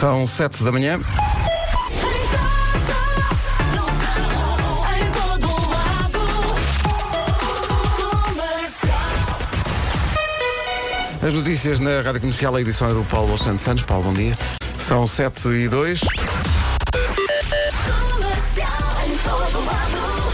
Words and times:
São 0.00 0.26
sete 0.26 0.62
da 0.62 0.70
manhã. 0.70 1.00
As 11.26 11.32
notícias 11.32 11.80
na 11.80 12.02
Rádio 12.02 12.20
Comercial, 12.20 12.54
a 12.54 12.60
edição 12.60 12.88
é 12.88 12.92
do 12.92 13.02
Paulo 13.04 13.38
Santos 13.38 13.62
Santos. 13.62 13.84
Paulo, 13.84 14.04
bom 14.04 14.12
dia. 14.12 14.34
São 14.78 15.06
7 15.06 15.48
e 15.48 15.68
2. 15.68 16.00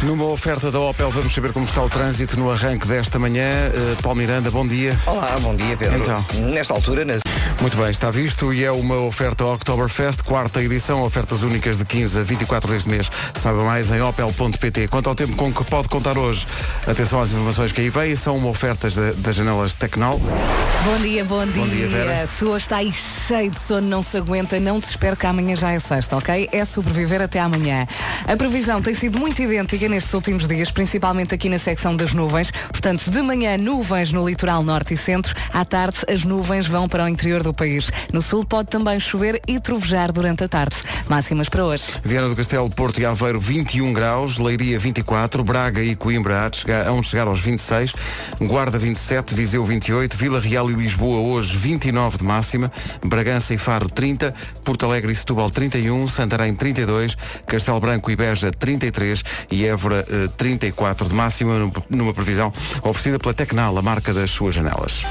Numa 0.02 0.24
oferta 0.24 0.70
da 0.70 0.80
Opel, 0.80 1.10
vamos 1.10 1.32
saber 1.32 1.52
como 1.52 1.64
está 1.64 1.82
o 1.82 1.88
trânsito 1.88 2.36
no 2.36 2.50
arranque 2.50 2.86
desta 2.86 3.18
manhã. 3.18 3.48
Uh, 3.68 4.02
Paulo 4.02 4.18
Miranda, 4.18 4.50
bom 4.50 4.66
dia. 4.66 4.98
Olá, 5.06 5.38
bom 5.40 5.54
dia, 5.54 5.76
Pedro. 5.76 6.02
Então. 6.02 6.24
Nesta 6.50 6.74
altura, 6.74 7.04
nas... 7.04 7.22
Muito 7.62 7.76
bem, 7.76 7.90
está 7.90 8.10
visto 8.10 8.52
e 8.52 8.64
é 8.64 8.72
uma 8.72 8.96
oferta 8.96 9.44
Oktoberfest, 9.44 10.24
quarta 10.24 10.60
edição, 10.60 11.00
ofertas 11.04 11.44
únicas 11.44 11.78
de 11.78 11.84
15 11.84 12.18
a 12.18 12.22
24 12.24 12.72
deste 12.72 12.88
mês. 12.88 13.08
Saiba 13.34 13.62
mais 13.62 13.92
em 13.92 14.00
opel.pt. 14.02 14.88
Quanto 14.88 15.08
ao 15.08 15.14
tempo 15.14 15.36
com 15.36 15.52
que 15.52 15.62
pode 15.66 15.88
contar 15.88 16.18
hoje, 16.18 16.44
atenção 16.88 17.20
às 17.20 17.30
informações 17.30 17.70
que 17.70 17.80
aí 17.80 17.88
vêm, 17.88 18.16
são 18.16 18.36
uma 18.36 18.48
ofertas 18.48 18.96
da- 18.96 19.12
das 19.12 19.36
janelas 19.36 19.76
Tecnal. 19.76 20.18
Bom 20.18 20.98
dia, 21.00 21.24
bom 21.24 21.46
dia. 21.46 21.62
Bom 21.62 21.68
dia, 21.68 21.86
Vera. 21.88 22.26
Se 22.26 22.44
hoje 22.44 22.64
está 22.64 22.78
aí 22.78 22.92
cheio 22.92 23.52
de 23.52 23.60
sono, 23.60 23.86
não 23.86 24.02
se 24.02 24.16
aguenta, 24.16 24.58
não 24.58 24.82
se 24.82 24.88
espere 24.90 25.14
que 25.14 25.24
amanhã 25.26 25.54
já 25.54 25.70
é 25.70 25.78
sexta, 25.78 26.16
ok? 26.16 26.48
É 26.50 26.64
sobreviver 26.64 27.22
até 27.22 27.38
amanhã. 27.38 27.86
A 28.26 28.36
previsão 28.36 28.82
tem 28.82 28.92
sido 28.92 29.20
muito 29.20 29.40
idêntica 29.40 29.88
nestes 29.88 30.12
últimos 30.12 30.48
dias, 30.48 30.72
principalmente 30.72 31.32
aqui 31.32 31.48
na 31.48 31.60
secção 31.60 31.94
das 31.94 32.12
nuvens. 32.12 32.50
Portanto, 32.72 33.08
de 33.08 33.22
manhã, 33.22 33.56
nuvens 33.56 34.10
no 34.10 34.28
litoral 34.28 34.64
norte 34.64 34.94
e 34.94 34.96
centro. 34.96 35.32
À 35.54 35.64
tarde, 35.64 35.98
as 36.12 36.24
nuvens 36.24 36.66
vão 36.66 36.88
para 36.88 37.04
o 37.04 37.08
interior 37.08 37.44
do 37.44 37.51
país. 37.52 37.90
No 38.12 38.22
sul 38.22 38.44
pode 38.44 38.68
também 38.70 38.98
chover 39.00 39.40
e 39.46 39.58
trovejar 39.60 40.12
durante 40.12 40.44
a 40.44 40.48
tarde. 40.48 40.76
Máximas 41.08 41.48
para 41.48 41.64
hoje. 41.64 41.84
Viana 42.04 42.28
do 42.28 42.36
Castelo, 42.36 42.68
Porto 42.70 43.00
e 43.00 43.04
Aveiro 43.04 43.38
21 43.40 43.92
graus, 43.92 44.38
Leiria 44.38 44.78
24, 44.78 45.42
Braga 45.44 45.82
e 45.82 45.94
Coimbra 45.96 46.46
há 46.46 46.48
de 46.48 46.58
chegar, 46.58 46.86
hão 46.88 47.00
de 47.00 47.06
chegar 47.08 47.26
aos 47.26 47.40
26, 47.40 47.92
Guarda 48.40 48.78
27, 48.78 49.34
Viseu 49.34 49.64
28, 49.64 50.16
Vila 50.16 50.40
Real 50.40 50.70
e 50.70 50.74
Lisboa 50.74 51.20
hoje 51.20 51.56
29 51.56 52.18
de 52.18 52.24
máxima, 52.24 52.72
Bragança 53.04 53.54
e 53.54 53.58
Faro 53.58 53.88
30, 53.88 54.34
Porto 54.64 54.86
Alegre 54.86 55.12
e 55.12 55.16
Setúbal 55.16 55.50
31, 55.50 56.08
Santarém 56.08 56.54
32, 56.54 57.16
Castelo 57.46 57.80
Branco 57.80 58.10
e 58.10 58.16
Beja 58.16 58.50
33 58.50 59.22
e 59.50 59.66
Évora 59.66 60.04
eh, 60.08 60.28
34 60.36 61.08
de 61.08 61.14
máxima 61.14 61.58
num- 61.58 61.72
numa 61.90 62.14
previsão 62.14 62.52
oferecida 62.82 63.18
pela 63.18 63.34
Tecnal, 63.34 63.76
a 63.76 63.82
marca 63.82 64.12
das 64.12 64.30
suas 64.30 64.54
janelas. 64.54 65.02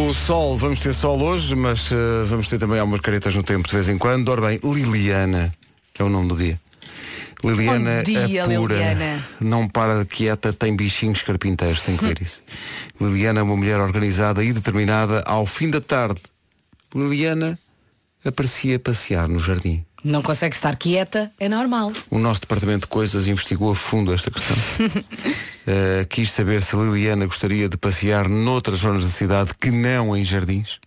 O 0.00 0.14
sol, 0.14 0.56
vamos 0.56 0.78
ter 0.80 0.94
sol 0.94 1.20
hoje, 1.20 1.54
mas 1.56 1.67
eh, 1.92 2.24
vamos 2.26 2.48
ter 2.48 2.58
também 2.58 2.78
algumas 2.78 3.00
caretas 3.00 3.34
no 3.34 3.42
tempo 3.42 3.68
de 3.68 3.74
vez 3.74 3.88
em 3.88 3.98
quando. 3.98 4.28
Ora 4.28 4.40
bem, 4.40 4.60
Liliana, 4.62 5.52
que 5.92 6.00
é 6.00 6.04
o 6.04 6.08
nome 6.08 6.28
do 6.28 6.36
dia. 6.36 6.60
Liliana 7.44 8.02
dia, 8.02 8.44
a 8.44 8.46
pura, 8.48 8.74
Liliana. 8.74 9.24
não 9.40 9.68
para 9.68 10.00
de 10.02 10.06
quieta, 10.06 10.52
tem 10.52 10.74
bichinhos 10.74 11.22
carpinteiros, 11.22 11.82
tem 11.82 11.96
que 11.96 12.04
Hum. 12.04 12.08
ver 12.08 12.22
isso. 12.22 12.42
Liliana 13.00 13.40
é 13.40 13.42
uma 13.42 13.56
mulher 13.56 13.78
organizada 13.78 14.42
e 14.42 14.52
determinada. 14.52 15.22
Ao 15.26 15.46
fim 15.46 15.70
da 15.70 15.80
tarde, 15.80 16.20
Liliana 16.94 17.56
aparecia 18.24 18.78
passear 18.78 19.28
no 19.28 19.38
jardim. 19.38 19.84
Não 20.02 20.22
consegue 20.22 20.54
estar 20.54 20.76
quieta, 20.76 21.30
é 21.40 21.48
normal. 21.48 21.92
O 22.08 22.18
nosso 22.18 22.40
departamento 22.42 22.82
de 22.82 22.86
coisas 22.88 23.26
investigou 23.28 23.70
a 23.72 23.74
fundo 23.74 24.12
esta 24.12 24.30
questão. 24.30 24.56
Uh, 24.86 26.06
quis 26.10 26.30
saber 26.32 26.62
se 26.62 26.76
Liliana 26.76 27.26
gostaria 27.26 27.68
de 27.68 27.76
passear 27.76 28.28
noutras 28.28 28.80
zonas 28.80 29.04
da 29.04 29.10
cidade 29.10 29.52
que 29.60 29.70
não 29.70 30.16
em 30.16 30.24
jardins. 30.24 30.78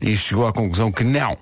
E 0.00 0.16
chegou 0.16 0.46
à 0.46 0.52
conclusão 0.52 0.90
que 0.90 1.04
não. 1.04 1.36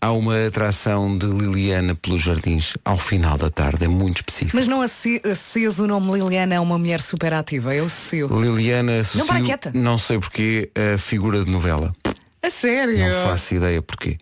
Há 0.00 0.10
uma 0.10 0.46
atração 0.48 1.16
de 1.16 1.26
Liliana 1.26 1.94
pelos 1.94 2.22
jardins 2.22 2.74
ao 2.84 2.98
final 2.98 3.38
da 3.38 3.48
tarde, 3.48 3.84
é 3.84 3.88
muito 3.88 4.16
específico. 4.16 4.56
Mas 4.56 4.66
não 4.66 4.82
associ- 4.82 5.20
associas 5.24 5.78
o 5.78 5.86
nome 5.86 6.12
Liliana 6.12 6.56
a 6.56 6.60
uma 6.60 6.76
mulher 6.76 7.00
super 7.00 7.32
ativa? 7.32 7.72
Eu 7.72 7.84
associo. 7.86 8.26
Liliana 8.28 8.94
Não 9.14 9.26
para 9.26 9.36
associo, 9.36 9.44
quieta. 9.44 9.70
não 9.72 9.96
sei 9.98 10.18
porquê, 10.18 10.70
a 10.94 10.98
figura 10.98 11.44
de 11.44 11.48
novela. 11.50 11.94
A 12.42 12.50
sério? 12.50 12.98
Não 12.98 13.22
faço 13.28 13.54
ideia 13.54 13.80
porquê. 13.80 14.18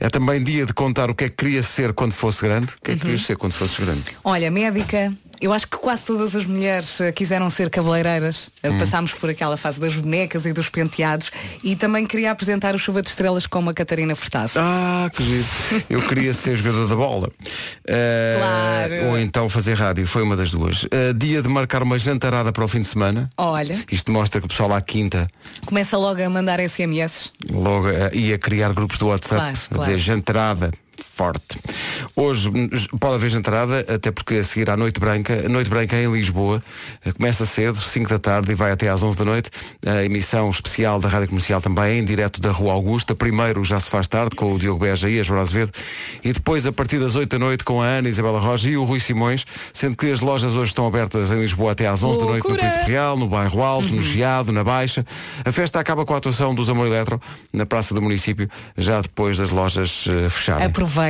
É 0.00 0.08
também 0.08 0.42
dia 0.42 0.64
de 0.64 0.72
contar 0.72 1.10
o 1.10 1.14
que 1.14 1.24
é 1.24 1.28
que 1.28 1.36
queria 1.36 1.62
ser 1.62 1.92
quando 1.92 2.12
fosse 2.12 2.40
grande. 2.40 2.72
O 2.72 2.78
que 2.82 2.92
é 2.92 2.92
que 2.92 2.92
Uhum. 2.92 2.98
querias 3.00 3.20
ser 3.20 3.36
quando 3.36 3.52
fosses 3.52 3.78
grande? 3.78 4.04
Olha, 4.24 4.50
médica, 4.50 5.12
eu 5.40 5.52
acho 5.52 5.66
que 5.68 5.76
quase 5.76 6.04
todas 6.06 6.34
as 6.36 6.44
mulheres 6.44 7.00
eh, 7.00 7.12
quiseram 7.12 7.48
ser 7.50 7.70
cabeleireiras. 7.70 8.50
Eh, 8.62 8.68
Hum. 8.70 8.78
Passámos 8.78 9.12
por 9.12 9.28
aquela 9.30 9.56
fase 9.56 9.80
das 9.80 9.94
bonecas 9.94 10.44
e 10.46 10.52
dos 10.52 10.68
penteados 10.68 11.30
e 11.64 11.74
também 11.76 12.06
queria 12.06 12.30
apresentar 12.30 12.74
o 12.74 12.78
Chuva 12.78 13.00
de 13.02 13.08
Estrelas 13.08 13.46
como 13.46 13.70
a 13.70 13.74
Catarina 13.74 14.14
Furtado. 14.14 14.52
Ah, 14.56 15.10
que 15.14 15.24
giro. 15.24 15.46
Eu 15.88 16.02
queria 16.06 16.32
ser 16.34 16.54
jogador 16.56 16.86
da 16.88 16.96
bola. 16.96 17.30
Eh, 17.86 18.36
Claro. 18.38 19.06
Ou 19.10 19.18
então 19.18 19.48
fazer 19.48 19.74
rádio, 19.74 20.06
foi 20.06 20.22
uma 20.22 20.36
das 20.36 20.50
duas. 20.50 20.86
Eh, 20.90 21.12
dia 21.14 21.42
de 21.42 21.48
marcar 21.48 21.82
uma 21.82 21.98
jantarada 21.98 22.52
para 22.52 22.64
o 22.64 22.68
fim 22.68 22.80
de 22.82 22.88
semana. 22.88 23.28
Olha, 23.36 23.84
Isto 23.90 24.12
mostra 24.12 24.40
que 24.40 24.46
o 24.46 24.48
pessoal 24.48 24.72
à 24.74 24.80
quinta 24.80 25.28
começa 25.66 25.96
logo 25.96 26.22
a 26.22 26.28
mandar 26.30 26.60
SMS. 26.60 27.32
logo 27.50 27.88
eh, 27.88 28.10
ia 28.14 28.38
criar 28.38 28.72
grupos 28.72 28.98
do 28.98 29.06
WhatsApp 29.08 29.40
Claro, 29.40 29.56
a 29.56 29.74
claro. 29.74 29.92
dizer 29.92 29.98
jantarada 29.98 30.70
forte. 31.18 31.58
Hoje 32.14 32.48
pode 33.00 33.16
haver 33.16 33.28
jantarada, 33.28 33.84
até 33.92 34.12
porque 34.12 34.36
a 34.36 34.44
seguir 34.44 34.70
à 34.70 34.76
Noite 34.76 35.00
Branca, 35.00 35.42
a 35.46 35.48
Noite 35.48 35.68
Branca 35.68 35.96
em 35.96 36.08
Lisboa, 36.12 36.62
eh, 37.04 37.10
começa 37.10 37.44
cedo, 37.44 37.76
5 37.76 38.08
da 38.08 38.20
tarde 38.20 38.52
e 38.52 38.54
vai 38.54 38.70
até 38.70 38.88
às 38.88 39.02
11 39.02 39.18
da 39.18 39.24
noite. 39.24 39.50
A 39.84 40.04
emissão 40.04 40.48
especial 40.48 41.00
da 41.00 41.08
Rádio 41.08 41.26
Comercial 41.26 41.60
também, 41.60 41.98
em 41.98 42.04
direto 42.04 42.40
da 42.40 42.52
Rua 42.52 42.72
Augusta. 42.72 43.16
Primeiro 43.16 43.64
já 43.64 43.80
se 43.80 43.90
faz 43.90 44.06
tarde 44.06 44.36
com 44.36 44.54
o 44.54 44.58
Diogo 44.60 44.78
Beja 44.78 45.10
e 45.10 45.18
a 45.18 45.22
Joana 45.24 45.42
Azevedo. 45.42 45.72
E 46.22 46.32
depois 46.32 46.64
a 46.68 46.72
partir 46.72 47.00
das 47.00 47.16
8 47.16 47.28
da 47.30 47.38
noite 47.44 47.64
com 47.64 47.82
a 47.82 47.86
Ana 47.86 48.08
Isabela 48.08 48.38
Roja 48.38 48.70
e 48.70 48.76
o 48.76 48.84
Rui 48.84 49.00
Simões, 49.00 49.44
sendo 49.72 49.96
que 49.96 50.12
as 50.12 50.20
lojas 50.20 50.52
hoje 50.52 50.70
estão 50.70 50.86
abertas 50.86 51.32
em 51.32 51.40
Lisboa 51.40 51.72
até 51.72 51.88
às 51.88 52.00
11 52.00 52.20
da 52.20 52.26
noite 52.26 52.48
no! 52.48 52.54
Príncipe 52.54 52.84
Real, 52.92 53.16
no 53.16 53.26
Bairro 53.26 53.60
Alto, 53.60 53.92
no 53.92 54.02
Geado, 54.02 54.52
na 54.52 54.62
Baixa. 54.62 55.04
A 55.44 55.50
festa 55.50 55.80
acaba 55.80 56.06
com 56.06 56.14
a 56.14 56.18
atuação 56.18 56.54
dos 56.54 56.70
Amor 56.70 56.86
Eletro 56.86 57.20
na 57.52 57.66
Praça 57.66 57.92
do 57.92 58.00
Município, 58.00 58.48
já 58.76 59.00
depois 59.00 59.36
das 59.36 59.50
lojas 59.50 60.04
eh, 60.08 60.28
fecharem. 60.28 60.64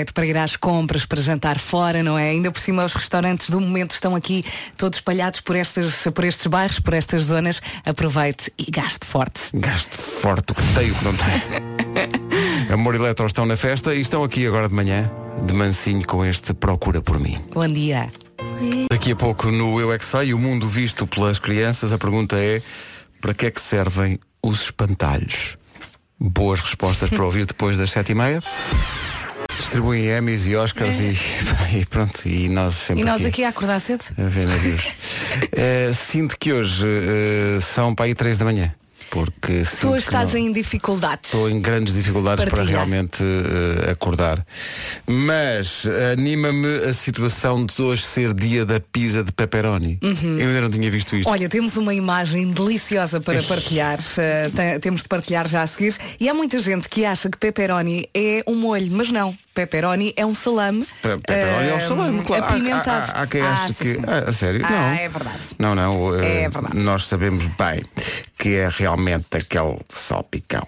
Para 0.04 0.26
ir 0.26 0.36
às 0.36 0.56
compras, 0.56 1.04
para 1.06 1.20
jantar 1.20 1.58
fora, 1.58 2.02
não 2.02 2.18
é? 2.18 2.30
Ainda 2.30 2.50
por 2.50 2.60
cima 2.60 2.84
os 2.84 2.94
restaurantes 2.94 3.50
do 3.50 3.60
momento 3.60 3.92
estão 3.92 4.14
aqui 4.14 4.44
todos 4.76 4.98
espalhados 4.98 5.40
por 5.40 5.56
estes, 5.56 6.06
por 6.14 6.24
estes 6.24 6.46
bairros, 6.46 6.80
por 6.80 6.94
estas 6.94 7.24
zonas. 7.24 7.60
Aproveite 7.84 8.52
e 8.58 8.70
gaste 8.70 9.06
forte. 9.06 9.40
Gaste 9.54 9.96
forte 9.96 10.52
o 10.52 10.54
que 10.54 10.62
tem, 10.74 10.90
o 10.90 10.94
que 10.94 11.04
não 11.04 11.14
tem. 11.14 12.72
Amor 12.72 12.94
Eletro 12.94 13.26
estão 13.26 13.46
na 13.46 13.56
festa 13.56 13.94
e 13.94 14.00
estão 14.00 14.22
aqui 14.22 14.46
agora 14.46 14.68
de 14.68 14.74
manhã, 14.74 15.10
de 15.46 15.54
mansinho 15.54 16.06
com 16.06 16.24
este 16.24 16.52
Procura 16.54 17.00
por 17.00 17.18
mim. 17.18 17.36
Bom 17.52 17.68
dia. 17.68 18.10
Daqui 18.90 19.12
a 19.12 19.16
pouco 19.16 19.50
no 19.50 19.80
Eu 19.80 19.92
é 19.92 19.98
que 19.98 20.04
Sei, 20.04 20.34
o 20.34 20.38
mundo 20.38 20.66
visto 20.66 21.06
pelas 21.06 21.38
crianças, 21.38 21.92
a 21.92 21.98
pergunta 21.98 22.36
é 22.36 22.60
para 23.20 23.34
que 23.34 23.46
é 23.46 23.50
que 23.50 23.60
servem 23.60 24.18
os 24.42 24.62
espantalhos? 24.62 25.56
Boas 26.18 26.60
respostas 26.60 27.10
para 27.10 27.24
ouvir 27.24 27.46
depois 27.46 27.78
das 27.78 27.92
sete 27.92 28.12
e 28.12 28.14
meia. 28.14 28.42
Distribuem 29.68 30.06
Emmys 30.16 30.46
e 30.46 30.56
Oscars 30.56 30.96
e, 30.98 31.14
e 31.78 31.84
pronto, 31.84 32.26
e 32.26 32.48
nós 32.48 32.72
sempre 32.72 33.02
E 33.02 33.04
nós 33.04 33.22
aqui 33.22 33.44
a 33.44 33.50
acordar 33.50 33.78
cedo? 33.80 34.02
a 34.16 34.22
ver 34.22 34.46
navios. 34.46 34.80
Eh, 35.52 35.92
sinto 35.92 36.36
que 36.38 36.52
hoje 36.52 36.86
eh, 36.86 37.60
são 37.60 37.94
para 37.94 38.06
aí 38.06 38.14
três 38.14 38.38
da 38.38 38.44
manhã. 38.44 38.72
Porque 39.10 39.62
Tu 39.80 39.96
estás 39.96 40.32
não- 40.34 40.38
em 40.40 40.52
dificuldades. 40.52 41.32
Estou 41.32 41.48
em 41.50 41.60
grandes 41.60 41.94
dificuldades 41.94 42.44
para 42.44 42.50
Partilha. 42.56 42.76
realmente 42.76 43.22
eh, 43.22 43.90
acordar. 43.90 44.44
Mas 45.06 45.84
anima-me 46.12 46.66
a 46.88 46.92
situação 46.94 47.64
de 47.64 47.80
hoje 47.80 48.02
ser 48.02 48.32
dia 48.34 48.64
da 48.66 48.80
pizza 48.80 49.22
de 49.24 49.32
pepperoni. 49.32 49.98
Eu 50.02 50.48
ainda 50.48 50.60
não 50.62 50.70
tinha 50.70 50.90
visto 50.90 51.14
isto. 51.16 51.26
Uhum. 51.26 51.32
Olha, 51.32 51.48
temos 51.48 51.76
uma 51.76 51.94
imagem 51.94 52.50
deliciosa 52.50 53.20
para 53.20 53.42
partilhar. 53.42 53.98
Uh, 53.98 54.50
te- 54.54 54.78
temos 54.80 55.02
de 55.02 55.08
partilhar 55.08 55.46
já 55.48 55.62
a 55.62 55.66
seguir. 55.66 55.94
E 56.20 56.28
há 56.28 56.34
muita 56.34 56.58
gente 56.58 56.88
que 56.88 57.04
acha 57.04 57.30
que 57.30 57.38
pepperoni 57.38 58.08
é 58.14 58.42
um 58.46 58.54
molho, 58.56 58.88
mas 58.90 59.10
não. 59.10 59.36
Pepperoni 59.58 60.14
é 60.16 60.24
um 60.24 60.36
salame. 60.36 60.86
Pe- 61.02 61.18
Pepperoni 61.18 61.68
é 61.68 61.74
um 61.74 61.78
uh, 61.78 61.80
salame, 61.88 62.22
claro. 62.22 62.44
Há- 62.44 62.48
Apimentado. 62.50 63.10
Há, 63.12 63.18
há, 63.18 63.22
há 63.22 63.26
quem 63.26 63.40
Ah, 63.40 63.52
ache 63.54 63.66
sim, 63.68 63.74
que. 63.74 63.94
sim. 63.96 64.02
Ah, 64.06 64.28
a 64.28 64.32
sério? 64.32 64.64
Ah, 64.64 64.70
não. 64.70 64.88
é 64.92 65.08
verdade. 65.08 65.38
Não, 65.58 65.74
não. 65.74 66.14
eh, 66.14 66.42
É 66.42 66.48
verdade. 66.48 66.76
Nós 66.76 67.06
sabemos 67.08 67.44
bem 67.46 67.82
que 68.38 68.54
é 68.54 68.68
realmente 68.70 69.26
aquele 69.36 69.78
salpicão. 69.88 70.64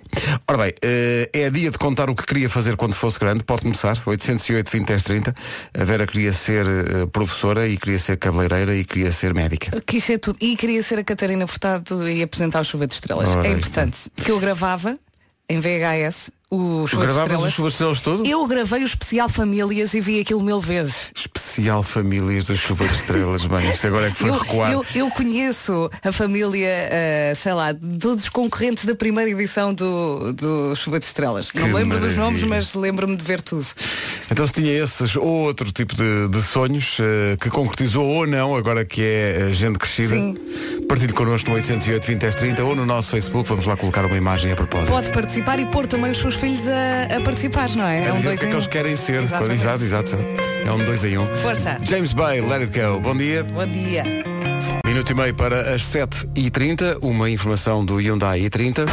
Ora 0.49 0.59
bem, 0.59 0.75
eh, 0.83 1.31
é 1.33 1.51
dia 1.51 1.71
de 1.71 1.79
contar 1.79 2.11
o 2.11 2.17
que 2.17 2.27
queria 2.27 2.51
fazer 2.51 2.75
quando 2.75 2.95
fosse 2.95 3.21
grande. 3.21 3.45
Pode 3.45 3.63
começar. 3.63 3.97
808 4.05 4.69
20 4.69 4.87
10 4.89 5.05
30. 5.05 5.35
A 5.79 5.85
Vera 5.85 6.05
queria 6.05 6.33
ser 6.33 6.67
eh, 6.67 7.07
professora 7.13 7.69
e 7.69 7.77
queria 7.77 7.99
ser 8.01 8.17
cabeleireira 8.17 8.75
e 8.75 8.85
queria 8.85 9.13
ser 9.13 9.33
médica. 9.33 9.81
Quis 9.87 10.03
ser 10.03 10.19
tudo. 10.19 10.37
E 10.41 10.57
queria 10.57 10.83
ser 10.83 10.99
a 10.99 11.05
Catarina 11.05 11.47
Furtado 11.47 12.09
e 12.09 12.23
apresentar 12.25 12.61
o 12.61 12.65
Chuva 12.65 12.89
de 12.89 12.95
Estrelas. 12.95 13.29
Ora, 13.29 13.47
é 13.47 13.53
importante. 13.53 13.99
Que 14.17 14.33
eu 14.33 14.41
gravava 14.41 14.99
em 15.49 15.61
VHS 15.61 16.31
o 16.51 16.87
Show 16.87 17.01
de 17.01 17.07
Gravavas 17.07 17.53
Chuvas 17.53 17.73
de 17.73 17.75
Estrelas 17.77 18.01
todo? 18.01 18.27
Eu 18.27 18.47
gravei 18.47 18.83
o 18.83 18.87
especial 18.87 19.29
Famílias 19.29 19.95
e 19.95 20.01
vi 20.01 20.21
aquilo 20.21 20.43
mil 20.43 20.61
vezes. 20.61 21.13
Especial 21.15 21.83
Famílias 21.83 22.47
da 22.47 22.55
Chuva 22.57 22.87
de 22.89 22.95
Estrelas, 22.95 23.45
bem, 23.45 23.71
isto 23.71 23.87
agora 23.87 24.09
é 24.09 24.11
que 24.11 24.17
foi 24.19 24.31
Eu, 24.31 24.35
recuar. 24.39 24.73
eu, 24.73 24.85
eu 24.95 25.11
conheço 25.11 25.91
a 26.05 26.11
família, 26.13 26.67
eh, 26.69 27.33
sei 27.37 27.53
lá, 27.53 27.73
todos 28.01 28.25
os 28.25 28.29
concorrentes 28.29 28.85
da 28.85 28.95
primeira 28.95 29.31
edição 29.31 29.73
do, 29.73 30.33
do 30.33 30.75
Chuva 30.75 30.99
de 30.99 31.05
Estrelas. 31.05 31.51
Não 31.55 31.63
Que 31.63 31.69
me 31.69 31.75
lembro 31.75 31.99
dos 32.01 32.17
maravilha. 32.17 32.25
nomes, 32.25 32.43
mas 32.43 32.75
lembro-me 32.75 33.17
de 33.17 33.25
ver 33.25 33.41
tudo. 33.41 33.65
Então 34.31 34.47
se 34.47 34.53
tinha 34.53 34.73
esses 34.83 35.15
ou 35.17 35.25
outro 35.27 35.71
tipo 35.73 35.95
de, 35.95 36.29
de 36.29 36.43
sonhos 36.43 36.97
eh, 37.01 37.37
que 37.41 37.49
concretizou 37.49 38.05
ou 38.07 38.27
não, 38.27 38.57
agora 38.57 38.85
que 38.85 39.03
é 39.03 39.49
eh, 39.49 39.53
gente 39.53 39.79
crescida, 39.79 40.15
Sim. 40.17 40.37
partilhe 40.89 41.13
connosco 41.13 41.49
no 41.51 41.57
808 41.57 42.07
20 42.07 42.19
10 42.19 42.35
30 42.35 42.65
ou 42.65 42.75
no 42.75 42.85
nosso 42.85 43.11
Facebook, 43.13 43.49
vamos 43.49 43.67
lá 43.67 43.77
colocar 43.77 44.05
uma 44.05 44.17
imagem 44.17 44.51
a 44.53 44.57
propósito. 44.57 44.89
Pode 44.91 45.11
participar 45.11 45.59
e 45.61 45.67
pôr 45.67 45.87
também 45.87 46.11
os 46.13 46.19
seus 46.19 46.35
filhos 46.41 46.67
a, 46.67 47.17
a 47.17 47.21
participar, 47.21 47.69
não 47.77 47.87
é? 47.87 48.07
É 48.07 48.13
um 48.13 48.17
dizer 48.17 48.29
dois 48.29 48.41
que 48.41 48.45
é 48.45 48.49
em 48.49 48.51
que 48.51 48.55
um. 48.55 48.59
eles 48.59 48.67
querem 48.67 48.97
ser. 48.97 49.23
Exatamente. 49.23 49.61
Exato, 49.61 49.85
exato, 49.85 50.17
exato. 50.17 50.25
É 50.67 50.73
um 50.73 50.85
dois 50.85 51.05
em 51.05 51.19
um. 51.19 51.27
Força. 51.37 51.79
James 51.83 52.15
Bay, 52.15 52.41
Let 52.41 52.63
It 52.63 52.81
Go. 52.81 52.99
Bom 52.99 53.15
dia. 53.15 53.45
Bom 53.45 53.67
dia. 53.67 54.05
Minuto 54.87 55.11
e 55.11 55.15
meio 55.15 55.35
para 55.35 55.75
as 55.75 55.83
7h30, 55.83 56.99
uma 57.03 57.29
informação 57.29 57.85
do 57.85 58.01
Hyundai 58.01 58.41
i30. 58.41 58.89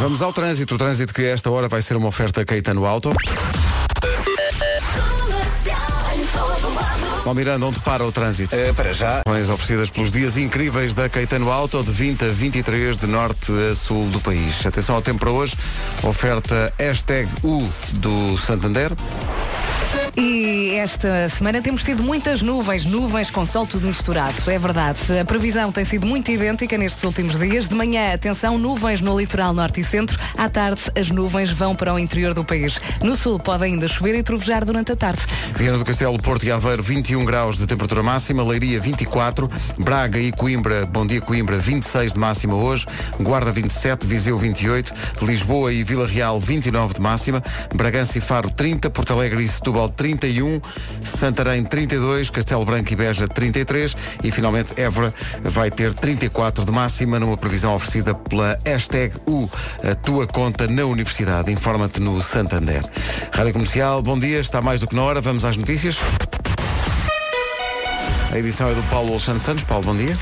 Vamos 0.00 0.22
ao 0.22 0.32
trânsito. 0.32 0.74
O 0.74 0.78
trânsito 0.78 1.12
que 1.12 1.22
a 1.22 1.28
esta 1.28 1.50
hora 1.50 1.68
vai 1.68 1.82
ser 1.82 1.96
uma 1.96 2.08
oferta 2.08 2.44
Caetano 2.44 2.86
Auto. 2.86 3.12
Bom, 7.26 7.34
Miranda, 7.34 7.66
onde 7.66 7.80
para 7.80 8.06
o 8.06 8.12
trânsito? 8.12 8.54
Eh, 8.54 8.72
para 8.72 8.92
já, 8.92 9.18
Informações 9.26 9.50
oferecidas 9.50 9.90
pelos 9.90 10.12
dias 10.12 10.36
incríveis 10.36 10.94
da 10.94 11.08
Caetano 11.08 11.50
Auto 11.50 11.82
de 11.82 11.90
20 11.90 12.24
a 12.24 12.28
23 12.28 12.96
de 12.96 13.06
norte 13.08 13.52
a 13.68 13.74
sul 13.74 14.08
do 14.10 14.20
país. 14.20 14.64
Atenção 14.64 14.94
ao 14.94 15.02
tempo 15.02 15.18
para 15.18 15.30
hoje. 15.32 15.56
Oferta 16.04 16.72
hashtag 16.78 17.28
U 17.42 17.68
do 17.94 18.36
Santander. 18.38 18.92
E 20.18 20.76
esta 20.76 21.28
semana 21.28 21.60
temos 21.60 21.82
tido 21.82 22.02
muitas 22.02 22.40
nuvens, 22.40 22.86
nuvens 22.86 23.30
com 23.30 23.44
sol 23.44 23.66
tudo 23.66 23.86
misturado, 23.86 24.34
é 24.46 24.58
verdade. 24.58 24.98
A 25.20 25.26
previsão 25.26 25.70
tem 25.70 25.84
sido 25.84 26.06
muito 26.06 26.30
idêntica 26.30 26.78
nestes 26.78 27.04
últimos 27.04 27.38
dias. 27.38 27.68
De 27.68 27.74
manhã, 27.74 28.14
atenção, 28.14 28.56
nuvens 28.56 29.02
no 29.02 29.18
litoral 29.18 29.52
norte 29.52 29.82
e 29.82 29.84
centro. 29.84 30.18
À 30.38 30.48
tarde, 30.48 30.80
as 30.98 31.10
nuvens 31.10 31.50
vão 31.50 31.76
para 31.76 31.92
o 31.92 31.98
interior 31.98 32.32
do 32.32 32.42
país. 32.42 32.80
No 33.02 33.14
sul 33.14 33.38
pode 33.38 33.64
ainda 33.64 33.86
chover 33.88 34.14
e 34.14 34.22
trovejar 34.22 34.64
durante 34.64 34.90
a 34.92 34.96
tarde. 34.96 35.20
Viana 35.54 35.76
do 35.76 35.84
Castelo, 35.84 36.16
Porto 36.18 36.46
e 36.46 36.50
Aveiro, 36.50 36.82
21 36.82 37.22
graus 37.26 37.58
de 37.58 37.66
temperatura 37.66 38.02
máxima, 38.02 38.42
Leiria 38.42 38.80
24, 38.80 39.50
Braga 39.78 40.18
e 40.18 40.32
Coimbra, 40.32 40.86
Bom 40.86 41.06
Dia 41.06 41.20
Coimbra, 41.20 41.58
26 41.58 42.14
de 42.14 42.18
máxima 42.18 42.54
hoje, 42.54 42.86
Guarda 43.20 43.52
27, 43.52 44.06
Viseu 44.06 44.38
28, 44.38 44.94
Lisboa 45.20 45.70
e 45.74 45.84
Vila 45.84 46.06
Real 46.06 46.40
29 46.40 46.94
de 46.94 47.00
máxima, 47.02 47.44
Bragança 47.74 48.16
e 48.16 48.20
Faro 48.22 48.50
30, 48.50 48.88
Porto 48.88 49.12
Alegre 49.12 49.44
e 49.44 49.48
Setúbal 49.48 49.90
31, 50.06 50.60
Santarém 51.02 51.64
32, 51.64 52.30
Castelo 52.30 52.64
Branco 52.64 52.92
e 52.92 52.96
Beja 52.96 53.26
33 53.26 53.96
e 54.22 54.30
finalmente 54.30 54.80
Évora 54.80 55.12
vai 55.42 55.68
ter 55.68 55.92
34 55.92 56.64
de 56.64 56.70
máxima 56.70 57.18
numa 57.18 57.36
previsão 57.36 57.74
oferecida 57.74 58.14
pela 58.14 58.56
hashtag 58.64 59.16
U, 59.26 59.50
a 59.82 59.96
tua 59.96 60.24
conta 60.28 60.68
na 60.68 60.84
universidade. 60.84 61.50
Informa-te 61.50 62.00
no 62.00 62.22
Santander. 62.22 62.82
Rádio 63.32 63.54
Comercial, 63.54 64.00
bom 64.00 64.16
dia, 64.16 64.38
está 64.38 64.62
mais 64.62 64.80
do 64.80 64.86
que 64.86 64.94
na 64.94 65.02
hora, 65.02 65.20
vamos 65.20 65.44
às 65.44 65.56
notícias. 65.56 65.98
A 68.30 68.38
edição 68.38 68.68
é 68.68 68.74
do 68.74 68.82
Paulo 68.84 69.10
Alexandre 69.10 69.42
Santos. 69.42 69.64
Paulo, 69.64 69.86
bom 69.86 69.96
dia. 69.96 70.16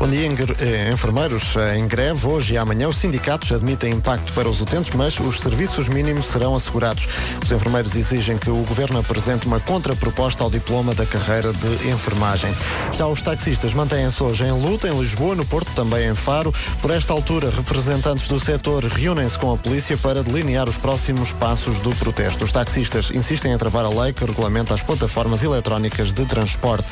Bom 0.00 0.08
dia, 0.08 0.26
eh, 0.60 0.90
enfermeiros 0.90 1.54
eh, 1.56 1.76
em 1.76 1.86
greve 1.86 2.26
hoje 2.26 2.54
e 2.54 2.56
amanhã. 2.56 2.88
Os 2.88 2.96
sindicatos 2.96 3.52
admitem 3.52 3.92
impacto 3.92 4.32
para 4.32 4.48
os 4.48 4.58
utentes, 4.58 4.90
mas 4.94 5.20
os 5.20 5.40
serviços 5.40 5.88
mínimos 5.88 6.24
serão 6.24 6.56
assegurados. 6.56 7.06
Os 7.44 7.52
enfermeiros 7.52 7.94
exigem 7.94 8.38
que 8.38 8.48
o 8.48 8.64
governo 8.64 8.98
apresente 8.98 9.46
uma 9.46 9.60
contraproposta 9.60 10.42
ao 10.42 10.48
diploma 10.48 10.94
da 10.94 11.04
carreira 11.04 11.52
de 11.52 11.90
enfermagem. 11.90 12.50
Já 12.94 13.06
os 13.06 13.20
taxistas 13.20 13.74
mantêm-se 13.74 14.22
hoje 14.22 14.44
em 14.44 14.52
luta 14.52 14.88
em 14.88 14.98
Lisboa, 14.98 15.34
no 15.34 15.44
Porto, 15.44 15.70
também 15.72 16.08
em 16.08 16.14
Faro. 16.14 16.50
Por 16.80 16.90
esta 16.90 17.12
altura, 17.12 17.50
representantes 17.50 18.26
do 18.26 18.40
setor 18.40 18.84
reúnem-se 18.84 19.38
com 19.38 19.52
a 19.52 19.56
polícia 19.58 19.98
para 19.98 20.22
delinear 20.22 20.66
os 20.66 20.78
próximos 20.78 21.34
passos 21.34 21.78
do 21.80 21.94
protesto. 21.96 22.42
Os 22.42 22.52
taxistas 22.52 23.10
insistem 23.10 23.52
em 23.52 23.58
travar 23.58 23.84
a 23.84 23.90
lei 23.90 24.14
que 24.14 24.24
regulamenta 24.24 24.72
as 24.72 24.82
plataformas 24.82 25.42
eletrónicas 25.42 26.10
de 26.10 26.24
transporte. 26.24 26.88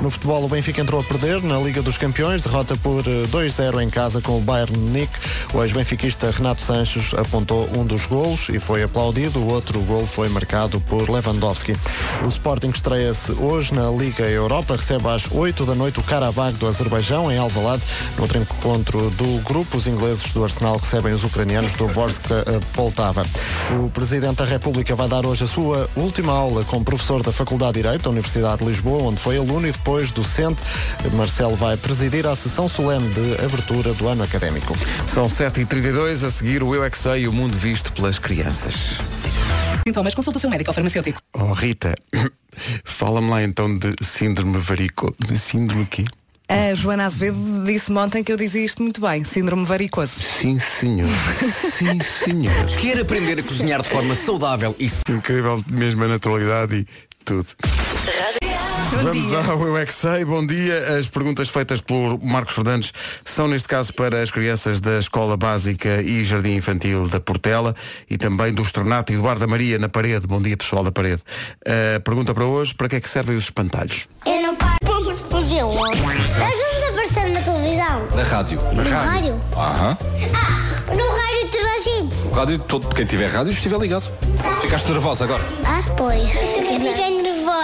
No 0.00 0.08
futebol, 0.08 0.44
o 0.44 0.48
Benfica 0.48 0.80
entrou 0.80 1.00
a 1.00 1.04
perder 1.04 1.42
na 1.42 1.58
Liga 1.58 1.82
dos 1.82 1.98
Campeões, 1.98 2.43
derrota 2.44 2.76
por 2.76 3.00
eh, 3.06 3.26
2-0 3.32 3.82
em 3.82 3.88
casa 3.88 4.20
com 4.20 4.38
o 4.38 4.40
Bayern 4.40 4.76
Munique. 4.76 5.18
O 5.52 5.62
ex-benfiquista 5.62 6.30
Renato 6.30 6.60
Sanches 6.60 7.14
apontou 7.14 7.68
um 7.76 7.84
dos 7.84 8.06
golos 8.06 8.48
e 8.50 8.60
foi 8.60 8.82
aplaudido. 8.82 9.40
O 9.40 9.48
outro 9.48 9.80
gol 9.80 10.06
foi 10.06 10.28
marcado 10.28 10.80
por 10.80 11.08
Lewandowski. 11.08 11.74
O 12.24 12.28
Sporting 12.28 12.70
estreia-se 12.70 13.32
hoje 13.32 13.72
na 13.72 13.90
Liga 13.90 14.24
Europa, 14.24 14.76
recebe 14.76 15.08
às 15.08 15.30
8 15.30 15.64
da 15.64 15.74
noite 15.74 15.98
o 15.98 16.02
Karabakh 16.02 16.54
do 16.58 16.66
Azerbaijão 16.66 17.32
em 17.32 17.38
Alvalade. 17.38 17.82
No 18.16 18.22
outro 18.22 18.38
encontro 18.38 19.10
do 19.10 19.42
grupo, 19.42 19.78
os 19.78 19.86
ingleses 19.86 20.32
do 20.32 20.44
Arsenal 20.44 20.76
recebem 20.76 21.14
os 21.14 21.24
ucranianos 21.24 21.72
do 21.74 21.88
Vorska 21.88 22.44
eh, 22.46 22.60
Poltava. 22.74 23.24
O 23.82 23.88
Presidente 23.90 24.36
da 24.36 24.44
República 24.44 24.94
vai 24.94 25.08
dar 25.08 25.24
hoje 25.24 25.44
a 25.44 25.46
sua 25.46 25.88
última 25.96 26.32
aula 26.32 26.64
como 26.64 26.84
professor 26.84 27.22
da 27.22 27.32
Faculdade 27.32 27.74
de 27.74 27.82
Direito 27.82 28.02
da 28.02 28.10
Universidade 28.10 28.58
de 28.58 28.68
Lisboa, 28.70 29.02
onde 29.02 29.20
foi 29.20 29.38
aluno 29.38 29.66
e 29.66 29.72
depois 29.72 30.10
docente. 30.12 30.62
Marcelo 31.12 31.56
vai 31.56 31.76
presidir 31.76 32.26
a 32.26 32.33
sessão 32.36 32.68
solene 32.68 33.08
de 33.10 33.44
abertura 33.44 33.92
do 33.94 34.08
ano 34.08 34.22
académico. 34.22 34.76
São 35.12 35.26
7h32, 35.26 36.26
a 36.26 36.30
seguir 36.30 36.62
o 36.62 36.74
Eu 36.74 36.84
é 36.84 36.90
que 36.90 36.98
Sei 36.98 37.22
e 37.22 37.28
o 37.28 37.32
mundo 37.32 37.56
visto 37.56 37.92
pelas 37.92 38.18
crianças. 38.18 38.98
Sintomas, 39.86 40.14
consulta 40.14 40.38
o 40.38 40.40
seu 40.40 40.50
médico 40.50 40.70
ou 40.70 40.74
farmacêutico. 40.74 41.20
Oh, 41.34 41.52
Rita, 41.52 41.94
fala-me 42.84 43.30
lá 43.30 43.42
então 43.42 43.78
de 43.78 43.94
síndrome 44.02 44.58
varicoso. 44.58 45.14
Síndrome 45.34 45.86
quê? 45.86 46.04
A 46.48 46.74
Joana 46.74 47.06
Azevedo 47.06 47.64
disse-me 47.64 47.98
ontem 47.98 48.22
que 48.22 48.30
eu 48.30 48.36
dizia 48.36 48.64
isto 48.64 48.82
muito 48.82 49.00
bem, 49.00 49.24
síndrome 49.24 49.64
varicoso. 49.64 50.20
Sim, 50.40 50.58
senhor. 50.58 51.08
Sim, 51.72 51.98
senhor. 52.02 52.66
Quer 52.80 53.00
aprender 53.00 53.38
a 53.40 53.42
cozinhar 53.42 53.82
de 53.82 53.88
forma 53.88 54.14
saudável 54.14 54.76
e 54.78 54.90
Incrível, 55.08 55.64
mesmo 55.70 56.04
a 56.04 56.08
naturalidade 56.08 56.76
e 56.76 56.86
tudo. 57.24 57.46
Vamos 59.02 59.32
ao 59.32 59.66
Eu 59.66 59.76
é 59.76 59.84
que 59.86 59.92
Sei. 59.92 60.24
Bom 60.24 60.44
dia. 60.44 60.98
As 60.98 61.08
perguntas 61.08 61.48
feitas 61.48 61.80
pelo 61.80 62.18
Marcos 62.22 62.54
Fernandes 62.54 62.92
são, 63.24 63.48
neste 63.48 63.68
caso, 63.68 63.92
para 63.92 64.22
as 64.22 64.30
crianças 64.30 64.80
da 64.80 64.98
Escola 64.98 65.36
Básica 65.36 66.02
e 66.02 66.24
Jardim 66.24 66.56
Infantil 66.56 67.08
da 67.08 67.20
Portela 67.20 67.74
e 68.08 68.16
também 68.16 68.52
do 68.52 68.62
Estornato 68.62 69.12
Eduardo 69.12 69.48
Maria 69.48 69.78
na 69.78 69.88
parede. 69.88 70.26
Bom 70.26 70.40
dia, 70.40 70.56
pessoal 70.56 70.84
da 70.84 70.92
parede. 70.92 71.22
A 71.96 72.00
pergunta 72.00 72.34
para 72.34 72.44
hoje, 72.44 72.74
para 72.74 72.88
que 72.88 72.96
é 72.96 73.00
que 73.00 73.08
servem 73.08 73.36
os 73.36 73.44
espantalhos? 73.44 74.06
Eu 74.26 74.42
não 74.42 74.56
paro. 74.56 74.78
Vamos 74.82 75.20
fazer 75.22 75.64
um. 75.64 75.74
Nós 75.74 75.98
vamos 75.98 76.88
aparecer 76.90 77.30
na 77.30 77.40
televisão. 77.40 78.08
na 78.14 78.22
rádio. 78.24 78.60
No 78.72 78.82
rádio? 78.82 79.40
Aham. 79.56 79.98
Ah, 80.34 80.94
no 80.94 81.08
rádio 81.08 81.50
toda 81.50 81.70
a 81.70 81.78
gente. 81.80 82.16
O 82.26 82.30
rádio, 82.30 82.58
todo, 82.60 82.88
quem 82.94 83.06
tiver 83.06 83.30
rádio, 83.30 83.52
estiver 83.52 83.78
ligado. 83.78 84.10
Ficaste 84.60 84.90
nervosa 84.90 85.24
agora. 85.24 85.42
Ah, 85.64 85.82
pois. 85.96 86.34
Eu 86.34 86.80
fiquei 86.80 87.13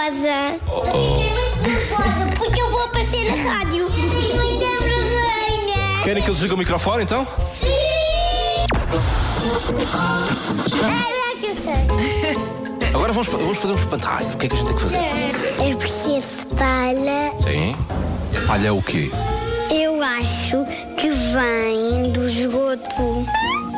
nervosa. 0.01 0.59
Fiquei 0.85 1.33
muito 1.33 1.61
nervosa 1.61 2.35
porque 2.37 2.61
eu 2.61 2.69
vou 2.71 2.83
aparecer 2.85 3.25
na 3.25 3.51
rádio. 3.51 3.89
Fiquei 3.89 4.35
muita 4.35 4.65
vergonha. 4.83 6.03
Querem 6.03 6.23
que 6.23 6.29
eu 6.29 6.33
desligue 6.33 6.53
o 6.55 6.57
microfone 6.57 7.03
então? 7.03 7.25
Sim! 7.59 7.67
Ah, 9.93 11.35
que 11.39 11.45
eu 11.45 11.55
sei. 11.55 12.89
Agora 12.93 13.13
vamos, 13.13 13.27
vamos 13.27 13.57
fazer 13.57 13.73
um 13.73 13.77
espantalho. 13.77 14.27
O 14.27 14.37
que 14.37 14.45
é 14.47 14.49
que 14.49 14.55
a 14.55 14.57
gente 14.57 14.67
tem 14.67 14.75
que 14.75 14.81
fazer? 14.81 14.97
É 14.97 15.75
preciso 15.75 16.47
palha. 16.57 17.33
Sim. 17.41 17.75
Palha 18.47 18.67
é 18.69 18.71
o 18.71 18.81
quê? 18.81 19.11
Eu 19.69 20.01
acho 20.01 20.65
que 20.97 21.09
vem 21.09 22.11
do 22.11 22.27
esgoto. 22.27 23.25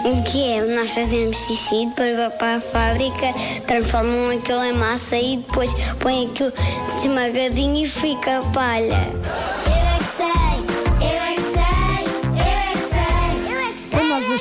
O 0.05 0.21
que 0.23 0.43
é? 0.43 0.61
Nós 0.61 0.91
fazemos 0.91 1.37
xixi, 1.37 1.85
depois 1.85 2.17
vai 2.17 2.29
para 2.31 2.55
a 2.57 2.61
fábrica, 2.61 3.33
transformam 3.65 4.37
aquilo 4.37 4.63
em 4.65 4.73
massa 4.73 5.15
e 5.15 5.37
depois 5.37 5.73
põem 6.01 6.27
aquilo 6.27 6.51
esmagadinho 6.97 7.85
e 7.85 7.89
fica 7.89 8.39
a 8.39 8.41
palha. 8.51 9.07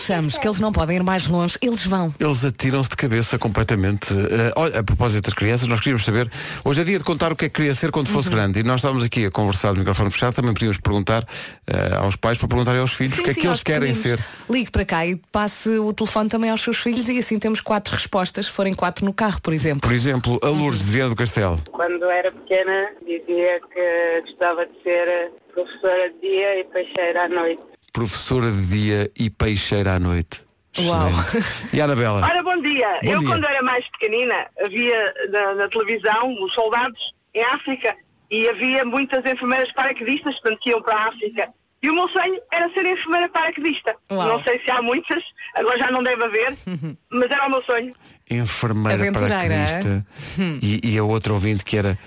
Achamos 0.03 0.37
que 0.37 0.47
eles 0.47 0.59
não 0.59 0.73
podem 0.73 0.97
ir 0.97 1.03
mais 1.03 1.29
longe, 1.29 1.57
eles 1.63 1.85
vão. 1.87 2.13
Eles 2.19 2.45
atiram-se 2.45 2.91
de 2.91 2.97
cabeça 2.97 3.39
completamente. 3.39 4.09
Olha, 4.57 4.81
a 4.81 4.83
propósito 4.83 5.25
das 5.25 5.35
crianças, 5.35 5.69
nós 5.69 5.79
queríamos 5.79 6.05
saber. 6.05 6.29
Hoje 6.65 6.81
é 6.81 6.85
dia 6.85 6.99
de 6.99 7.05
contar 7.05 7.31
o 7.33 7.37
que 7.37 7.45
é 7.45 7.49
que 7.49 7.55
queria 7.55 7.75
ser 7.75 7.91
quando 7.93 8.09
fosse 8.09 8.29
Uhum. 8.29 8.35
grande. 8.35 8.61
E 8.61 8.63
nós 8.63 8.81
estávamos 8.81 9.05
aqui 9.05 9.25
a 9.27 9.31
conversar 9.31 9.73
de 9.73 9.79
microfone 9.79 10.11
fechado. 10.11 10.35
Também 10.35 10.53
podíamos 10.53 10.79
perguntar 10.79 11.25
eh, 11.67 11.95
aos 11.97 12.17
pais 12.17 12.37
para 12.39 12.49
perguntarem 12.49 12.81
aos 12.81 12.93
filhos 12.93 13.19
o 13.19 13.23
que 13.23 13.31
é 13.31 13.35
Sim, 13.35 13.41
que 13.41 13.43
sim, 13.43 13.49
eles 13.49 13.63
querem 13.63 13.95
ser. 13.95 14.19
Ligue 14.51 14.71
para 14.71 14.85
cá 14.85 15.07
e 15.07 15.17
passe 15.31 15.69
o 15.79 15.93
telefone 15.93 16.29
também 16.29 16.51
aos 16.51 16.61
seus 16.63 16.79
filhos 16.79 17.09
e 17.09 17.19
assim 17.19 17.39
temos 17.39 17.61
quatro 17.61 17.95
respostas, 17.95 18.47
se 18.47 18.53
forem 18.53 18.75
quatro 18.75 19.05
no 19.05 19.13
carro, 19.13 19.41
por 19.41 19.53
exemplo. 19.53 19.81
Por 19.89 19.93
exemplo, 19.95 20.41
a 20.43 20.49
Lourdes 20.49 20.85
de 20.85 20.91
Viana 20.93 21.11
do 21.11 21.17
Castelo. 21.17 21.61
Quando 21.71 22.05
era 22.07 22.33
pequena, 22.33 22.89
dizia 23.07 23.61
que 23.73 24.21
gostava 24.27 24.67
de 24.67 24.73
ser 24.83 25.31
professora 25.55 26.11
de 26.11 26.21
dia 26.29 26.61
e 26.61 26.65
peixeira 26.65 27.25
à 27.25 27.29
noite. 27.29 27.61
Professora 27.93 28.51
de 28.51 28.67
dia 28.67 29.11
e 29.19 29.29
peixeira 29.29 29.95
à 29.95 30.01
noite. 30.01 30.45
Uau. 30.79 31.09
Excelente. 31.11 31.47
E 31.73 31.81
a 31.81 31.85
Anabela? 31.85 32.23
Ora, 32.23 32.43
bom 32.43 32.61
dia. 32.63 32.89
Bom 33.03 33.11
eu, 33.11 33.19
dia. 33.19 33.29
quando 33.29 33.45
era 33.45 33.63
mais 33.63 33.87
pequenina, 33.91 34.47
havia 34.65 35.15
na, 35.31 35.55
na 35.55 35.69
televisão 35.69 36.35
os 36.43 36.53
soldados 36.55 37.15
em 37.35 37.45
África 37.45 37.95
e 38.31 38.49
havia 38.49 38.85
muitas 38.85 39.21
enfermeiras 39.27 39.71
paraquedistas, 39.73 40.35
portanto, 40.41 40.61
que 40.61 40.71
iam 40.71 40.81
para 40.81 40.97
a 40.97 41.09
África. 41.09 41.49
E 41.83 41.91
o 41.91 41.95
meu 41.95 42.09
sonho 42.09 42.41
era 42.51 42.73
ser 42.73 42.87
enfermeira 42.87 43.29
paraquedista. 43.29 43.95
Uau. 44.11 44.29
Não 44.29 44.43
sei 44.43 44.61
se 44.61 44.71
há 44.71 44.81
muitas, 44.81 45.23
agora 45.55 45.79
já 45.79 45.91
não 45.91 46.03
deve 46.03 46.25
haver, 46.25 46.57
mas 47.11 47.31
era 47.31 47.47
o 47.47 47.51
meu 47.51 47.63
sonho. 47.65 47.93
Enfermeira 48.31 49.03
Aventureira, 49.03 49.35
paraquedista 49.35 50.07
e, 50.63 50.95
e 50.95 50.99
a 50.99 51.05
outra 51.05 51.33
ouvinte 51.35 51.65
que 51.65 51.77
era 51.77 51.99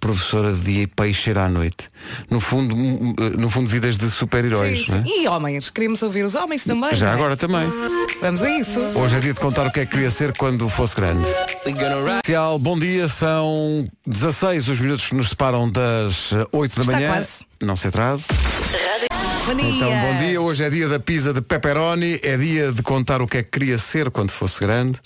professora 0.00 0.52
de 0.52 0.60
dia 0.60 0.82
e 0.82 0.86
peixeira 0.86 1.44
à 1.44 1.48
noite. 1.48 1.88
No 2.30 2.40
fundo, 2.40 2.74
hum, 2.74 3.14
eh, 3.18 3.36
no 3.36 3.50
fundo 3.50 3.68
vidas 3.68 3.98
de 3.98 4.10
super-heróis. 4.10 4.86
É? 4.88 5.02
E 5.06 5.28
homens, 5.28 5.70
queremos 5.70 6.02
ouvir 6.02 6.24
os 6.24 6.34
homens 6.34 6.64
também. 6.64 6.94
Já 6.94 7.10
é? 7.10 7.12
agora 7.12 7.36
também. 7.36 7.70
Vamos 8.20 8.42
a 8.42 8.50
isso. 8.50 8.80
Hoje 8.94 9.16
é 9.16 9.20
dia 9.20 9.34
de 9.34 9.40
contar 9.40 9.66
o 9.66 9.70
que 9.70 9.80
é 9.80 9.84
que 9.84 9.92
queria 9.92 10.10
ser 10.10 10.36
quando 10.36 10.68
fosse 10.68 10.96
grande. 10.96 11.28
Comercial, 11.62 12.58
bom 12.58 12.78
dia, 12.78 13.08
são 13.08 13.86
16 14.06 14.68
os 14.68 14.80
minutos 14.80 15.06
que 15.06 15.14
nos 15.14 15.28
separam 15.28 15.70
das 15.70 16.32
eh, 16.32 16.46
8 16.52 16.74
da 16.76 16.80
Está 16.82 16.92
manhã. 16.92 17.08
quase. 17.12 17.28
Não 17.60 17.76
se 17.76 17.88
atrase. 17.88 18.24
Bom 19.46 19.54
dia. 19.54 19.68
Então, 19.70 19.90
bom 20.00 20.18
dia. 20.18 20.40
Hoje 20.42 20.64
é 20.64 20.70
dia 20.70 20.88
da 20.88 20.98
pizza 20.98 21.32
de 21.32 21.40
pepperoni. 21.40 22.18
É 22.22 22.36
dia 22.36 22.72
de 22.72 22.82
contar 22.82 23.22
o 23.22 23.28
que 23.28 23.38
é 23.38 23.42
que 23.44 23.50
queria 23.50 23.78
ser 23.78 24.10
quando 24.10 24.30
fosse 24.30 24.58
grande. 24.60 24.98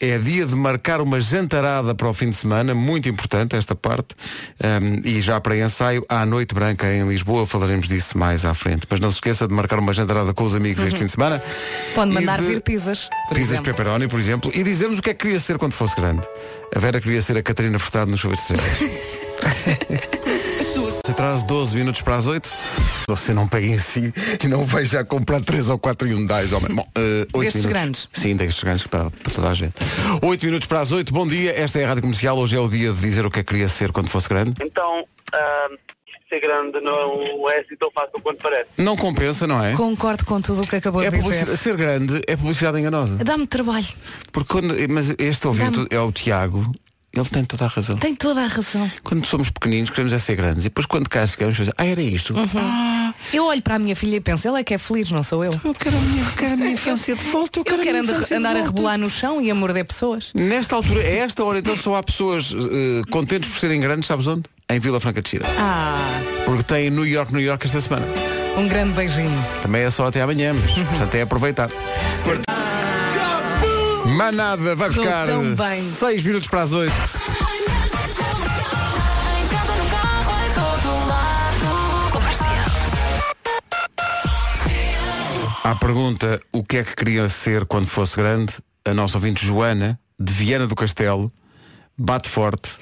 É 0.00 0.18
dia 0.18 0.44
de 0.44 0.56
marcar 0.56 1.00
uma 1.00 1.20
jantarada 1.20 1.94
para 1.94 2.08
o 2.08 2.12
fim 2.12 2.28
de 2.30 2.36
semana. 2.36 2.74
Muito 2.74 3.08
importante 3.08 3.54
esta 3.54 3.74
parte. 3.76 4.16
Um, 4.62 5.00
e 5.08 5.20
já 5.20 5.40
para 5.40 5.56
ensaio, 5.56 6.04
à 6.08 6.26
Noite 6.26 6.54
Branca 6.54 6.92
em 6.92 7.06
Lisboa. 7.08 7.46
Falaremos 7.46 7.86
disso 7.86 8.18
mais 8.18 8.44
à 8.44 8.52
frente. 8.52 8.84
Mas 8.90 8.98
não 8.98 9.10
se 9.12 9.18
esqueça 9.18 9.46
de 9.46 9.54
marcar 9.54 9.78
uma 9.78 9.92
jantarada 9.92 10.34
com 10.34 10.42
os 10.44 10.54
amigos 10.56 10.82
este 10.84 10.98
fim 10.98 11.06
de 11.06 11.12
semana. 11.12 11.40
Pode 11.94 12.12
mandar 12.12 12.40
de- 12.40 12.46
vir 12.48 12.60
pizzas. 12.62 13.08
Pizzas 13.32 13.58
de 13.58 13.62
pepperoni, 13.62 14.08
por 14.08 14.18
exemplo. 14.18 14.50
E 14.54 14.64
dizer-nos 14.64 14.98
o 14.98 15.02
que 15.02 15.10
é 15.10 15.14
que 15.14 15.22
queria 15.24 15.38
ser 15.38 15.56
quando 15.56 15.72
fosse 15.74 15.94
grande. 15.94 16.26
A 16.74 16.78
Vera 16.80 17.00
queria 17.00 17.22
ser 17.22 17.36
a 17.36 17.42
Catarina 17.42 17.78
Furtado 17.78 18.10
no 18.10 18.18
Chuva 18.18 18.34
de 18.34 18.40
Estrelas. 18.40 18.64
Se 21.04 21.10
atrase 21.10 21.44
12 21.44 21.76
minutos 21.76 22.00
para 22.00 22.16
as 22.16 22.26
8. 22.26 22.50
Você 23.08 23.34
não 23.34 23.46
pega 23.46 23.66
em 23.66 23.76
si 23.76 24.12
e 24.42 24.48
não 24.48 24.64
vai 24.64 24.86
já 24.86 25.04
comprar 25.04 25.40
3 25.42 25.68
ou 25.68 25.78
4 25.78 26.08
Hyundais. 26.08 26.50
Homem. 26.52 26.74
Bom, 26.74 26.86
oito 26.96 27.40
Destes 27.40 27.62
minutos. 27.66 27.66
grandes. 27.66 28.08
Sim, 28.12 28.36
destes 28.36 28.64
grandes 28.64 28.86
para, 28.86 29.10
para 29.10 29.32
toda 29.32 29.50
a 29.50 29.54
gente. 29.54 29.74
8 30.22 30.46
minutos 30.46 30.66
para 30.66 30.80
as 30.80 30.92
8. 30.92 31.12
Bom 31.12 31.26
dia, 31.26 31.52
esta 31.60 31.78
é 31.78 31.84
a 31.84 31.88
Rádio 31.88 32.02
Comercial. 32.02 32.38
Hoje 32.38 32.56
é 32.56 32.60
o 32.60 32.68
dia 32.68 32.90
de 32.90 33.00
dizer 33.02 33.26
o 33.26 33.30
que 33.30 33.40
é 33.40 33.42
que 33.42 33.48
queria 33.52 33.68
ser 33.68 33.92
quando 33.92 34.08
fosse 34.08 34.30
grande. 34.30 34.54
Então, 34.62 35.04
ser 36.30 36.40
grande 36.40 36.80
não 36.80 37.50
é 37.50 37.58
assim 37.60 37.76
tão 37.78 37.90
fácil 37.94 38.18
quanto 38.22 38.42
parece. 38.42 38.70
Não 38.78 38.96
compensa, 38.96 39.46
não 39.46 39.62
é? 39.62 39.74
Concordo 39.74 40.24
com 40.24 40.40
tudo 40.40 40.62
o 40.62 40.66
que 40.66 40.76
acabou 40.76 41.02
É 41.02 41.10
de 41.10 41.18
dizer. 41.18 41.46
ser 41.48 41.76
grande 41.76 42.22
é 42.26 42.34
publicidade 42.34 42.78
enganosa. 42.78 43.16
Dá-me 43.16 43.46
trabalho. 43.46 43.86
Porque 44.32 44.50
quando, 44.50 44.74
mas 44.88 45.14
este 45.18 45.46
ouvinte 45.46 45.86
é 45.90 46.00
o 46.00 46.10
Tiago, 46.10 46.74
ele 47.16 47.28
tem 47.28 47.44
toda 47.44 47.64
a 47.64 47.68
razão. 47.68 47.96
Tem 47.96 48.14
toda 48.14 48.42
a 48.42 48.46
razão. 48.46 48.90
Quando 49.02 49.24
somos 49.26 49.50
pequeninos 49.50 49.90
queremos 49.90 50.12
é 50.12 50.18
ser 50.18 50.36
grandes. 50.36 50.64
E 50.64 50.68
depois 50.68 50.86
quando 50.86 51.08
cá 51.08 51.26
chegamos, 51.26 51.56
pensamos, 51.56 51.74
ah, 51.78 51.84
era 51.86 52.02
isto. 52.02 52.34
Ah, 52.56 53.12
Eu 53.32 53.46
olho 53.46 53.62
para 53.62 53.76
a 53.76 53.78
minha 53.78 53.94
filha 53.96 54.16
e 54.16 54.20
penso, 54.20 54.46
ela 54.48 54.58
é 54.58 54.64
que 54.64 54.74
é 54.74 54.78
feliz, 54.78 55.10
não 55.10 55.22
sou 55.22 55.44
eu. 55.44 55.58
eu 55.64 55.74
quero 55.74 55.96
a 55.96 56.00
minha, 56.00 56.24
quero 56.36 56.52
a 56.54 56.56
minha 56.56 56.70
infância 56.74 57.14
de 57.16 57.22
volta. 57.24 57.58
Eu 57.58 57.60
Eu 57.60 57.64
quero, 57.64 57.82
quero 57.82 57.98
a 57.98 58.02
minha 58.02 58.16
andar, 58.16 58.36
andar 58.36 58.56
a 58.56 58.62
rebolar 58.62 58.98
no 58.98 59.08
chão 59.10 59.40
e 59.40 59.50
a 59.50 59.54
morder 59.54 59.84
pessoas. 59.84 60.30
Nesta 60.34 60.74
altura, 60.76 61.00
a 61.00 61.04
esta 61.04 61.44
hora 61.44 61.58
então 61.58 61.76
só 61.76 61.96
há 61.96 62.02
pessoas 62.02 62.52
eh, 62.54 63.02
contentes 63.10 63.48
por 63.50 63.58
serem 63.60 63.80
grandes, 63.80 64.06
sabes 64.06 64.26
onde? 64.26 64.42
Em 64.70 64.78
Vila 64.78 64.98
Franca 64.98 65.20
de 65.22 65.28
Xira. 65.28 65.46
Ah, 65.58 65.98
Porque 66.46 66.62
tem 66.62 66.90
New 66.90 67.06
York, 67.06 67.32
New 67.32 67.42
York 67.42 67.66
esta 67.66 67.80
semana. 67.80 68.06
um 68.56 68.66
grande 68.68 68.92
beijinho. 68.94 69.44
Também 69.62 69.82
é 69.82 69.90
só 69.90 70.06
até 70.06 70.22
amanhã, 70.22 70.54
mas 70.54 70.72
portanto 70.88 71.14
é 71.16 71.22
aproveitar. 71.22 71.68
Manada 74.04 74.76
vai 74.76 74.88
buscar 74.88 75.26
tão 75.26 75.54
bem. 75.54 75.82
6 75.82 76.22
minutos 76.22 76.48
para 76.48 76.62
as 76.62 76.72
8. 76.72 76.92
À 85.64 85.74
pergunta 85.74 86.40
o 86.52 86.62
que 86.62 86.76
é 86.76 86.84
que 86.84 86.94
queria 86.94 87.28
ser 87.28 87.64
quando 87.64 87.86
fosse 87.86 88.16
grande, 88.16 88.54
a 88.84 88.92
nossa 88.92 89.16
ouvinte 89.16 89.44
Joana, 89.44 89.98
de 90.18 90.32
Viana 90.32 90.66
do 90.66 90.76
Castelo, 90.76 91.32
bate 91.96 92.28
forte 92.28 92.76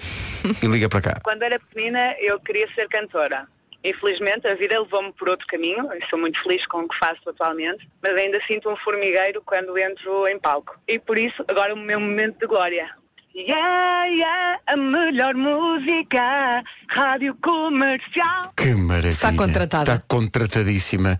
e 0.60 0.66
liga 0.66 0.88
para 0.88 1.00
cá. 1.00 1.20
Quando 1.22 1.42
era 1.42 1.60
pequenina, 1.60 2.16
eu 2.18 2.40
queria 2.40 2.68
ser 2.74 2.88
cantora. 2.88 3.46
Infelizmente, 3.84 4.46
a 4.46 4.54
vida 4.54 4.80
levou-me 4.80 5.12
por 5.12 5.28
outro 5.28 5.46
caminho. 5.46 5.92
Eu 5.92 6.00
sou 6.08 6.18
muito 6.18 6.40
feliz 6.42 6.64
com 6.66 6.78
o 6.78 6.88
que 6.88 6.96
faço 6.96 7.20
atualmente, 7.28 7.88
mas 8.02 8.14
ainda 8.14 8.40
sinto 8.46 8.70
um 8.70 8.76
formigueiro 8.76 9.42
quando 9.44 9.76
entro 9.76 10.26
em 10.28 10.38
palco. 10.38 10.78
E 10.86 10.98
por 10.98 11.18
isso, 11.18 11.44
agora 11.48 11.74
o 11.74 11.76
meu 11.76 11.98
momento 11.98 12.38
de 12.38 12.46
glória. 12.46 12.90
Yeah, 13.34 14.04
yeah, 14.04 14.60
a 14.66 14.76
melhor 14.76 15.34
música, 15.34 16.62
rádio 16.86 17.34
comercial. 17.42 18.52
Que 18.54 18.74
maravilha. 18.74 19.10
Está 19.10 19.32
contratada. 19.32 19.94
Está 19.94 20.04
contratadíssima. 20.06 21.18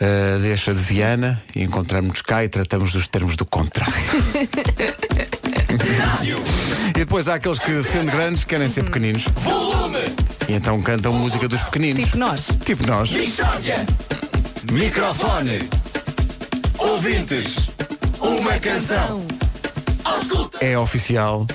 Uh, 0.00 0.38
deixa 0.40 0.74
de 0.74 0.80
Viana 0.80 1.42
e 1.54 1.62
encontramos-nos 1.62 2.22
cá 2.22 2.42
e 2.44 2.48
tratamos 2.48 2.92
dos 2.92 3.08
termos 3.08 3.36
do 3.36 3.44
contrato. 3.44 3.92
e 6.96 7.00
depois 7.00 7.28
há 7.28 7.34
aqueles 7.34 7.58
que, 7.58 7.82
sendo 7.82 8.10
grandes, 8.10 8.42
querem 8.42 8.70
ser 8.70 8.84
pequeninos. 8.84 9.26
E 10.48 10.54
então 10.54 10.80
cantam 10.80 11.12
música 11.12 11.46
dos 11.46 11.60
pequeninos. 11.60 12.06
Tipo 12.06 12.16
nós. 12.16 12.48
Tipo 12.64 12.86
nós. 12.86 13.10
Microfone. 14.72 15.68
Ouvintes. 16.78 17.68
Uma 18.18 18.58
canção. 18.58 19.26
É 20.60 20.78
oficial. 20.78 21.46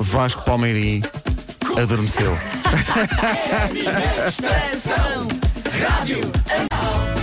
Vasco 0.00 0.42
Palmeirim 0.42 1.00
adormeceu. 1.80 2.36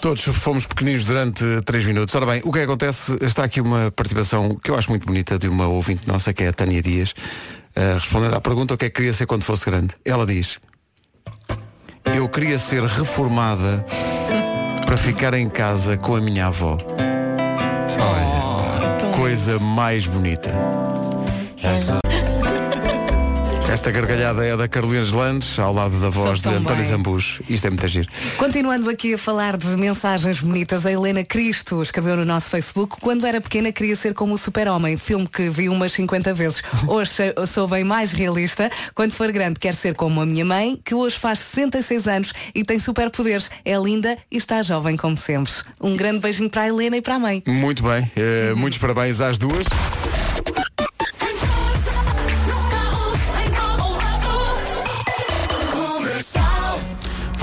Todos 0.00 0.22
fomos 0.22 0.66
pequeninos 0.66 1.06
durante 1.06 1.44
3 1.64 1.84
minutos. 1.86 2.14
Ora 2.14 2.26
bem, 2.26 2.42
o 2.44 2.52
que 2.52 2.60
acontece? 2.60 3.16
Está 3.20 3.44
aqui 3.44 3.60
uma 3.60 3.90
participação 3.90 4.56
que 4.62 4.70
eu 4.70 4.76
acho 4.76 4.90
muito 4.90 5.06
bonita 5.06 5.38
de 5.38 5.48
uma 5.48 5.66
ouvinte 5.66 6.06
nossa, 6.06 6.32
que 6.32 6.42
é 6.42 6.48
a 6.48 6.52
Tânia 6.52 6.82
Dias, 6.82 7.14
eh, 7.74 7.94
respondendo 7.94 8.34
à 8.34 8.40
pergunta 8.40 8.74
o 8.74 8.78
que 8.78 8.84
é 8.84 8.88
que 8.88 8.96
queria 8.96 9.12
ser 9.12 9.26
quando 9.26 9.42
fosse 9.42 9.64
grande. 9.64 9.94
Ela 10.04 10.26
diz, 10.26 10.60
eu 12.14 12.28
queria 12.28 12.58
ser 12.58 12.82
reformada 12.84 13.84
para 14.84 14.96
ficar 14.96 15.34
em 15.34 15.48
casa 15.48 15.96
com 15.96 16.14
a 16.14 16.20
minha 16.20 16.46
avó. 16.46 16.78
Olha, 17.98 19.12
coisa 19.12 19.58
mais 19.58 20.06
bonita. 20.06 20.52
Esta 23.76 23.90
gargalhada 23.90 24.42
é 24.42 24.56
da 24.56 24.66
Carolina 24.66 25.04
Landes, 25.14 25.58
ao 25.58 25.70
lado 25.70 26.00
da 26.00 26.08
voz 26.08 26.40
de 26.40 26.48
António 26.48 26.76
bem. 26.76 26.84
Zambujo. 26.86 27.42
Isto 27.46 27.66
é 27.66 27.70
muito 27.70 27.86
giro. 27.86 28.08
Continuando 28.38 28.88
aqui 28.88 29.12
a 29.12 29.18
falar 29.18 29.54
de 29.58 29.66
mensagens 29.76 30.40
bonitas, 30.40 30.86
a 30.86 30.90
Helena 30.90 31.22
Cristo 31.22 31.82
escreveu 31.82 32.16
no 32.16 32.24
nosso 32.24 32.48
Facebook 32.48 32.96
quando 33.02 33.26
era 33.26 33.38
pequena 33.38 33.70
queria 33.70 33.94
ser 33.94 34.14
como 34.14 34.32
o 34.32 34.38
super-homem, 34.38 34.96
filme 34.96 35.26
que 35.28 35.50
vi 35.50 35.68
umas 35.68 35.92
50 35.92 36.32
vezes. 36.32 36.62
Hoje 36.88 37.10
sou- 37.52 37.68
bem 37.68 37.84
mais 37.84 38.12
realista. 38.12 38.70
Quando 38.94 39.12
for 39.12 39.30
grande 39.30 39.60
quero 39.60 39.76
ser 39.76 39.94
como 39.94 40.22
a 40.22 40.26
minha 40.26 40.44
mãe, 40.44 40.80
que 40.82 40.94
hoje 40.94 41.18
faz 41.18 41.40
66 41.40 42.08
anos 42.08 42.32
e 42.54 42.64
tem 42.64 42.78
superpoderes. 42.78 43.50
É 43.62 43.76
linda 43.76 44.16
e 44.30 44.38
está 44.38 44.62
jovem 44.62 44.96
como 44.96 45.18
sempre. 45.18 45.52
Um 45.80 45.94
grande 45.94 46.20
beijinho 46.20 46.48
para 46.48 46.62
a 46.62 46.68
Helena 46.68 46.96
e 46.96 47.02
para 47.02 47.16
a 47.16 47.18
mãe. 47.18 47.42
Muito 47.46 47.82
bem. 47.82 48.10
eh, 48.16 48.54
Muitos 48.56 48.78
parabéns 48.78 49.20
às 49.20 49.36
duas. 49.36 49.66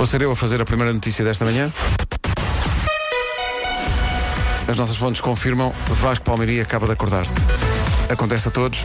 Vou 0.03 0.07
ser 0.09 0.21
eu 0.21 0.33
a 0.33 0.35
fazer 0.35 0.59
a 0.59 0.65
primeira 0.65 0.91
notícia 0.91 1.23
desta 1.23 1.45
manhã. 1.45 1.71
As 4.67 4.75
nossas 4.75 4.97
fontes 4.97 5.21
confirmam 5.21 5.71
Vasco 6.01 6.25
Palmeiria 6.25 6.61
acaba 6.61 6.85
de 6.85 6.91
acordar. 6.91 7.25
Acontece 8.09 8.49
a 8.49 8.51
todos. 8.51 8.83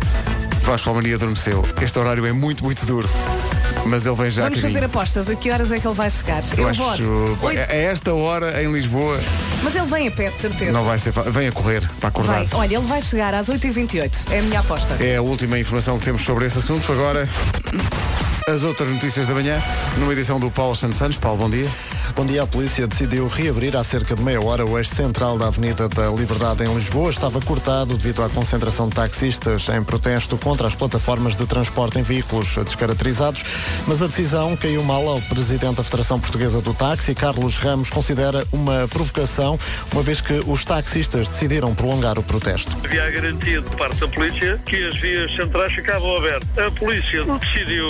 Vasco 0.63 0.85
Palmeiria 0.85 1.17
adormeceu. 1.17 1.65
Este 1.83 1.99
horário 1.99 2.25
é 2.25 2.31
muito, 2.31 2.63
muito 2.63 2.87
duro. 2.87 3.11
Mas 3.85 4.07
ele 4.07 4.15
vem 4.15 4.31
já 4.31 4.45
Vamos 4.45 4.61
fazer 4.61 4.85
apostas. 4.85 5.29
A 5.29 5.35
que 5.35 5.51
horas 5.51 5.73
é 5.73 5.81
que 5.81 5.89
ele 5.89 5.95
vai 5.97 6.09
chegar? 6.09 6.41
Eu 6.57 6.73
voto. 6.73 6.91
acho. 6.91 7.39
Oito. 7.43 7.59
A 7.59 7.75
esta 7.75 8.15
hora 8.15 8.63
em 8.63 8.71
Lisboa 8.71 9.19
Mas 9.65 9.75
ele 9.75 9.87
vem 9.87 10.07
a 10.07 10.11
pé, 10.13 10.31
de 10.31 10.41
certeza. 10.41 10.71
não 10.71 10.85
vai 10.85 10.99
ser 10.99 11.11
fácil. 11.11 11.33
Vem 11.33 11.49
a 11.49 11.53
correr 11.53 11.83
para 11.99 12.11
acordar. 12.11 12.45
Vai. 12.45 12.61
Olha, 12.61 12.77
ele 12.77 12.87
vai 12.87 13.01
chegar 13.01 13.35
às 13.35 13.49
8h28. 13.49 14.13
É 14.31 14.39
a 14.39 14.43
minha 14.43 14.61
aposta. 14.61 14.95
É 15.05 15.17
a 15.17 15.23
última 15.23 15.59
informação 15.59 15.99
que 15.99 16.05
temos 16.05 16.23
sobre 16.23 16.47
esse 16.47 16.59
assunto. 16.59 16.93
Agora, 16.93 17.29
as 18.49 18.65
outras 18.65 18.89
notícias 18.89 19.27
da 19.27 19.35
manhã, 19.35 19.63
numa 19.99 20.13
edição 20.13 20.41
do 20.41 20.51
Paulo 20.51 20.75
Santos 20.75 20.97
Santos. 20.97 21.19
Paulo, 21.19 21.39
bom 21.39 21.51
dia. 21.51 21.69
Bom 22.17 22.25
dia. 22.25 22.43
A 22.43 22.47
polícia 22.47 22.87
decidiu 22.87 23.29
reabrir 23.29 23.77
há 23.77 23.85
cerca 23.85 24.17
de 24.17 24.23
meia 24.23 24.43
hora 24.43 24.65
o 24.65 24.79
eixo 24.79 24.95
central 24.95 25.37
da 25.37 25.49
Avenida 25.49 25.89
da 25.89 26.09
Liberdade 26.09 26.65
em 26.65 26.75
Lisboa. 26.75 27.11
Estava 27.11 27.41
cortado 27.41 27.95
devido 27.95 28.23
à 28.23 28.29
concentração 28.29 28.89
de 28.89 28.95
taxistas 28.95 29.69
em 29.69 29.83
protesto 29.85 30.39
contra 30.39 30.67
as 30.67 30.75
plataformas 30.75 31.37
de 31.37 31.47
transporte 31.47 31.99
em 31.99 32.03
veículos 32.03 32.57
descaracterizados. 32.57 33.45
Mas 33.87 34.03
a 34.03 34.07
decisão 34.07 34.57
caiu 34.57 34.83
mal 34.83 35.07
ao 35.07 35.21
presidente 35.21 35.77
da 35.77 35.85
Federação 35.85 36.19
Portuguesa 36.19 36.63
do 36.63 36.73
Táxi, 36.73 37.15
Carlos 37.15 37.59
Ramos, 37.59 37.91
considera 37.91 38.47
uma 38.51 38.89
provocação, 38.89 39.59
uma 39.93 40.03
vez 40.03 40.21
que 40.21 40.43
os 40.47 40.65
taxistas 40.65 41.29
decidiram 41.29 41.75
prolongar 41.75 42.19
o 42.19 42.23
protesto. 42.23 42.73
Havia 42.83 43.05
a 43.05 43.11
garantia 43.11 43.61
de 43.61 43.77
parte 43.77 43.97
da 43.97 44.09
polícia 44.09 44.59
que 44.65 44.89
as 44.89 44.97
vias 44.97 45.35
centrais 45.37 45.73
ficavam 45.73 46.17
abertas. 46.17 46.49
A 46.59 46.71
polícia 46.71 47.25
decidiu 47.25 47.89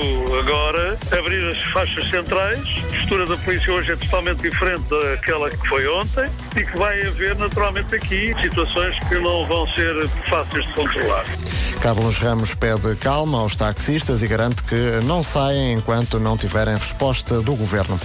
agora 0.49 0.99
abrir 1.13 1.47
as 1.51 1.59
faixas 1.73 2.09
centrais. 2.09 2.59
A 2.59 2.97
postura 2.97 3.27
da 3.27 3.37
polícia 3.37 3.71
hoje 3.71 3.93
é 3.93 3.97
totalmente 3.97 4.41
diferente 4.41 4.83
daquela 4.89 5.51
que 5.51 5.69
foi 5.69 5.87
ontem 5.87 6.27
e 6.57 6.65
que 6.65 6.79
vai 6.79 7.07
haver 7.07 7.37
naturalmente 7.37 7.95
aqui 7.95 8.35
situações 8.41 8.99
que 9.09 9.15
não 9.17 9.47
vão 9.47 9.67
ser 9.69 10.09
fáceis 10.27 10.67
de 10.67 10.73
controlar. 10.73 11.27
Carlos 11.81 12.19
Ramos 12.19 12.55
pede 12.55 12.97
calma 12.97 13.39
aos 13.39 13.57
taxistas 13.57 14.23
e 14.23 14.27
garante 14.27 14.63
que 14.65 15.01
não 15.05 15.23
saem 15.23 15.75
enquanto 15.75 16.19
não 16.19 16.37
tiverem 16.37 16.77
resposta 16.77 17.41
do 17.41 17.55
governo. 17.55 17.99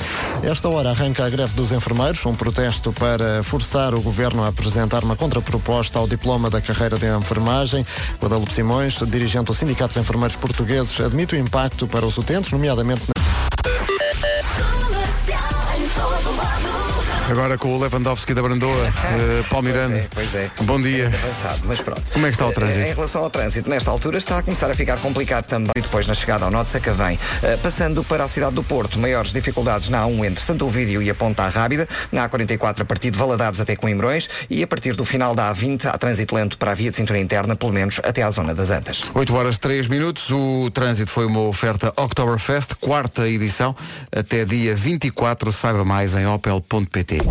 Esta 0.44 0.70
hora 0.70 0.92
arranca 0.92 1.26
a 1.26 1.30
greve 1.30 1.54
dos 1.54 1.72
enfermeiros, 1.72 2.26
um 2.26 2.36
protesto 2.36 2.94
para 2.94 3.44
forçar 3.44 3.96
o 3.96 4.02
governo 4.02 4.44
a 4.44 4.50
apresentar 4.50 5.04
uma 5.04 5.16
contraproposta 5.16 5.98
ao 6.00 6.08
diploma 6.08 6.50
da 6.50 6.62
carreira 6.62 6.98
de 6.98 7.08
enfermagem. 7.08 7.86
Guadalupe 8.22 8.54
Simões, 8.54 9.00
dirigente 9.08 9.46
do 9.46 9.54
Sindicato 9.54 9.94
dos 9.94 10.04
Enfermeiros 10.04 10.36
Portugueses, 10.36 11.00
admite 11.00 11.36
o 11.36 11.40
impacto 11.40 11.88
para 11.88 12.06
os 12.06 12.18
utentes, 12.18 12.52
nomeadamente 12.52 13.13
Agora 17.30 17.58
com 17.58 17.74
o 17.74 17.80
Lewandowski 17.80 18.34
da 18.34 18.42
Brandoa, 18.42 18.76
uh, 18.76 19.44
Paulo 19.50 19.66
Miranda. 19.66 20.08
Pois 20.14 20.36
é, 20.36 20.50
pois 20.50 20.62
é. 20.62 20.64
Bom 20.64 20.82
dia. 20.82 21.06
É 21.06 21.08
avançado, 21.08 21.62
mas 21.66 21.82
pronto. 21.82 22.04
Como 22.12 22.26
é 22.26 22.30
que 22.30 22.36
está 22.36 22.46
o 22.46 22.52
trânsito? 22.52 22.80
Em 22.82 22.94
relação 22.94 23.24
ao 23.24 23.30
trânsito, 23.30 23.70
nesta 23.70 23.90
altura 23.90 24.18
está 24.18 24.40
a 24.40 24.44
começar 24.44 24.70
a 24.70 24.76
ficar 24.76 24.98
complicado 25.00 25.46
também 25.46 25.72
depois 25.76 26.06
na 26.06 26.14
chegada 26.14 26.46
ao 26.46 26.52
Norte 26.52 26.72
Sacavém. 26.72 27.16
Uh, 27.16 27.58
passando 27.60 28.04
para 28.04 28.26
a 28.26 28.28
cidade 28.28 28.54
do 28.54 28.64
Porto, 28.64 29.00
maiores 29.00 29.32
dificuldades 29.32 29.90
na 29.90 30.04
A1 30.06 30.26
entre 30.26 30.44
Santo 30.44 30.66
Ovídio 30.66 31.02
e 31.02 31.10
a 31.10 31.16
Ponta 31.16 31.48
Rábida, 31.48 31.88
na 32.12 32.28
A44 32.28 32.82
a 32.82 32.86
partir 32.86 33.10
de 33.10 33.18
Valadares 33.18 33.60
até 33.60 33.76
Coimbrões 33.76 34.30
e 34.50 34.62
a 34.62 34.68
partir 34.68 34.96
do 34.96 35.06
final 35.06 35.34
da 35.34 35.54
A20 35.54 35.86
há 35.86 35.98
trânsito 35.98 36.36
lento 36.36 36.58
para 36.58 36.72
a 36.72 36.74
via 36.74 36.90
de 36.90 36.98
cintura 36.98 37.20
interna, 37.20 37.56
pelo 37.56 37.72
menos 37.72 38.00
até 38.04 38.22
à 38.22 38.30
zona 38.30 38.54
das 38.54 38.70
Antas. 38.70 39.04
8 39.14 39.34
horas 39.34 39.58
3 39.58 39.88
minutos, 39.88 40.30
o 40.30 40.70
trânsito 40.72 41.12
foi 41.12 41.26
uma 41.26 41.42
oferta 41.42 41.94
Oktoberfest, 41.96 42.76
quarta 42.76 43.28
edição, 43.28 43.76
até 44.12 44.44
dia 44.46 44.76
24, 44.76 45.52
saiba 45.52 45.86
mais 45.86 46.16
em 46.16 46.28
opel.pt. 46.28 47.23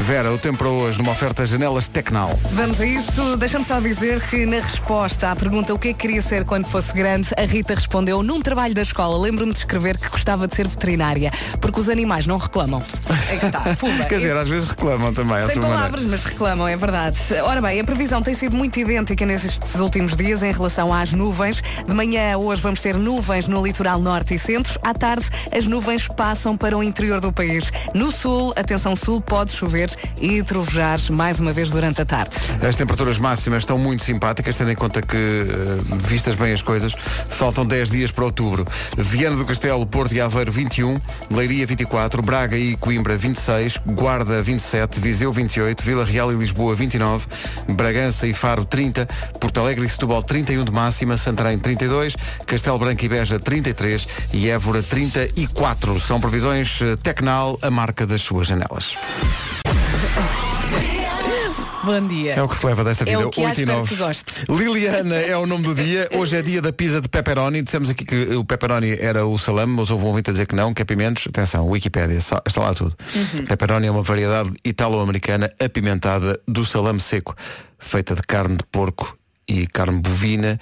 Vera, 0.00 0.32
o 0.32 0.38
tempo 0.38 0.58
para 0.58 0.68
hoje 0.68 0.98
numa 0.98 1.12
oferta 1.12 1.46
janelas 1.46 1.86
Tecnal. 1.86 2.30
Vamos 2.52 2.80
a 2.80 2.86
isso. 2.86 3.36
Deixa-me 3.36 3.64
só 3.64 3.78
dizer 3.80 4.20
que 4.22 4.46
na 4.46 4.56
resposta 4.56 5.30
à 5.30 5.36
pergunta 5.36 5.74
o 5.74 5.78
que 5.78 5.88
é 5.88 5.92
que 5.92 5.98
queria 5.98 6.22
ser 6.22 6.44
quando 6.44 6.64
fosse 6.66 6.92
grande, 6.92 7.28
a 7.36 7.42
Rita 7.42 7.74
respondeu 7.74 8.22
num 8.22 8.40
trabalho 8.40 8.74
da 8.74 8.82
escola. 8.82 9.18
Lembro-me 9.18 9.52
de 9.52 9.58
escrever 9.58 9.98
que 9.98 10.08
gostava 10.08 10.48
de 10.48 10.56
ser 10.56 10.66
veterinária, 10.66 11.30
porque 11.60 11.78
os 11.80 11.88
animais 11.88 12.26
não 12.26 12.38
reclamam. 12.38 12.82
Aí 13.28 13.36
está, 13.36 13.60
pumba. 13.78 14.04
Quer 14.04 14.16
dizer, 14.16 14.36
às 14.36 14.48
vezes 14.48 14.68
reclamam 14.70 15.12
também. 15.12 15.38
Sem 15.46 15.54
sua 15.54 15.62
maneira. 15.62 15.76
palavras, 15.76 16.04
mas 16.06 16.24
reclamam, 16.24 16.66
é 16.66 16.76
verdade. 16.76 17.18
Ora 17.44 17.60
bem, 17.60 17.78
a 17.78 17.84
previsão 17.84 18.22
tem 18.22 18.34
sido 18.34 18.56
muito 18.56 18.80
idêntica 18.80 19.26
nestes 19.26 19.78
últimos 19.78 20.16
dias 20.16 20.42
em 20.42 20.52
relação 20.52 20.92
às 20.92 21.12
nuvens. 21.12 21.62
De 21.86 21.92
manhã, 21.94 22.36
hoje, 22.38 22.62
vamos 22.62 22.80
ter 22.80 22.96
nuvens 22.96 23.46
no 23.46 23.64
litoral 23.64 24.00
norte 24.00 24.34
e 24.34 24.38
centro. 24.38 24.78
À 24.82 24.94
tarde, 24.94 25.26
as 25.56 25.68
nuvens 25.68 26.08
passam 26.08 26.56
para 26.56 26.76
o 26.76 26.82
interior 26.82 27.20
do 27.20 27.32
país. 27.32 27.70
No 27.92 28.10
sul, 28.10 28.52
atenção 28.56 28.96
sul, 28.96 29.09
pode 29.18 29.50
chover 29.52 29.90
e 30.20 30.42
trovejar 30.42 31.00
mais 31.10 31.40
uma 31.40 31.54
vez 31.54 31.70
durante 31.70 32.02
a 32.02 32.04
tarde. 32.04 32.36
As 32.60 32.76
temperaturas 32.76 33.16
máximas 33.16 33.62
estão 33.62 33.78
muito 33.78 34.04
simpáticas, 34.04 34.56
tendo 34.56 34.72
em 34.72 34.74
conta 34.74 35.00
que, 35.00 35.16
eh, 35.16 35.96
vistas 36.06 36.34
bem 36.34 36.52
as 36.52 36.60
coisas, 36.60 36.92
faltam 37.30 37.64
10 37.64 37.88
dias 37.90 38.10
para 38.10 38.26
outubro. 38.26 38.66
Viana 38.98 39.36
do 39.36 39.46
Castelo, 39.46 39.86
Porto 39.86 40.12
e 40.12 40.20
Aveiro 40.20 40.52
21, 40.52 41.00
Leiria 41.30 41.66
24, 41.66 42.20
Braga 42.20 42.58
e 42.58 42.76
Coimbra 42.76 43.16
26, 43.16 43.78
Guarda 43.86 44.42
27, 44.42 45.00
Viseu 45.00 45.32
28, 45.32 45.82
Vila 45.82 46.04
Real 46.04 46.30
e 46.30 46.34
Lisboa 46.34 46.74
29, 46.74 47.26
Bragança 47.68 48.26
e 48.26 48.34
Faro 48.34 48.64
30, 48.64 49.08
Porto 49.40 49.60
Alegre 49.60 49.86
e 49.86 49.88
Setúbal 49.88 50.22
31 50.22 50.64
de 50.64 50.72
máxima, 50.72 51.16
Santarém 51.16 51.58
32, 51.58 52.16
Castelo 52.46 52.78
Branco 52.78 53.04
e 53.04 53.08
Beja 53.08 53.38
33 53.38 54.06
e 54.32 54.50
Évora 54.50 54.82
34. 54.82 55.98
São 56.00 56.20
previsões 56.20 56.80
eh, 56.82 56.96
Tecnal, 56.96 57.58
a 57.62 57.70
marca 57.70 58.06
das 58.06 58.20
suas 58.20 58.46
janelas. 58.46 58.94
Bom 61.82 62.06
dia. 62.06 62.34
É 62.34 62.42
o 62.42 62.48
que 62.48 62.56
se 62.58 62.66
leva 62.66 62.84
desta 62.84 63.04
É 63.04 63.16
vida. 63.16 63.26
o 63.26 63.30
que 63.30 63.40
há, 63.42 63.46
8 63.46 63.58
e 63.58 63.62
espero 63.62 63.78
9. 63.78 63.96
que. 64.24 64.52
Liliana 64.52 65.16
é 65.16 65.36
o 65.36 65.46
nome 65.46 65.64
do 65.64 65.74
dia. 65.74 66.08
Hoje 66.12 66.36
é 66.36 66.42
dia 66.42 66.60
da 66.60 66.72
pizza 66.72 67.00
de 67.00 67.08
pepperoni. 67.08 67.62
Dissemos 67.62 67.88
aqui 67.88 68.04
que 68.04 68.34
o 68.34 68.44
pepperoni 68.44 68.96
era 69.00 69.24
o 69.26 69.38
salame, 69.38 69.72
mas 69.74 69.90
houve 69.90 70.04
um 70.04 70.08
ouvinte 70.08 70.28
a 70.30 70.32
dizer 70.32 70.46
que 70.46 70.54
não, 70.54 70.74
que 70.74 70.82
é 70.82 70.84
pimentos. 70.84 71.26
Atenção, 71.26 71.66
Wikipédia, 71.68 72.20
só- 72.20 72.40
está 72.46 72.60
lá 72.60 72.74
tudo. 72.74 72.94
Uhum. 73.14 73.46
Pepperoni 73.46 73.86
é 73.86 73.90
uma 73.90 74.02
variedade 74.02 74.52
italo-americana 74.64 75.50
apimentada 75.58 76.38
do 76.46 76.64
salame 76.66 77.00
seco, 77.00 77.34
feita 77.78 78.14
de 78.14 78.22
carne 78.22 78.56
de 78.58 78.64
porco 78.70 79.16
e 79.48 79.66
carne 79.66 80.00
bovina. 80.00 80.60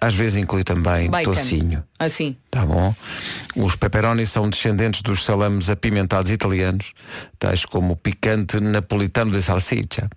Às 0.00 0.14
vezes 0.14 0.36
inclui 0.38 0.62
também 0.62 1.10
Bacon. 1.10 1.32
tocinho. 1.34 1.82
Assim. 1.98 2.36
Tá 2.50 2.64
bom. 2.64 2.94
Os 3.56 3.74
pepperoni 3.74 4.26
são 4.26 4.48
descendentes 4.48 5.02
dos 5.02 5.24
salames 5.24 5.68
apimentados 5.68 6.30
italianos, 6.30 6.92
tais 7.38 7.64
como 7.64 7.94
o 7.94 7.96
picante 7.96 8.60
napolitano 8.60 9.32
de 9.32 9.42
salsicha. 9.42 10.08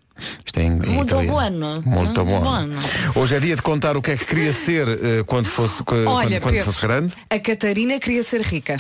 Isto 0.45 0.59
é 0.59 0.63
em, 0.63 0.67
em 0.67 0.77
Muito 0.85 1.07
italiano. 1.15 1.31
bueno. 1.33 1.81
Muito 1.83 2.23
bom. 2.23 2.41
bueno. 2.41 2.79
Hoje 3.15 3.35
é 3.37 3.39
dia 3.39 3.55
de 3.55 3.63
contar 3.63 3.97
o 3.97 4.03
que 4.03 4.11
é 4.11 4.17
que 4.17 4.25
queria 4.27 4.53
ser 4.53 4.87
eh, 4.87 5.23
quando 5.25 5.47
fosse, 5.47 5.81
quando, 5.83 6.07
Olha, 6.07 6.39
quando 6.39 6.53
Pedro, 6.53 6.71
fosse 6.71 6.81
grande. 6.85 7.13
a 7.27 7.39
Catarina 7.39 7.99
queria 7.99 8.21
ser 8.21 8.41
rica. 8.41 8.77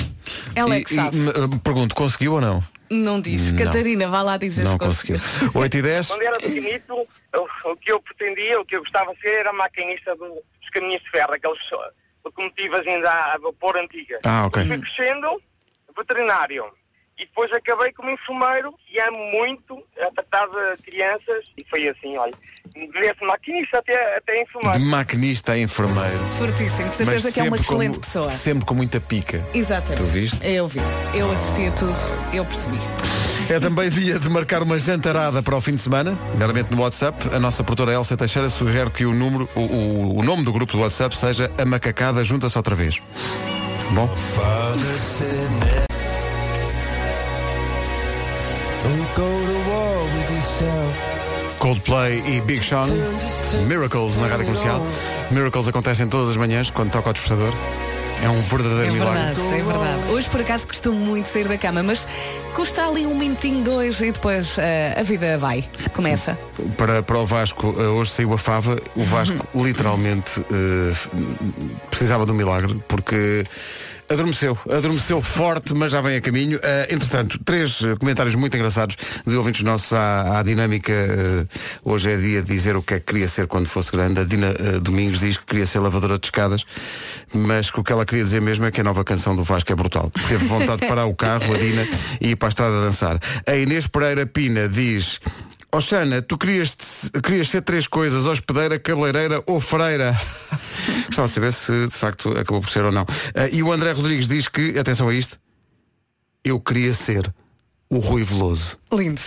Ela 0.53 0.75
é 0.75 0.79
E- 0.81 0.83
que 0.85 0.93
e, 0.93 0.95
sabe. 0.97 1.17
me- 1.17 1.29
eh, 1.31 1.59
pergunto, 1.63 1.95
conseguiu 1.95 2.33
ou 2.33 2.41
não? 2.41 2.63
Não 2.93 3.21
diz. 3.21 3.53
Não. 3.53 3.65
Catarina, 3.65 4.07
vá 4.07 4.21
lá 4.21 4.35
dizer 4.37 4.63
não 4.65 4.73
se 4.73 4.77
conseguiu. 4.79 5.17
conseguiu. 5.19 5.61
8 5.61 5.77
e 5.77 5.81
10. 5.81 6.07
Quando 6.07 6.21
era 6.23 6.37
pequenito, 6.39 6.93
o, 7.35 7.69
o 7.71 7.75
que 7.77 7.91
eu 7.91 8.01
pretendia, 8.01 8.59
o 8.59 8.65
que 8.65 8.75
eu 8.75 8.81
gostava 8.81 9.13
de 9.15 9.21
ser 9.21 9.29
era 9.39 9.53
maquinista 9.53 10.15
do- 10.15 10.25
dos 10.59 10.69
caminhões 10.71 11.01
de 11.01 11.09
ferro, 11.09 11.33
aqueles 11.33 11.71
uh, 11.71 11.77
locomotivas 12.25 12.85
ainda 12.85 13.09
a 13.09 13.37
vapor 13.37 13.77
antigas. 13.77 14.19
Ah, 14.25 14.45
ok. 14.45 14.67
Fui 14.67 14.77
crescendo, 14.79 15.41
veterinário. 15.97 16.65
E 17.21 17.25
depois 17.25 17.53
acabei 17.53 17.91
como 17.93 18.09
enfermeiro 18.09 18.73
e 18.91 18.99
amo 18.99 19.17
muito 19.31 19.77
a 20.01 20.09
tratar 20.11 20.47
de 20.47 20.81
crianças. 20.81 21.45
E 21.55 21.63
foi 21.69 21.87
assim, 21.87 22.17
olha, 22.17 22.33
desde 22.73 23.23
maquinista 23.23 23.77
até, 23.77 24.17
até 24.17 24.33
De 24.33 24.41
enfermeiro. 24.41 24.79
maquinista 24.79 25.51
a 25.51 25.57
enfermeiro. 25.59 26.17
Fortíssimo. 26.39 26.89
De 26.89 26.95
certeza 26.95 27.21
Mas 27.25 27.33
que 27.35 27.39
é 27.39 27.43
uma 27.43 27.57
sempre 27.57 27.67
com- 27.67 27.73
excelente 27.75 27.99
pessoa. 27.99 28.31
Sempre 28.31 28.65
com 28.65 28.73
muita 28.73 28.99
pica. 28.99 29.47
Exatamente. 29.53 30.01
Tu 30.01 30.05
viste? 30.09 30.39
Eu 30.43 30.67
vi. 30.67 30.79
Eu 31.13 31.29
assisti 31.31 31.67
a 31.67 31.71
tudo. 31.73 31.93
Eu 32.33 32.43
percebi. 32.43 32.77
É 33.51 33.59
também 33.59 33.89
dia 33.91 34.17
de 34.17 34.27
marcar 34.29 34.63
uma 34.63 34.79
jantarada 34.79 35.43
para 35.43 35.55
o 35.55 35.61
fim 35.61 35.75
de 35.75 35.81
semana, 35.81 36.17
meramente 36.39 36.73
no 36.73 36.81
WhatsApp. 36.81 37.29
A 37.35 37.39
nossa 37.39 37.63
produtora 37.63 37.91
Elsa 37.93 38.17
Teixeira 38.17 38.49
sugere 38.49 38.89
que 38.89 39.05
o 39.05 39.13
número, 39.13 39.47
o, 39.53 39.59
o- 39.61 40.17
o 40.19 40.23
nome 40.23 40.43
do 40.43 40.51
grupo 40.51 40.71
do 40.73 40.79
WhatsApp 40.79 41.15
seja 41.15 41.51
A 41.55 41.65
Macacada 41.65 42.23
Junta-se 42.23 42.57
outra 42.57 42.73
vez. 42.73 42.99
Bom? 43.91 44.09
Coldplay 51.59 52.23
e 52.25 52.41
Big 52.41 52.65
Sean 52.65 52.87
Miracles 53.67 54.17
na 54.17 54.25
rádio 54.25 54.45
comercial 54.45 54.83
Miracles 55.29 55.67
acontecem 55.67 56.07
todas 56.07 56.31
as 56.31 56.35
manhãs 56.35 56.71
quando 56.71 56.91
toca 56.91 57.11
o 57.11 57.13
despertador 57.13 57.53
É 58.23 58.27
um 58.27 58.41
verdadeiro 58.41 58.89
É 58.89 58.91
milagre 58.91 59.21
verdade, 59.35 59.53
é 59.53 59.63
verdade. 59.63 60.09
Hoje 60.11 60.29
por 60.31 60.41
acaso 60.41 60.67
costumo 60.67 60.97
muito 60.97 61.27
sair 61.27 61.47
da 61.47 61.59
cama, 61.59 61.83
mas 61.83 62.07
custa 62.55 62.87
ali 62.87 63.05
um 63.05 63.15
minutinho, 63.15 63.63
dois 63.63 64.01
e 64.01 64.11
depois 64.11 64.57
eh, 64.57 64.95
a 64.99 65.03
vida 65.03 65.37
vai. 65.37 65.63
Começa. 65.93 66.37
para, 66.75 67.03
para 67.03 67.19
o 67.19 67.25
Vasco, 67.25 67.75
eh, 67.77 67.83
hoje 67.83 68.11
saiu 68.11 68.33
a 68.33 68.37
fava, 68.37 68.79
o 68.95 69.03
Vasco 69.03 69.47
literalmente 69.55 70.39
eh, 70.39 70.93
precisava 71.89 72.25
de 72.25 72.31
um 72.31 72.35
milagre, 72.35 72.81
porque 72.87 73.45
adormeceu, 74.11 74.57
adormeceu 74.69 75.21
forte, 75.21 75.73
mas 75.73 75.91
já 75.91 76.01
vem 76.01 76.17
a 76.17 76.21
caminho. 76.21 76.59
Eh, 76.61 76.87
entretanto, 76.91 77.39
três 77.43 77.81
eh, 77.81 77.95
comentários 77.95 78.35
muito 78.35 78.55
engraçados 78.55 78.97
de 79.25 79.35
ouvintes 79.35 79.63
nossos 79.63 79.93
à, 79.93 80.39
à 80.39 80.43
dinâmica. 80.43 80.91
eh, 80.91 81.45
hoje 81.83 82.11
é 82.11 82.17
dia 82.17 82.41
de 82.41 82.53
dizer 82.53 82.75
o 82.75 82.81
que 82.81 82.95
é 82.95 82.99
que 82.99 83.05
queria 83.07 83.27
ser 83.27 83.47
quando 83.47 83.67
fosse 83.67 83.91
grande. 83.91 84.19
A 84.19 84.23
Dina 84.23 84.53
Domingos 84.81 85.19
diz 85.19 85.37
que 85.37 85.45
queria 85.45 85.65
ser 85.65 85.79
lavadora 85.79 86.19
de 86.19 86.27
escadas, 86.27 86.65
mas 87.33 87.71
que 87.71 87.79
o 87.79 87.83
que 87.83 87.91
ela 87.91 88.05
queria 88.05 88.23
dizer 88.23 88.41
mesmo 88.41 88.65
é 88.65 88.71
que 88.71 88.81
a 88.81 88.83
nova 88.83 89.03
canção 89.03 89.35
do 89.35 89.43
Vasco 89.43 89.71
é 89.71 89.75
brutal. 89.75 90.11
Teve 90.27 90.45
vontade 90.45 90.81
de 90.81 90.87
parar 90.87 91.05
o 91.05 91.15
carro, 91.15 91.53
a 91.53 91.57
Dina, 91.57 91.87
e 92.19 92.31
ir 92.31 92.35
para 92.35 92.47
a 92.47 92.49
estrada 92.49 92.77
a 92.77 92.81
dançar. 92.81 93.19
A 93.47 93.55
Inês 93.55 93.87
Pereira 93.87 94.25
Pina 94.25 94.67
diz. 94.67 95.19
Oxana, 95.73 96.21
tu 96.21 96.37
querias, 96.37 96.75
querias 97.23 97.49
ser 97.49 97.61
três 97.61 97.87
coisas, 97.87 98.25
hospedeira, 98.25 98.77
cabeleireira 98.77 99.41
ou 99.45 99.59
freira. 99.59 100.19
Gostava 101.07 101.27
de 101.27 101.33
saber 101.33 101.53
se 101.53 101.87
de 101.87 101.93
facto 101.95 102.29
acabou 102.31 102.59
por 102.61 102.69
ser 102.69 102.83
ou 102.83 102.91
não. 102.91 103.05
Ah, 103.35 103.47
e 103.51 103.63
o 103.63 103.71
André 103.71 103.91
Rodrigues 103.93 104.27
diz 104.27 104.47
que, 104.47 104.77
atenção 104.77 105.07
a 105.07 105.13
isto, 105.13 105.39
eu 106.43 106.59
queria 106.59 106.93
ser 106.93 107.33
o 107.89 107.99
Rui 107.99 108.23
Veloso. 108.23 108.77
Lindo. 108.91 109.21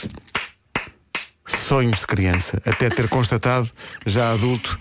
Sonhos 1.47 2.01
de 2.01 2.07
criança, 2.07 2.61
até 2.65 2.89
ter 2.91 3.09
constatado, 3.09 3.71
já 4.07 4.33
adulto, 4.33 4.79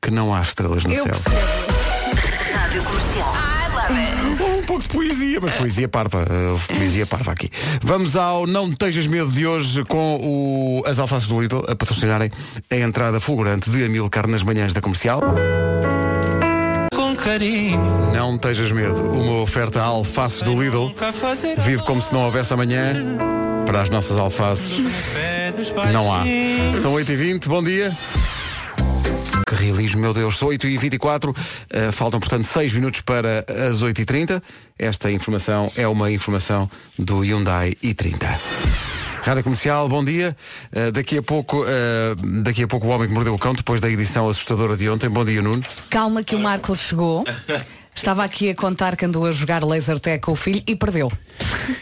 que 0.00 0.10
não 0.10 0.34
há 0.34 0.42
estrelas 0.42 0.84
no 0.84 0.92
Eu 0.92 1.04
céu. 1.04 1.12
percebo. 1.14 1.71
Um 4.62 4.64
pouco 4.64 4.82
de 4.82 4.88
poesia, 4.88 5.40
mas 5.42 5.52
poesia 5.54 5.88
parva. 5.88 6.24
houve 6.50 6.66
poesia 6.68 7.04
parva 7.04 7.32
aqui. 7.32 7.50
Vamos 7.82 8.14
ao 8.14 8.46
Não 8.46 8.70
Tejas 8.70 9.08
Medo 9.08 9.28
de 9.32 9.44
hoje 9.44 9.84
com 9.84 10.20
o, 10.22 10.84
as 10.86 11.00
alfaces 11.00 11.28
do 11.28 11.40
Lidl 11.40 11.64
a 11.66 11.74
patrocinarem 11.74 12.30
a 12.70 12.76
entrada 12.76 13.18
fulgurante 13.18 13.68
de 13.68 13.84
Amilcar 13.84 14.28
nas 14.28 14.44
manhãs 14.44 14.72
da 14.72 14.80
comercial. 14.80 15.20
Com 16.94 17.16
carinho. 17.16 18.12
Não 18.14 18.38
tejas 18.38 18.70
medo. 18.70 18.94
Uma 18.94 19.40
oferta 19.40 19.80
a 19.80 19.84
alfaces 19.84 20.42
do 20.42 20.62
Lidl. 20.62 20.94
Vive 21.58 21.82
como 21.82 22.00
se 22.00 22.12
não 22.14 22.26
houvesse 22.26 22.54
amanhã. 22.54 22.94
Para 23.66 23.82
as 23.82 23.90
nossas 23.90 24.16
alfaces. 24.16 24.78
Não 25.92 26.14
há. 26.14 26.22
São 26.80 26.94
8h20, 26.94 27.48
bom 27.48 27.64
dia. 27.64 27.92
Realismo, 29.62 30.00
meu 30.00 30.12
Deus, 30.12 30.36
são 30.36 30.48
8h24, 30.48 31.34
eh, 31.70 31.92
faltam 31.92 32.18
portanto 32.18 32.44
6 32.44 32.72
minutos 32.72 33.00
para 33.02 33.44
as 33.70 33.80
8h30. 33.80 34.42
Esta 34.78 35.10
informação 35.10 35.70
é 35.76 35.86
uma 35.86 36.10
informação 36.10 36.68
do 36.98 37.20
Hyundai 37.20 37.76
i30. 37.82 38.26
Rádio 39.22 39.44
Comercial, 39.44 39.88
bom 39.88 40.04
dia. 40.04 40.36
Eh, 40.72 40.90
daqui, 40.90 41.18
a 41.18 41.22
pouco, 41.22 41.64
eh, 41.64 42.14
daqui 42.42 42.64
a 42.64 42.66
pouco 42.66 42.88
o 42.88 42.90
Homem 42.90 43.06
que 43.06 43.14
Mordeu 43.14 43.34
o 43.34 43.38
Cão, 43.38 43.54
depois 43.54 43.80
da 43.80 43.88
edição 43.88 44.28
assustadora 44.28 44.76
de 44.76 44.88
ontem. 44.90 45.08
Bom 45.08 45.24
dia, 45.24 45.40
Nuno. 45.40 45.62
Calma 45.88 46.24
que 46.24 46.34
o 46.34 46.40
Marco 46.40 46.74
chegou. 46.74 47.24
Estava 47.94 48.24
aqui 48.24 48.50
a 48.50 48.54
contar 48.54 48.96
que 48.96 49.04
andou 49.04 49.26
a 49.26 49.32
jogar 49.32 49.62
laser 49.64 49.98
tag 49.98 50.18
com 50.20 50.32
o 50.32 50.36
filho 50.36 50.62
e 50.66 50.74
perdeu. 50.74 51.12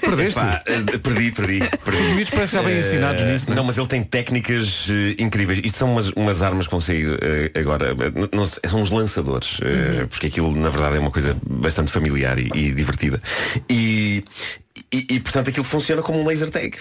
Perdeste? 0.01 0.35
Pá, 0.35 0.63
eh, 0.67 0.99
perdi, 0.99 1.31
perdi, 1.31 1.61
perdi. 1.85 2.03
Os 2.03 2.09
miúdos 2.11 2.31
parece 2.31 2.51
que 2.57 2.57
já 2.57 2.63
bem 2.63 2.79
ensinados 2.79 3.23
Eh, 3.23 3.33
nisso, 3.33 3.47
não 3.47 3.53
é? 3.53 3.57
Não, 3.57 3.65
mas 3.65 3.79
ele 3.79 3.87
tem 3.87 4.03
técnicas 4.03 4.87
eh, 4.91 5.15
incríveis. 5.23 5.61
Isto 5.65 5.79
são 5.79 5.93
umas, 5.93 6.09
umas 6.11 6.43
armas 6.43 6.67
que 6.67 6.73
vão 6.73 6.81
sair 6.81 7.19
eh, 7.23 7.59
agora. 7.59 7.95
Não 8.33 8.45
sei, 8.45 8.61
são 8.69 8.83
uns 8.83 8.91
lançadores. 8.91 9.59
eh, 9.63 10.07
Porque 10.11 10.27
aquilo, 10.27 10.55
na 10.55 10.69
verdade, 10.69 10.97
é 10.97 10.99
uma 10.99 11.11
coisa 11.13 11.37
bastante 11.47 11.91
familiar 11.91 12.39
e, 12.39 12.51
e 12.55 12.73
divertida. 12.75 13.21
E, 13.71 14.23
e, 14.93 15.07
e, 15.11 15.21
portanto 15.21 15.49
aquilo 15.51 15.65
funciona 15.65 16.03
como 16.03 16.21
um 16.21 16.27
laser 16.27 16.51
tag, 16.51 16.79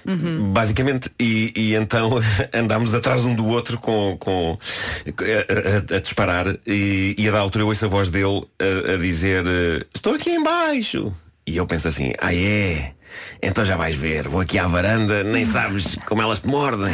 basicamente. 0.51 1.11
E, 1.19 1.51
e 1.55 1.75
então 1.75 2.11
andámos 2.53 2.93
atrás 2.95 3.23
um 3.25 3.35
do 3.35 3.45
outro 3.47 3.77
com, 3.77 4.17
com 4.19 4.57
a, 5.07 5.93
a- 5.93 5.97
a 5.97 5.99
disparar 5.99 6.47
e, 6.65 7.15
e 7.17 7.27
a 7.27 7.31
da 7.31 7.39
altura 7.39 7.63
eu 7.63 7.67
ouço 7.67 7.85
a 7.85 7.87
voz 7.87 8.09
dele 8.09 8.43
a, 8.59 8.93
a 8.93 8.97
dizer 8.97 9.43
eh, 9.45 9.85
estou 9.93 10.13
aqui 10.15 10.31
em 10.31 10.43
baixo. 10.43 11.13
E 11.45 11.57
eu 11.57 11.65
penso 11.65 11.87
assim, 11.87 12.13
ah 12.19 12.33
é? 12.33 12.93
Então 13.41 13.65
já 13.65 13.75
vais 13.75 13.95
ver, 13.95 14.27
vou 14.27 14.39
aqui 14.41 14.59
à 14.59 14.67
varanda, 14.67 15.23
nem 15.23 15.43
sabes 15.45 15.97
como 16.05 16.21
elas 16.21 16.41
te 16.41 16.47
mordem. 16.47 16.93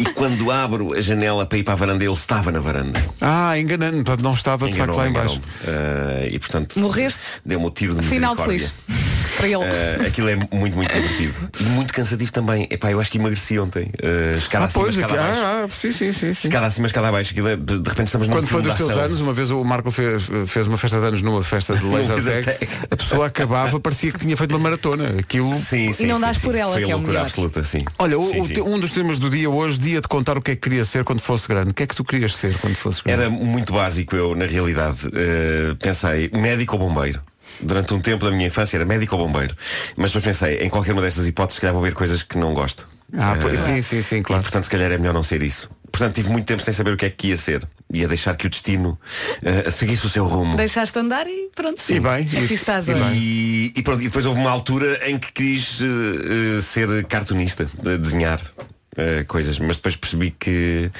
E 0.00 0.04
quando 0.04 0.50
abro 0.52 0.94
a 0.94 1.00
janela 1.00 1.44
para 1.46 1.58
ir 1.58 1.64
para 1.64 1.74
a 1.74 1.76
varanda, 1.76 2.04
ele 2.04 2.12
estava 2.12 2.50
na 2.52 2.60
varanda. 2.60 3.04
Ah, 3.20 3.58
enganando, 3.58 3.96
portanto 4.04 4.22
não 4.22 4.32
estava 4.34 4.68
de 4.68 4.76
facto 4.76 4.94
lá 4.94 5.06
em 5.06 5.10
Enganou-me, 5.10 5.28
baixo. 5.36 5.40
enganou-me. 5.64 6.24
Eh, 6.24 6.30
e 6.34 6.38
portanto 6.38 6.78
Morreste? 6.78 7.20
deu-me 7.44 7.66
o 7.66 7.70
tiro 7.70 7.94
de 7.94 8.02
Final 8.06 8.34
misericórdia. 8.36 8.68
feliz. 8.68 9.07
Para 9.38 9.46
ele. 9.48 9.64
Eh, 9.64 10.06
aquilo 10.06 10.28
é 10.28 10.36
muito, 10.36 10.76
muito 10.76 10.92
divertido. 10.92 11.34
E 11.60 11.62
muito 11.64 11.92
cansativo 11.94 12.30
também. 12.32 12.66
Epá, 12.70 12.90
eu 12.90 13.00
acho 13.00 13.10
que 13.10 13.18
emagreci 13.18 13.58
ontem. 13.58 13.90
Eh, 14.02 14.34
escada 14.36 14.64
Ah, 14.64 14.66
acima, 14.68 14.84
pois, 14.84 14.96
escada 14.96 15.14
aqui- 15.14 15.22
abaixo. 15.22 15.42
ah, 15.44 15.64
ah, 15.64 15.68
sim, 15.68 15.92
sim, 15.92 16.12
sim, 16.12 16.34
sim. 16.34 16.48
Escada 16.48 16.66
acima, 16.66 16.86
escada 16.88 17.08
abaixo. 17.08 17.30
Aquilo 17.32 17.48
é- 17.48 17.56
de 17.56 17.78
de 17.80 17.88
repente 17.88 18.06
estamos 18.08 18.28
Quando 18.28 18.46
foi 18.46 18.60
dos 18.62 18.74
teus 18.74 18.90
ação. 18.90 19.02
anos, 19.02 19.20
uma 19.20 19.32
vez 19.32 19.50
o 19.50 19.62
Marco 19.64 19.90
fez, 19.90 20.24
fez 20.46 20.66
uma 20.66 20.76
festa 20.76 21.00
de 21.00 21.06
anos 21.06 21.22
numa 21.22 21.42
festa 21.44 21.74
de 21.76 21.84
laser 21.86 22.44
tag, 22.44 22.68
a 22.90 22.96
pessoa 22.96 23.26
acabava, 23.26 23.78
parecia 23.80 24.10
que 24.12 24.18
tinha 24.18 24.36
feito 24.36 24.50
uma 24.52 24.58
maratona. 24.58 25.14
Aquilo. 25.18 25.52
Sim, 25.54 25.92
sim, 25.92 26.06
não 26.06 26.16
sim, 26.16 26.22
dás 26.22 26.36
sim. 26.38 26.46
por 26.46 26.54
ela, 26.54 26.72
Foi 26.72 26.84
que 26.84 26.90
é 26.90 26.94
o 26.94 26.98
loucura 26.98 27.12
melhor. 27.12 27.26
absoluta, 27.26 27.62
sim. 27.64 27.84
Olha, 27.98 28.18
o- 28.18 28.26
Sim, 28.26 28.40
o 28.40 28.44
sim. 28.44 28.54
te- 28.54 28.60
um 28.60 28.78
dos 28.78 28.92
temas 28.92 29.18
do 29.18 29.30
dia 29.30 29.48
hoje, 29.48 29.78
dia 29.78 30.00
de 30.00 30.08
contar 30.08 30.36
o 30.36 30.42
que 30.42 30.50
é 30.52 30.54
que 30.56 30.62
querias 30.62 30.88
ser 30.88 31.04
quando 31.04 31.20
fosse 31.20 31.46
grande. 31.48 31.70
O 31.70 31.74
que 31.74 31.82
é 31.82 31.86
que 31.86 31.94
tu 31.94 32.04
querias 32.04 32.34
ser 32.34 32.56
quando 32.58 32.74
fosse 32.74 33.02
grande? 33.04 33.22
Era 33.22 33.30
muito 33.30 33.72
básico 33.72 34.16
eu, 34.16 34.34
na 34.34 34.46
realidade. 34.46 34.98
Eh, 35.14 35.74
pensei, 35.80 36.30
médico 36.34 36.76
ou 36.76 36.88
bombeiro? 36.88 37.20
Durante 37.60 37.92
um 37.94 38.00
tempo 38.00 38.24
da 38.24 38.30
minha 38.30 38.46
infância 38.46 38.76
era 38.76 38.84
médico 38.84 39.16
ou 39.16 39.26
bombeiro. 39.26 39.54
Mas 39.96 40.10
depois 40.12 40.24
pensei, 40.24 40.58
em 40.62 40.68
qualquer 40.68 40.92
uma 40.92 41.02
destas 41.02 41.26
hipóteses, 41.26 41.56
se 41.56 41.60
calhar 41.60 41.74
vou 41.74 41.82
ver 41.82 41.94
coisas 41.94 42.22
que 42.22 42.38
não 42.38 42.54
gosto. 42.54 42.88
Ah, 43.16 43.34
Eh, 43.36 43.40
pois, 43.42 43.60
sim, 43.60 43.80
sim, 43.82 44.02
sim, 44.02 44.22
claro. 44.22 44.42
E, 44.42 44.44
portanto, 44.44 44.64
se 44.64 44.70
calhar 44.70 44.90
é 44.92 44.98
melhor 44.98 45.14
não 45.14 45.22
ser 45.22 45.42
isso. 45.42 45.70
Portanto, 45.90 46.14
tive 46.16 46.30
muito 46.30 46.44
tempo 46.46 46.62
sem 46.62 46.72
saber 46.74 46.92
o 46.92 46.96
que 46.96 47.06
é 47.06 47.10
que 47.10 47.28
ia 47.28 47.36
ser. 47.38 47.66
Ia 47.92 48.06
deixar 48.06 48.36
que 48.36 48.46
o 48.46 48.50
destino 48.50 49.00
eh, 49.42 49.70
seguisse 49.70 50.04
o 50.06 50.08
seu 50.10 50.26
rumo. 50.26 50.56
Deixaste 50.56 50.98
andar 50.98 51.26
e 51.26 51.48
pronto. 51.54 51.82
E 51.88 51.98
bem, 51.98 52.28
e- 52.30 52.44
Aqui 52.44 52.54
estás 52.54 52.86
e 52.86 52.90
hoje. 52.92 53.02
bem. 53.02 53.14
E, 53.16 53.72
e 53.76 53.82
pronto, 53.82 54.02
e 54.02 54.04
depois 54.04 54.26
houve 54.26 54.38
uma 54.38 54.50
altura 54.50 55.00
em 55.08 55.18
que 55.18 55.32
quis 55.32 55.80
eh, 55.80 56.58
eh, 56.58 56.60
ser 56.60 57.04
cartunista, 57.06 57.66
de 57.82 57.96
desenhar 57.96 58.38
eh, 58.98 59.24
coisas, 59.26 59.58
mas 59.58 59.76
depois 59.78 59.96
percebi 59.96 60.30
que 60.30 60.90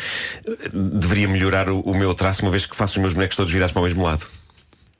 eh, 0.47 0.51
deveria 0.73 1.29
melhorar 1.29 1.69
o, 1.69 1.81
o 1.81 1.95
meu 1.95 2.15
traço 2.15 2.41
uma 2.43 2.51
vez 2.51 2.65
que 2.65 2.75
faço 2.75 2.95
os 2.95 2.99
meus 3.03 3.13
bonecos 3.13 3.37
todos 3.37 3.53
virados 3.53 3.73
para 3.73 3.83
o 3.83 3.85
mesmo 3.85 4.03
lado. 4.03 4.27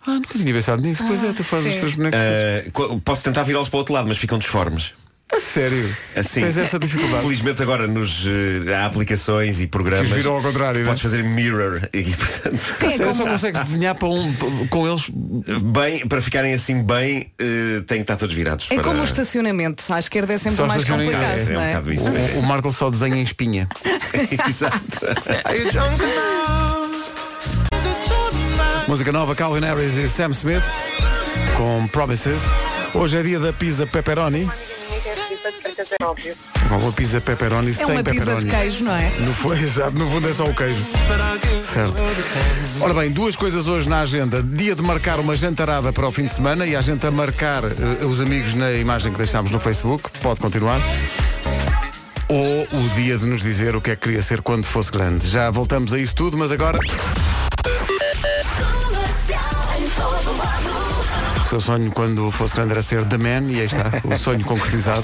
Ah, 0.07 0.13
nunca 0.15 0.39
tinha 0.39 0.53
pensado 0.55 0.81
nisso. 0.83 1.05
pois 1.07 1.23
é, 1.25 1.33
tu 1.33 1.45
fazes 1.45 1.75
os 1.75 1.81
teus 1.81 1.95
bonecos. 1.95 2.19
Co- 2.73 3.01
posso 3.01 3.23
tentar 3.25 3.43
virá-los 3.43 3.69
para 3.69 3.77
o 3.77 3.79
outro 3.81 3.95
lado, 3.95 4.09
mas 4.09 4.17
ficam 4.19 4.39
disformes. 4.39 4.93
A 5.31 5.41
sério? 5.41 5.95
Assim, 6.17 6.41
Tens 6.41 6.57
essa 6.57 6.79
dificuldade? 6.79 7.21
Felizmente 7.23 7.63
agora 7.63 7.87
nos 7.87 8.25
eh, 8.27 8.73
há 8.75 8.87
aplicações 8.87 9.61
e 9.61 9.67
programas 9.67 10.07
Que 10.07 10.13
os 10.15 10.19
viram 10.23 10.37
ao 10.37 10.41
contrário, 10.43 10.83
podes 10.87 11.03
não 11.03 11.11
é? 11.11 11.13
fazer 11.13 11.23
mirror 11.23 11.83
e 11.93 12.03
portanto 12.03 12.55
A 12.81 12.91
sério, 12.97 13.15
só 13.15 13.25
consegues 13.27 13.61
desenhar 13.63 13.95
para 13.95 14.09
um, 14.09 14.35
com 14.71 14.89
eles. 14.89 15.05
bem 15.11 16.09
para 16.09 16.23
ficarem 16.23 16.55
assim 16.55 16.83
bem 16.83 17.31
eh, 17.39 17.83
têm 17.87 17.99
que 17.99 18.05
estar 18.05 18.17
todos 18.17 18.35
virados 18.35 18.69
É 18.71 18.77
para... 18.77 18.85
como 18.85 19.03
o 19.03 19.05
estacionamento. 19.05 19.85
À 19.93 19.99
esquerda 19.99 20.33
é 20.33 20.39
sempre 20.39 20.57
Só 20.57 20.67
mais 20.67 20.81
estacionam 20.81 21.05
em 21.05 21.13
complicado, 21.15 21.39
é 21.41 21.45
não 21.53 21.61
um 21.61 21.65
é? 21.65 21.69
bocado 21.69 21.93
isso. 21.93 22.11
O, 22.11 22.39
o 22.39 22.43
Marco 22.43 22.73
só 22.73 22.89
desenha 22.89 23.17
em 23.17 23.23
espinha. 23.23 23.69
Exato. 24.49 24.81
Música 28.89 29.13
nova, 29.13 29.35
Calvin 29.35 29.61
Harris 29.61 29.95
e 29.97 30.09
Sam 30.09 30.31
Smith, 30.31 30.63
com 31.57 31.87
Promises. 31.89 32.41
Hoje 32.95 33.19
é 33.19 33.23
dia 33.23 33.39
da 33.39 33.53
pizza 33.53 33.87
pepperoni. 33.87 34.49
Uma 36.71 36.93
pizza 36.93 37.21
pepperoni 37.21 37.71
É 37.71 37.75
sem 37.75 37.85
uma 37.85 38.03
pizza 38.03 38.25
pepperoni. 38.25 38.45
de 38.47 38.51
queijo, 38.51 38.85
não 38.85 38.97
é? 38.97 39.11
No, 39.21 39.35
fu- 39.35 39.53
exato, 39.55 39.93
no 39.99 40.11
fundo 40.11 40.29
é 40.29 40.33
só 40.35 40.45
o 40.45 40.55
queijo. 40.55 40.81
Certo. 41.65 41.95
Ora 42.81 42.95
bem, 42.95 43.11
duas 43.11 43.37
coisas 43.37 43.69
hoje 43.69 43.89
na 43.89 44.01
agenda. 44.01 44.43
Dia 44.43 44.75
de 44.75 44.83
marcar 44.83 45.21
uma 45.21 45.37
jantarada 45.37 45.93
para 45.93 46.09
o 46.09 46.13
fim 46.13 46.27
de 46.27 46.33
semana 46.33 46.67
e 46.67 46.75
a 46.75 46.81
gente 46.81 47.07
a 47.07 47.11
marcar 47.11 47.65
eh, 47.65 48.05
os 48.05 48.21
amigos 48.21 48.55
na 48.55 48.73
imagem 48.73 49.13
que 49.13 49.19
deixámos 49.19 49.51
no 49.51 49.61
Facebook. 49.61 50.09
Pode 50.23 50.41
continuar. 50.41 50.81
Ou 52.29 52.63
o 52.73 52.89
dia 52.95 53.17
de 53.19 53.27
nos 53.27 53.43
dizer 53.43 53.77
o 53.77 53.81
que 53.83 53.91
é 53.91 53.97
que 53.97 54.03
queria 54.03 54.23
ser 54.23 54.41
quando 54.43 54.65
fosse 54.65 54.91
grande. 54.91 55.29
Já 55.29 55.51
voltamos 55.51 55.93
a 55.93 55.99
isso 55.99 56.15
tudo, 56.15 56.37
mas 56.37 56.51
agora. 56.51 56.79
Seu 61.49 61.61
sonho 61.63 61.91
quando 61.93 62.31
fosse 62.31 62.55
grande 62.55 62.73
era 62.73 62.83
ser 62.83 63.07
The 63.07 63.17
Man 63.17 63.51
e 63.51 63.61
aí 63.61 63.67
está, 63.67 63.91
o 64.05 64.17
sonho 64.19 64.45
concretizado. 64.45 65.03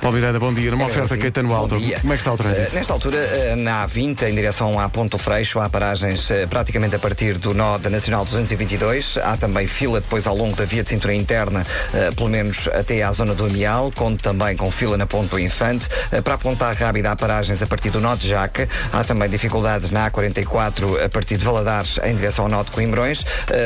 Paulo 0.00 0.16
Miranda, 0.16 0.38
bom 0.38 0.52
dia. 0.52 0.70
Numa 0.70 0.86
oferta 0.86 1.14
Sim, 1.14 1.20
Caetano 1.20 1.54
Alto. 1.54 1.78
dia. 1.78 1.98
Como 2.00 2.12
é 2.12 2.16
que 2.16 2.20
está 2.20 2.32
o 2.32 2.36
trânsito? 2.36 2.68
Eh, 2.72 2.74
nesta 2.74 2.92
altura, 2.92 3.16
eh, 3.16 3.56
na 3.56 3.86
A20, 3.86 4.22
em 4.28 4.34
direção 4.34 4.78
à 4.78 4.88
Ponto 4.88 5.18
Freixo, 5.18 5.60
há 5.60 5.68
paragens 5.68 6.30
eh, 6.30 6.46
praticamente 6.46 6.96
a 6.96 6.98
partir 6.98 7.38
do 7.38 7.54
nó 7.54 7.78
da 7.78 7.90
Nacional 7.90 8.24
222. 8.24 9.18
Há 9.22 9.36
também 9.36 9.66
fila 9.66 10.00
depois 10.00 10.26
ao 10.26 10.36
longo 10.36 10.56
da 10.56 10.64
via 10.64 10.82
de 10.82 10.88
cintura 10.88 11.14
interna, 11.14 11.66
pelo 12.16 12.28
menos 12.28 12.68
até 12.68 13.02
à 13.02 13.12
zona 13.12 13.34
do 13.34 13.46
Amial, 13.46 13.92
conto 13.94 14.22
também 14.22 14.56
com 14.56 14.70
fila 14.70 14.96
na 14.96 15.06
Ponto 15.06 15.38
Infante. 15.38 15.88
Para 16.22 16.34
apontar 16.34 16.74
rápida, 16.74 17.10
há 17.10 17.16
paragens 17.16 17.62
a 17.62 17.66
partir 17.66 17.90
do 17.90 18.00
nó 18.00 18.14
de 18.14 18.28
Jaca. 18.28 18.68
Há 18.92 19.04
também 19.04 19.28
dificuldades 19.28 19.90
na 19.90 20.10
A44 20.10 21.04
a 21.04 21.08
partir 21.08 21.36
de 21.36 21.44
Valadares 21.44 21.98
em 22.04 22.14
direção 22.14 22.44
ao 22.44 22.50
nó 22.50 22.62
de 22.62 22.70
Coimbrões. 22.70 23.24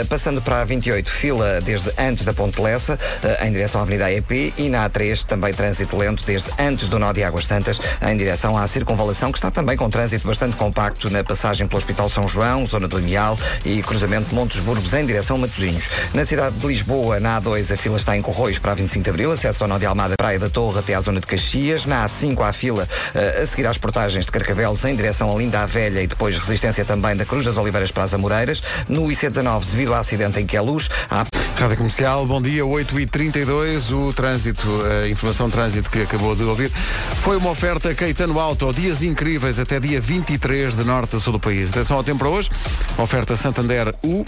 Passando 0.08 0.40
para 0.40 0.62
a 0.62 0.66
A28, 0.66 1.08
fila 1.08 1.60
desde 1.60 1.90
antes 1.98 2.24
da 2.24 2.32
Ponte 2.32 2.60
Lessa, 2.60 2.98
em 3.42 3.52
direção 3.52 3.80
à 3.80 3.84
Avenida 3.84 4.06
AEP. 4.06 4.54
E 4.56 4.68
na 4.68 4.88
A3, 4.88 5.24
também 5.24 5.52
trânsito 5.52 5.96
lento 5.96 6.05
desde 6.14 6.50
antes 6.58 6.88
do 6.88 6.98
nó 6.98 7.12
de 7.12 7.24
Águas 7.24 7.46
Santas, 7.46 7.80
em 8.02 8.16
direção 8.16 8.56
à 8.56 8.66
circunvalação, 8.66 9.32
que 9.32 9.38
está 9.38 9.50
também 9.50 9.76
com 9.76 9.88
trânsito 9.90 10.26
bastante 10.26 10.56
compacto 10.56 11.10
na 11.10 11.24
passagem 11.24 11.66
pelo 11.66 11.78
Hospital 11.78 12.08
São 12.08 12.28
João, 12.28 12.66
zona 12.66 12.86
do 12.86 12.98
Limial 12.98 13.38
e 13.64 13.82
cruzamento 13.82 14.28
de 14.28 14.34
Montes 14.34 14.60
Burgos 14.60 14.92
em 14.94 15.04
direção 15.04 15.36
a 15.36 15.40
Matosinhos. 15.40 15.84
Na 16.14 16.24
cidade 16.24 16.56
de 16.56 16.66
Lisboa, 16.66 17.18
na 17.18 17.40
A2, 17.40 17.72
a 17.72 17.76
fila 17.76 17.96
está 17.96 18.16
em 18.16 18.22
Corroios 18.22 18.58
para 18.58 18.72
a 18.72 18.74
25 18.74 19.04
de 19.04 19.10
Abril, 19.10 19.32
acesso 19.32 19.64
ao 19.64 19.68
nó 19.68 19.78
de 19.78 19.86
Almada, 19.86 20.14
Praia 20.18 20.38
da 20.38 20.48
Torre 20.48 20.78
até 20.78 20.94
à 20.94 21.00
zona 21.00 21.20
de 21.20 21.26
Caxias. 21.26 21.86
Na 21.86 22.06
A5, 22.06 22.46
há 22.46 22.52
fila 22.52 22.88
eh, 23.14 23.40
a 23.42 23.46
seguir 23.46 23.66
às 23.66 23.78
portagens 23.78 24.24
de 24.24 24.30
Carcavelos 24.30 24.84
em 24.84 24.94
direção 24.94 25.34
a 25.34 25.38
Linda 25.38 25.62
a 25.62 25.66
Velha 25.66 26.02
e 26.02 26.06
depois 26.06 26.38
resistência 26.38 26.84
também 26.84 27.16
da 27.16 27.24
Cruz 27.24 27.44
das 27.44 27.56
Oliveiras 27.56 27.90
para 27.90 28.04
as 28.04 28.14
Amoreiras. 28.14 28.62
No 28.88 29.04
IC19, 29.06 29.64
devido 29.64 29.94
ao 29.94 30.00
acidente 30.00 30.40
em 30.40 30.46
que 30.46 30.56
é 30.56 30.60
há 31.10 31.26
Rádio 31.56 31.78
Comercial, 31.78 32.26
bom 32.26 32.42
dia, 32.42 32.62
8h32, 32.64 33.90
o 33.90 34.12
trânsito, 34.12 34.68
a 34.84 35.08
informação 35.08 35.46
de 35.46 35.54
trânsito 35.54 35.90
que 35.90 35.95
acabou 36.02 36.34
de 36.34 36.42
ouvir, 36.42 36.70
foi 37.22 37.36
uma 37.36 37.50
oferta 37.50 37.94
Caetano 37.94 38.38
Auto, 38.38 38.72
dias 38.72 39.02
incríveis 39.02 39.58
até 39.58 39.80
dia 39.80 40.00
23 40.00 40.76
de 40.76 40.84
norte 40.84 41.16
a 41.16 41.20
sul 41.20 41.34
do 41.34 41.40
país. 41.40 41.70
Atenção 41.70 41.96
ao 41.96 42.04
tempo 42.04 42.18
para 42.18 42.28
hoje, 42.28 42.50
oferta 42.98 43.36
Santander 43.36 43.94
U. 44.02 44.24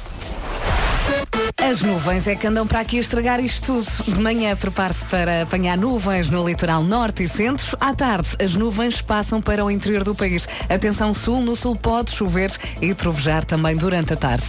As 1.57 1.83
nuvens 1.83 2.27
é 2.27 2.35
que 2.35 2.47
andam 2.47 2.67
para 2.67 2.81
aqui 2.81 2.99
estragar 2.99 3.41
isto 3.41 3.67
tudo. 3.67 4.15
De 4.15 4.21
manhã 4.21 4.57
prepare-se 4.57 5.05
para 5.07 5.43
apanhar 5.43 5.77
nuvens 5.77 6.31
no 6.31 6.47
litoral 6.47 6.83
norte 6.83 7.25
e 7.25 7.29
centro. 7.29 7.77
À 7.81 7.95
tarde, 7.95 8.31
as 8.43 8.55
nuvens 8.55 9.03
passam 9.03 9.41
para 9.41 9.65
o 9.65 9.71
interior 9.71 10.05
do 10.05 10.15
país. 10.15 10.49
Atenção 10.69 11.13
sul, 11.13 11.43
no 11.43 11.57
sul 11.57 11.77
pode 11.77 12.11
chover 12.11 12.51
e 12.81 12.95
trovejar 12.95 13.45
também 13.45 13.77
durante 13.77 14.13
a 14.15 14.17
tarde. 14.17 14.47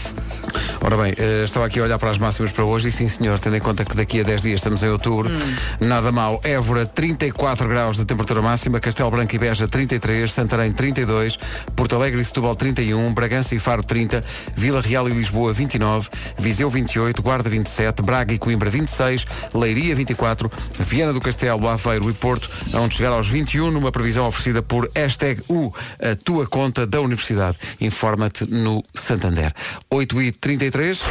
Ora 0.82 0.98
bem, 0.98 1.14
eh, 1.18 1.44
estava 1.44 1.66
aqui 1.66 1.80
a 1.80 1.84
olhar 1.84 2.00
para 2.00 2.10
as 2.10 2.18
máximas 2.18 2.52
para 2.52 2.64
hoje 2.64 2.90
e 2.90 2.92
sim 2.92 3.08
senhor, 3.08 3.40
tendo 3.40 3.56
em 3.56 3.60
conta 3.60 3.84
que 3.84 3.96
daqui 3.96 4.22
a 4.22 4.24
10 4.24 4.42
dias 4.42 4.60
estamos 4.60 4.82
em 4.84 4.90
outubro, 4.90 5.30
nada 5.80 6.12
mal. 6.12 6.40
Évora 6.44 6.86
34 6.86 7.68
graus 7.68 7.98
de 7.98 8.06
temperatura 8.06 8.42
máxima, 8.42 8.80
Castelo 8.80 9.12
Branco 9.12 9.36
e 9.36 9.40
Beja 9.40 9.68
33, 9.68 10.32
Santarém 10.32 10.72
32, 10.72 11.38
Porto 11.76 11.96
Alegre 11.96 12.22
e 12.22 12.26
Setúbal 12.26 12.56
31, 12.56 13.14
Bragança 13.14 13.56
e 13.56 13.60
Faro 13.60 13.84
30, 13.84 14.24
Vila 14.56 14.82
Real 14.82 15.08
e 15.10 15.12
Lisboa 15.12 15.54
29, 15.54 16.10
Viseu 16.38 16.70
28, 16.70 17.22
Guarda 17.22 17.50
27, 17.50 18.02
Braga 18.02 18.34
e 18.34 18.38
Coimbra 18.38 18.70
26, 18.70 19.26
Leiria 19.54 19.96
24, 19.96 20.52
Viana 20.80 21.14
do 21.14 21.22
Castelo, 21.22 21.68
Aveiro 21.68 22.10
e 22.10 22.14
Porto, 22.14 22.50
onde 22.74 22.96
chegar 22.96 23.12
aos 23.12 23.28
21 23.28 23.72
numa 23.72 23.92
previsão 23.92 24.28
oferecida 24.28 24.62
por 24.62 24.90
hashtag 24.96 25.42
U, 25.50 25.74
a 26.02 26.16
tua 26.16 26.48
conta 26.48 26.86
da 26.86 27.02
Universidade. 27.02 27.58
Informa-te 27.82 28.46
no 28.46 28.84
Santander. 28.94 29.54
8 29.90 30.22
e 30.22 30.32
33 30.60 31.02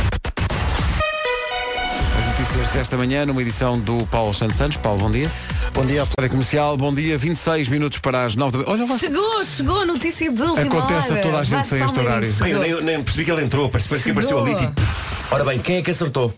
As 2.18 2.38
notícias 2.38 2.70
desta 2.70 2.98
manhã 2.98 3.24
numa 3.24 3.40
edição 3.40 3.78
do 3.78 4.06
Paulo 4.08 4.34
Santos 4.34 4.56
Santos. 4.56 4.76
Paulo, 4.76 4.98
bom 4.98 5.10
dia. 5.10 5.30
Bom 5.72 5.86
dia. 5.86 6.06
Área 6.18 6.28
comercial, 6.28 6.76
bom 6.76 6.94
dia. 6.94 7.16
26 7.16 7.68
minutos 7.68 7.98
para 7.98 8.24
as 8.24 8.34
9 8.36 8.62
da 8.62 8.70
Olha, 8.70 8.84
vai... 8.84 8.98
Chegou, 8.98 9.42
chegou 9.42 9.80
a 9.80 9.86
notícia 9.86 10.30
de 10.30 10.42
última 10.42 10.60
Acontece 10.60 11.08
a 11.08 11.12
hora. 11.12 11.22
toda 11.22 11.38
a 11.38 11.44
gente 11.44 11.66
sem 11.66 11.82
este 11.82 11.98
horário. 11.98 12.30
Bem, 12.34 12.52
eu 12.52 12.60
nem, 12.60 12.82
nem 12.82 13.02
percebi 13.02 13.24
que 13.24 13.30
ele 13.30 13.44
entrou, 13.44 13.70
parece, 13.70 13.88
parece 13.88 14.04
que 14.04 14.10
apareceu 14.10 14.38
ali 14.38 14.54
tipo. 14.54 14.72
Ora 15.30 15.44
bem, 15.44 15.58
quem 15.58 15.76
é 15.76 15.82
que 15.82 15.90
acertou? 15.92 16.34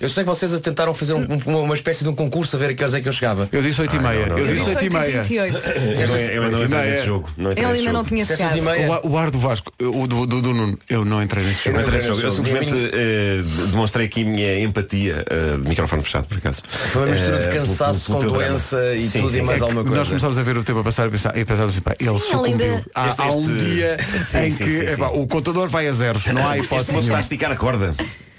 Eu 0.00 0.08
sei 0.08 0.22
que 0.22 0.30
vocês 0.30 0.60
tentaram 0.60 0.94
fazer 0.94 1.12
um- 1.14 1.26
um- 1.46 1.62
uma, 1.64 1.74
espécie 1.74 2.04
de 2.04 2.08
um 2.10 2.14
concurso 2.14 2.54
a 2.54 2.58
ver 2.58 2.70
a 2.70 2.74
que 2.74 2.82
horas 2.82 2.94
é 2.94 3.00
que 3.00 3.08
eu 3.08 3.12
chegava. 3.12 3.48
Eu 3.50 3.60
disse 3.62 3.80
8 3.80 3.96
e 3.96 3.98
meia. 3.98 4.26
Eu 4.28 4.46
disse 4.46 4.68
8 4.70 4.84
e 4.84 4.90
meia. 4.90 5.22
28. 5.22 5.56
Eu 5.58 6.08
não, 6.08 6.16
eu 6.16 6.50
não 6.52 6.64
entrei 6.64 6.90
nesse 6.90 7.06
jogo. 7.06 7.28
Ele 7.56 7.64
ainda 7.66 7.92
não 7.92 8.04
tinha 8.04 8.24
chegado. 8.24 8.58
O, 9.04 9.10
o 9.10 9.18
ar 9.18 9.30
do 9.30 9.38
Vasco, 9.38 9.72
o 9.80 10.06
do, 10.06 10.26
do, 10.26 10.40
do 10.42 10.54
Nuno, 10.54 10.78
eu 10.88 11.04
não 11.04 11.22
entrei 11.22 11.44
nesse 11.44 11.68
Eu 11.68 11.74
jogo. 11.74 11.76
não 11.76 11.82
entrei 11.82 11.96
nesse 12.00 12.08
Eu 12.08 12.14
jogo. 12.14 12.26
Eu 12.26 12.30
simplesmente 12.32 12.90
eh, 12.94 13.42
demonstrei 13.70 14.06
aqui 14.06 14.22
a 14.22 14.24
minha 14.24 14.60
empatia 14.60 15.24
de 15.62 15.68
microfone 15.68 16.02
fechado, 16.02 16.26
por 16.26 16.38
acaso. 16.38 16.62
Foi 16.92 17.02
uma 17.02 17.10
mistura 17.12 17.38
de 17.38 17.44
Eh, 17.48 17.50
cansaço 17.50 18.12
com 18.12 18.20
doença 18.20 18.94
e 18.94 19.08
Sim, 19.08 19.20
tudo 19.20 19.30
sim, 19.30 19.38
e 19.38 19.42
mais 19.42 19.60
alguma 19.62 19.82
coisa. 19.82 19.96
Nós 19.96 20.08
começámos 20.08 20.38
a 20.38 20.42
ver 20.42 20.56
o 20.58 20.62
tempo 20.62 20.78
a 20.80 20.84
passar 20.84 21.08
e 21.08 21.10
pensar- 21.10 21.36
e 21.36 21.44
pensávamos 21.44 21.72
assim, 21.74 21.82
pá, 21.82 21.94
ele 21.98 22.18
Sim, 22.18 22.30
sucumbiu. 22.30 22.84
Há, 22.94 23.08
Este- 23.08 23.20
há 23.22 23.26
um 23.32 23.40
este- 23.40 23.64
dia 23.64 23.96
Sim, 24.24 24.38
em 24.38 24.54
que 24.54 25.02
o 25.14 25.26
contador 25.26 25.68
vai 25.68 25.88
a 25.88 25.92
zeros, 25.92 26.24
não 26.26 26.46
há 26.46 26.56
Este 26.56 26.66
hipótese 26.66 26.92
moço 26.92 27.06
está 27.06 27.16
a 27.16 27.20
esticar 27.20 27.50
a 27.50 27.56
corda. 27.56 27.94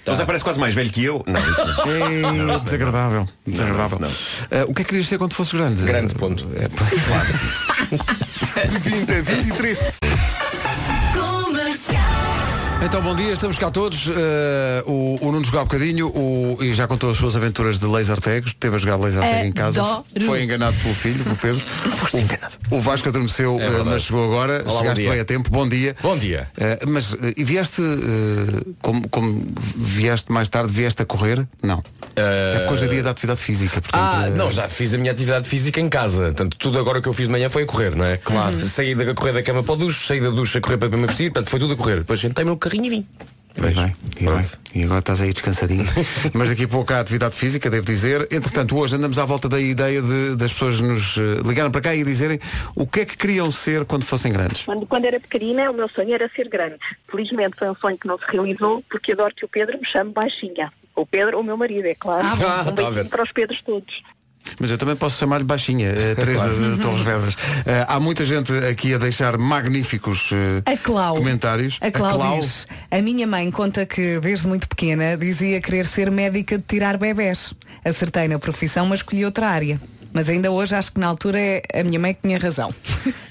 Ele 0.09 0.15
já 0.17 0.25
parece 0.25 0.43
quase 0.43 0.59
mais 0.59 0.73
velho 0.73 0.89
que 0.89 1.03
eu. 1.03 1.23
Não, 1.27 1.39
isso 1.39 1.65
não. 1.65 2.49
Ei, 2.55 2.61
desagradável. 2.63 3.27
desagradável. 3.45 3.99
não. 3.99 4.09
Ah, 4.51 4.65
o 4.67 4.73
que 4.73 4.81
é 4.81 4.83
que 4.83 4.89
querias 4.89 5.07
ser 5.07 5.17
quando 5.17 5.33
fosse 5.33 5.55
grande? 5.55 5.83
Grande 5.83 6.15
ponto. 6.15 6.47
É, 6.59 6.67
claro. 7.07 7.29
20, 8.81 9.21
23. 9.21 9.99
Então, 12.81 13.01
bom 13.01 13.13
dia, 13.13 13.33
estamos 13.33 13.57
cá 13.57 13.69
todos. 13.69 14.07
Uh, 14.07 14.13
o, 14.85 15.19
o 15.21 15.31
Nuno 15.33 15.43
jogou 15.43 15.59
há 15.59 15.63
bocadinho 15.65 16.07
o, 16.07 16.57
e 16.61 16.73
já 16.73 16.87
contou 16.87 17.11
as 17.11 17.17
suas 17.17 17.35
aventuras 17.35 17.77
de 17.77 17.85
laser 17.85 18.19
tags. 18.21 18.53
Teve 18.53 18.77
a 18.77 18.79
jogar 18.79 18.95
laser 18.95 19.21
tag 19.21 19.47
em 19.47 19.51
casa. 19.51 19.81
Adoro. 19.81 20.05
Foi 20.25 20.41
enganado 20.43 20.75
pelo 20.77 20.95
filho, 20.95 21.21
pelo 21.23 21.35
Pedro. 21.35 21.61
O, 22.71 22.77
o 22.77 22.81
Vasco 22.81 23.09
adormeceu, 23.09 23.59
É 23.59 23.81
uh, 23.81 23.85
mas 23.85 24.03
chegou 24.03 24.23
agora. 24.25 24.63
Olá, 24.65 24.79
Chegaste 24.79 25.03
bem 25.09 25.19
a 25.19 25.25
tempo. 25.25 25.51
Bom 25.51 25.67
dia. 25.67 25.93
Bom 26.01 26.17
dia. 26.17 26.47
Uh, 26.57 26.89
mas 26.89 27.11
uh, 27.13 27.17
e 27.35 27.43
vieste, 27.43 27.81
uh, 27.81 28.75
como, 28.81 29.07
como 29.09 29.43
vieste 29.75 30.31
mais 30.31 30.47
tarde, 30.47 30.71
vieste 30.71 31.01
a 31.01 31.05
correr? 31.05 31.45
Não. 31.61 31.83
É 32.15 32.65
coisa 32.67 32.87
dia 32.87 33.03
da 33.03 33.11
atividade 33.11 33.39
física. 33.39 33.81
Portanto, 33.81 34.01
Ah, 34.01 34.27
uh, 34.29 34.35
não, 34.35 34.51
já 34.51 34.67
fiz 34.67 34.93
a 34.93 34.97
minha 34.97 35.11
atividade 35.11 35.47
física 35.47 35.79
em 35.81 35.89
casa. 35.89 36.23
Portanto, 36.25 36.55
tudo 36.57 36.79
agora 36.79 37.01
que 37.01 37.07
eu 37.09 37.13
fiz 37.13 37.27
de 37.27 37.31
manhã 37.31 37.49
foi 37.49 37.63
a 37.63 37.65
correr, 37.65 37.95
não 37.95 38.05
é? 38.05 38.17
Claro. 38.17 38.65
Saí 38.65 38.95
da 38.95 39.13
correr 39.13 39.33
da 39.33 39.43
cama 39.43 39.63
para 39.63 39.73
o 39.73 39.77
duche, 39.77 40.07
saí 40.07 40.19
da 40.21 40.29
duche 40.29 40.57
a 40.57 40.61
correr 40.61 40.77
para 40.77 40.89
me 40.89 41.07
vestir, 41.07 41.31
portanto, 41.31 41.49
foi 41.49 41.59
tudo 41.59 41.73
a 41.73 41.77
correr. 41.77 41.97
Depois 41.97 42.19
sentei-me 42.19 42.51
no 42.51 42.57
carrinho 42.69 42.85
e 42.85 42.89
vim. 42.89 43.07
E 43.57 43.61
bem, 43.61 43.93
e 44.19 44.25
bem. 44.25 44.45
E 44.75 44.83
agora 44.83 44.99
estás 44.99 45.21
aí 45.21 45.33
descansadinho. 45.33 45.85
Mas 46.33 46.49
daqui 46.49 46.63
a 46.63 46.67
pouco 46.67 46.93
há 46.93 46.99
atividade 46.99 47.35
física, 47.35 47.69
devo 47.69 47.85
dizer. 47.85 48.21
Entretanto, 48.31 48.77
hoje 48.77 48.95
andamos 48.95 49.17
à 49.19 49.25
volta 49.25 49.49
da 49.49 49.59
ideia 49.59 50.01
de, 50.01 50.35
das 50.35 50.53
pessoas 50.53 50.79
nos 50.79 51.17
eh, 51.17 51.41
ligarem 51.45 51.71
para 51.71 51.81
cá 51.81 51.95
e 51.95 52.03
dizerem 52.03 52.39
o 52.75 52.85
que 52.85 53.01
é 53.01 53.05
que 53.05 53.17
queriam 53.17 53.51
ser 53.51 53.85
quando 53.85 54.05
fossem 54.05 54.31
grandes. 54.31 54.63
Quando, 54.63 54.85
quando 54.85 55.05
era 55.05 55.19
pequenina, 55.19 55.71
o 55.71 55.73
meu 55.73 55.89
sonho 55.89 56.13
era 56.13 56.29
ser 56.33 56.47
grande. 56.47 56.77
Felizmente 57.09 57.57
foi 57.57 57.69
um 57.69 57.75
sonho 57.75 57.97
que 57.97 58.07
não 58.07 58.17
se 58.17 58.25
realizou, 58.31 58.83
porque 58.89 59.11
adoro 59.11 59.33
que 59.35 59.43
o 59.43 59.49
Pedro 59.49 59.77
me 59.79 59.85
chame 59.85 60.11
baixinha. 60.11 60.71
O 60.95 61.05
Pedro, 61.05 61.39
o 61.39 61.43
meu 61.43 61.57
marido, 61.57 61.87
é 61.87 61.95
claro. 61.95 62.27
Ah, 62.27 62.33
um 62.33 62.37
tá 62.37 62.87
a 62.87 62.91
beijinho 62.91 63.09
para 63.09 63.23
os 63.23 63.31
Pedros 63.31 63.61
todos. 63.61 64.03
Mas 64.59 64.71
eu 64.71 64.77
também 64.77 64.95
posso 64.95 65.17
chamar-lhe 65.17 65.43
baixinha, 65.43 65.89
eh, 65.89 66.15
Teresa 66.15 66.49
de 66.49 66.79
Torres 66.79 67.01
Vedras. 67.01 67.35
Eh, 67.65 67.85
há 67.87 67.99
muita 67.99 68.25
gente 68.25 68.51
aqui 68.51 68.93
a 68.93 68.97
deixar 68.97 69.37
magníficos 69.37 70.29
eh, 70.31 70.71
A 70.73 70.77
Clau. 70.77 71.15
comentários. 71.15 71.77
A 71.81 71.91
Clau, 71.91 72.39
diz, 72.39 72.67
a 72.89 73.01
minha 73.01 73.27
mãe 73.27 73.49
conta 73.51 73.85
que 73.85 74.19
desde 74.19 74.47
muito 74.47 74.67
pequena 74.67 75.15
dizia 75.15 75.61
querer 75.61 75.85
ser 75.85 76.09
médica 76.09 76.57
de 76.57 76.63
tirar 76.63 76.97
bebés. 76.97 77.53
Acertei 77.85 78.27
na 78.27 78.39
profissão, 78.39 78.85
mas 78.87 78.99
escolhi 78.99 79.23
outra 79.23 79.47
área. 79.47 79.79
Mas 80.19 80.27
ainda 80.27 80.51
hoje 80.51 80.75
acho 80.75 80.91
que 80.91 80.99
na 80.99 81.07
altura 81.07 81.39
é 81.39 81.61
a 81.79 81.81
minha 81.81 81.97
mãe 81.97 82.13
que 82.13 82.23
tinha 82.23 82.37
razão. 82.37 82.75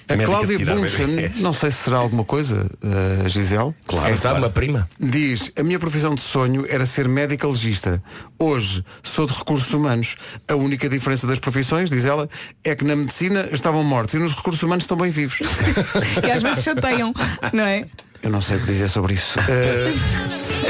A 0.09 0.17
de 0.17 0.25
Cláudia 0.25 0.59
Bunchen, 0.59 1.31
não 1.41 1.53
sei 1.53 1.71
se 1.71 1.77
será 1.85 1.99
alguma 1.99 2.25
coisa, 2.25 2.67
eh, 2.83 3.29
Gisele. 3.29 3.75
Quem 3.87 4.17
sabe, 4.17 4.39
uma 4.39 4.49
prima. 4.49 4.89
Diz, 4.99 5.53
a 5.55 5.63
minha 5.63 5.79
profissão 5.79 6.15
de 6.15 6.23
sonho 6.23 6.65
era 6.67 6.87
ser 6.87 7.07
médica 7.07 7.47
legista. 7.47 8.03
Hoje 8.39 8.83
sou 9.03 9.27
de 9.27 9.35
recursos 9.35 9.71
humanos. 9.71 10.17
A 10.49 10.55
única 10.55 10.89
diferença 10.89 11.27
das 11.27 11.39
profissões, 11.39 11.91
diz 11.91 12.07
ela, 12.07 12.27
é 12.65 12.75
que 12.75 12.87
na 12.87 12.97
medicina 12.97 13.51
estavam 13.53 13.85
mortos 13.85 14.15
e 14.15 14.19
nos 14.19 14.35
recursos 14.35 14.63
humanos 14.63 14.85
estão 14.85 14.97
bem 14.97 15.11
vivos. 15.11 15.41
E 16.27 16.31
às 16.31 16.43
vezes 16.43 16.65
chateiam, 16.65 17.13
não 17.53 17.65
é? 17.65 17.85
Eu 18.23 18.31
não 18.31 18.41
sei 18.41 18.57
o 18.57 18.61
que 18.61 18.67
dizer 18.67 18.89
sobre 18.89 19.13
isso. 19.13 19.39
Eh, 19.41 19.93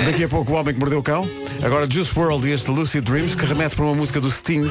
daqui 0.05 0.25
a 0.25 0.29
pouco 0.29 0.51
o 0.51 0.57
Homem 0.57 0.75
que 0.75 0.81
Mordeu 0.81 0.99
o 0.99 1.03
Cão. 1.03 1.31
Agora 1.63 1.89
Juice 1.89 2.11
World 2.19 2.49
e 2.49 2.55
este 2.55 2.73
Lucid 2.73 3.05
Dreams 3.05 3.37
que 3.37 3.47
remete 3.47 3.77
para 3.77 3.85
uma 3.85 3.95
música 3.95 4.21
do 4.21 4.29
Sting. 4.29 4.69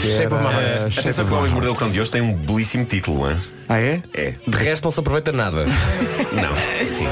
Shape 0.00 0.34
of 0.34 0.42
my 0.42 0.50
heart. 0.50 0.98
Atenção 0.98 1.26
que 1.26 1.32
o 1.32 1.36
Homem 1.36 1.48
que. 1.48 1.54
Mordeu 1.54 1.72
o 1.72 1.76
Cão 1.76 1.90
de 1.90 2.00
hoje 2.00 2.10
tem 2.10 2.22
um 2.22 2.34
belíssimo 2.34 2.84
título, 2.84 3.20
não 3.20 3.30
é? 3.30 3.36
Ah 3.68 3.78
é? 3.78 4.02
É. 4.14 4.34
De 4.46 4.56
resto 4.56 4.84
não 4.84 4.90
se 4.90 5.00
aproveita 5.00 5.30
nada. 5.30 5.64
Não. 6.32 6.88
Sim. 6.88 7.08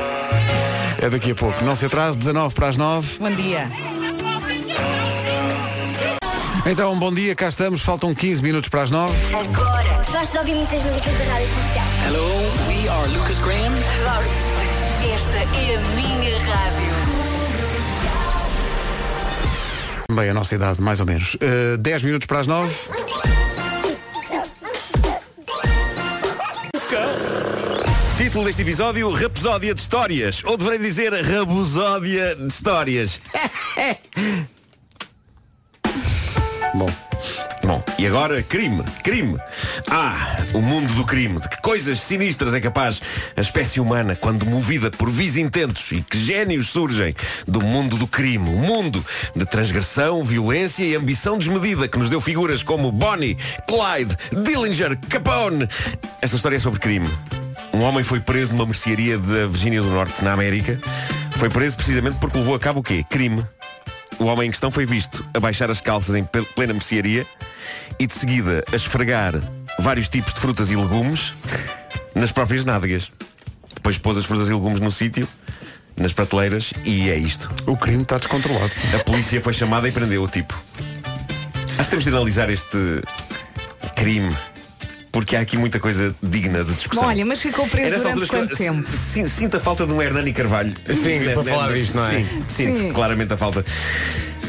É 1.00 1.08
daqui 1.08 1.30
a 1.30 1.34
pouco. 1.34 1.62
Não 1.64 1.76
se 1.76 1.86
atrase, 1.86 2.16
19 2.18 2.54
para 2.54 2.68
as 2.68 2.76
9. 2.76 3.18
Bom 3.18 3.30
dia. 3.30 3.70
Então, 6.66 6.98
bom 6.98 7.12
dia, 7.12 7.34
cá 7.34 7.48
estamos. 7.48 7.80
Faltam 7.80 8.14
15 8.14 8.42
minutos 8.42 8.68
para 8.68 8.82
as 8.82 8.90
9. 8.90 9.12
Agora. 9.34 10.02
Gosto 10.10 10.32
de 10.32 10.38
ouvir 10.38 10.54
muitas 10.54 10.82
músicas 10.82 11.18
da 11.18 11.24
rádio 11.32 11.48
comercial. 11.48 11.86
Hello, 12.06 12.28
we 12.68 12.88
are 12.88 13.08
Lucas 13.12 13.38
Graham. 13.38 13.72
Esta 15.14 15.36
é 15.36 15.76
a 15.76 15.80
minha 15.96 16.38
rádio. 16.40 16.97
Bem, 20.10 20.30
a 20.30 20.34
nossa 20.34 20.54
idade, 20.54 20.80
mais 20.80 21.00
ou 21.00 21.06
menos. 21.06 21.36
Eh, 21.38 21.76
10 21.76 22.02
minutos 22.02 22.26
para 22.26 22.40
as 22.40 22.46
9. 22.46 22.74
Título 28.16 28.46
deste 28.46 28.62
episódio, 28.62 29.10
Rapsódia 29.10 29.74
de 29.74 29.80
Histórias. 29.82 30.42
Ou 30.46 30.56
deverei 30.56 30.78
dizer 30.78 31.12
Rabusódia 31.12 32.34
de 32.34 32.46
Histórias. 32.46 33.20
e 37.98 38.06
agora 38.06 38.40
crime, 38.44 38.84
crime. 39.02 39.36
Ah, 39.90 40.38
o 40.54 40.62
mundo 40.62 40.94
do 40.94 41.04
crime. 41.04 41.40
De 41.40 41.48
que 41.48 41.60
coisas 41.60 41.98
sinistras 41.98 42.54
é 42.54 42.60
capaz 42.60 43.02
a 43.36 43.40
espécie 43.40 43.80
humana 43.80 44.14
quando 44.14 44.46
movida 44.46 44.88
por 44.88 45.10
vis 45.10 45.36
intentos 45.36 45.90
e 45.90 46.00
que 46.00 46.16
génios 46.16 46.68
surgem 46.68 47.12
do 47.48 47.60
mundo 47.60 47.96
do 47.96 48.06
crime. 48.06 48.50
O 48.50 48.56
mundo 48.56 49.04
de 49.34 49.44
transgressão, 49.44 50.22
violência 50.22 50.84
e 50.84 50.94
ambição 50.94 51.36
desmedida 51.36 51.88
que 51.88 51.98
nos 51.98 52.08
deu 52.08 52.20
figuras 52.20 52.62
como 52.62 52.92
Bonnie, 52.92 53.36
Clyde, 53.66 54.16
Dillinger, 54.44 54.96
Capone. 55.08 55.68
Esta 56.22 56.36
história 56.36 56.56
é 56.56 56.60
sobre 56.60 56.78
crime. 56.78 57.08
Um 57.74 57.80
homem 57.80 58.04
foi 58.04 58.20
preso 58.20 58.52
numa 58.52 58.66
mercearia 58.66 59.18
da 59.18 59.48
Virgínia 59.48 59.82
do 59.82 59.90
Norte, 59.90 60.22
na 60.22 60.32
América. 60.32 60.80
Foi 61.36 61.50
preso 61.50 61.76
precisamente 61.76 62.18
porque 62.20 62.38
levou 62.38 62.54
a 62.54 62.60
cabo 62.60 62.78
o 62.78 62.82
quê? 62.82 63.04
Crime. 63.10 63.44
O 64.20 64.24
homem 64.26 64.48
em 64.48 64.50
questão 64.52 64.70
foi 64.70 64.86
visto 64.86 65.26
a 65.34 65.40
baixar 65.40 65.68
as 65.68 65.80
calças 65.80 66.14
em 66.14 66.24
plena 66.24 66.72
mercearia 66.72 67.26
e 67.98 68.06
de 68.06 68.12
seguida 68.12 68.64
a 68.72 68.76
esfregar 68.76 69.34
vários 69.78 70.08
tipos 70.08 70.34
de 70.34 70.40
frutas 70.40 70.70
e 70.70 70.76
legumes 70.76 71.32
nas 72.14 72.32
próprias 72.32 72.64
nádegas. 72.64 73.10
Depois 73.74 73.98
pôs 73.98 74.18
as 74.18 74.24
frutas 74.24 74.48
e 74.48 74.52
legumes 74.52 74.80
no 74.80 74.90
sítio, 74.90 75.28
nas 75.96 76.12
prateleiras, 76.12 76.72
e 76.84 77.08
é 77.10 77.16
isto. 77.16 77.48
O 77.66 77.76
crime 77.76 78.02
está 78.02 78.16
descontrolado. 78.18 78.70
A 78.94 79.02
polícia 79.04 79.40
foi 79.40 79.52
chamada 79.52 79.88
e 79.88 79.92
prendeu 79.92 80.22
o 80.22 80.28
tipo. 80.28 80.54
Acho 81.78 81.84
que 81.84 81.90
temos 81.90 82.04
de 82.04 82.10
analisar 82.10 82.50
este 82.50 83.02
crime 83.94 84.34
porque 85.10 85.36
há 85.36 85.40
aqui 85.40 85.56
muita 85.56 85.80
coisa 85.80 86.14
digna 86.22 86.62
de 86.62 86.74
discussão. 86.74 87.06
Olha, 87.06 87.24
mas 87.24 87.40
ficou 87.40 87.66
preso 87.66 88.02
durante 88.02 88.26
quanto 88.26 88.50
que 88.50 88.56
tempo? 88.56 88.88
Sinto 88.96 89.56
a 89.56 89.60
falta 89.60 89.86
de 89.86 89.92
um 89.92 90.00
Hernani 90.00 90.32
Carvalho. 90.32 90.74
Sim, 90.94 91.18
Né, 91.28 91.34
para 91.34 91.44
falar 91.44 91.72
disto, 91.72 91.96
não 91.96 92.06
é? 92.06 92.10
Sim, 92.10 92.42
sinto 92.48 92.78
Sim. 92.78 92.92
claramente 92.92 93.32
a 93.32 93.36
falta. 93.36 93.64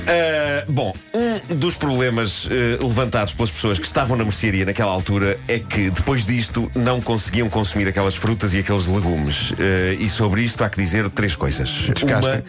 Ah, 0.10 0.66
bom, 0.68 0.92
um 1.14 1.56
dos 1.56 1.76
problemas 1.76 2.50
eh, 2.50 2.84
levantados 2.84 3.36
pelas 3.36 3.52
pessoas 3.52 3.78
que 3.78 3.86
estavam 3.86 4.18
na 4.18 4.24
mercearia 4.24 4.66
naquela 4.66 4.92
altura 4.92 5.40
é 5.48 5.60
que 5.60 5.92
depois 5.92 6.26
disto 6.26 6.72
não 6.74 7.00
conseguiam 7.00 7.48
consumir 7.48 7.88
aquelas 7.88 8.16
frutas 8.16 8.56
e 8.56 8.60
aqueles 8.60 8.88
legumes. 8.88 9.54
Eh, 9.60 9.98
e 10.00 10.10
sobre 10.10 10.42
isto 10.42 10.64
há 10.64 10.70
que 10.70 10.82
dizer 10.82 11.08
três 11.12 11.36
coisas. 11.36 11.92
Uma, 12.02 12.44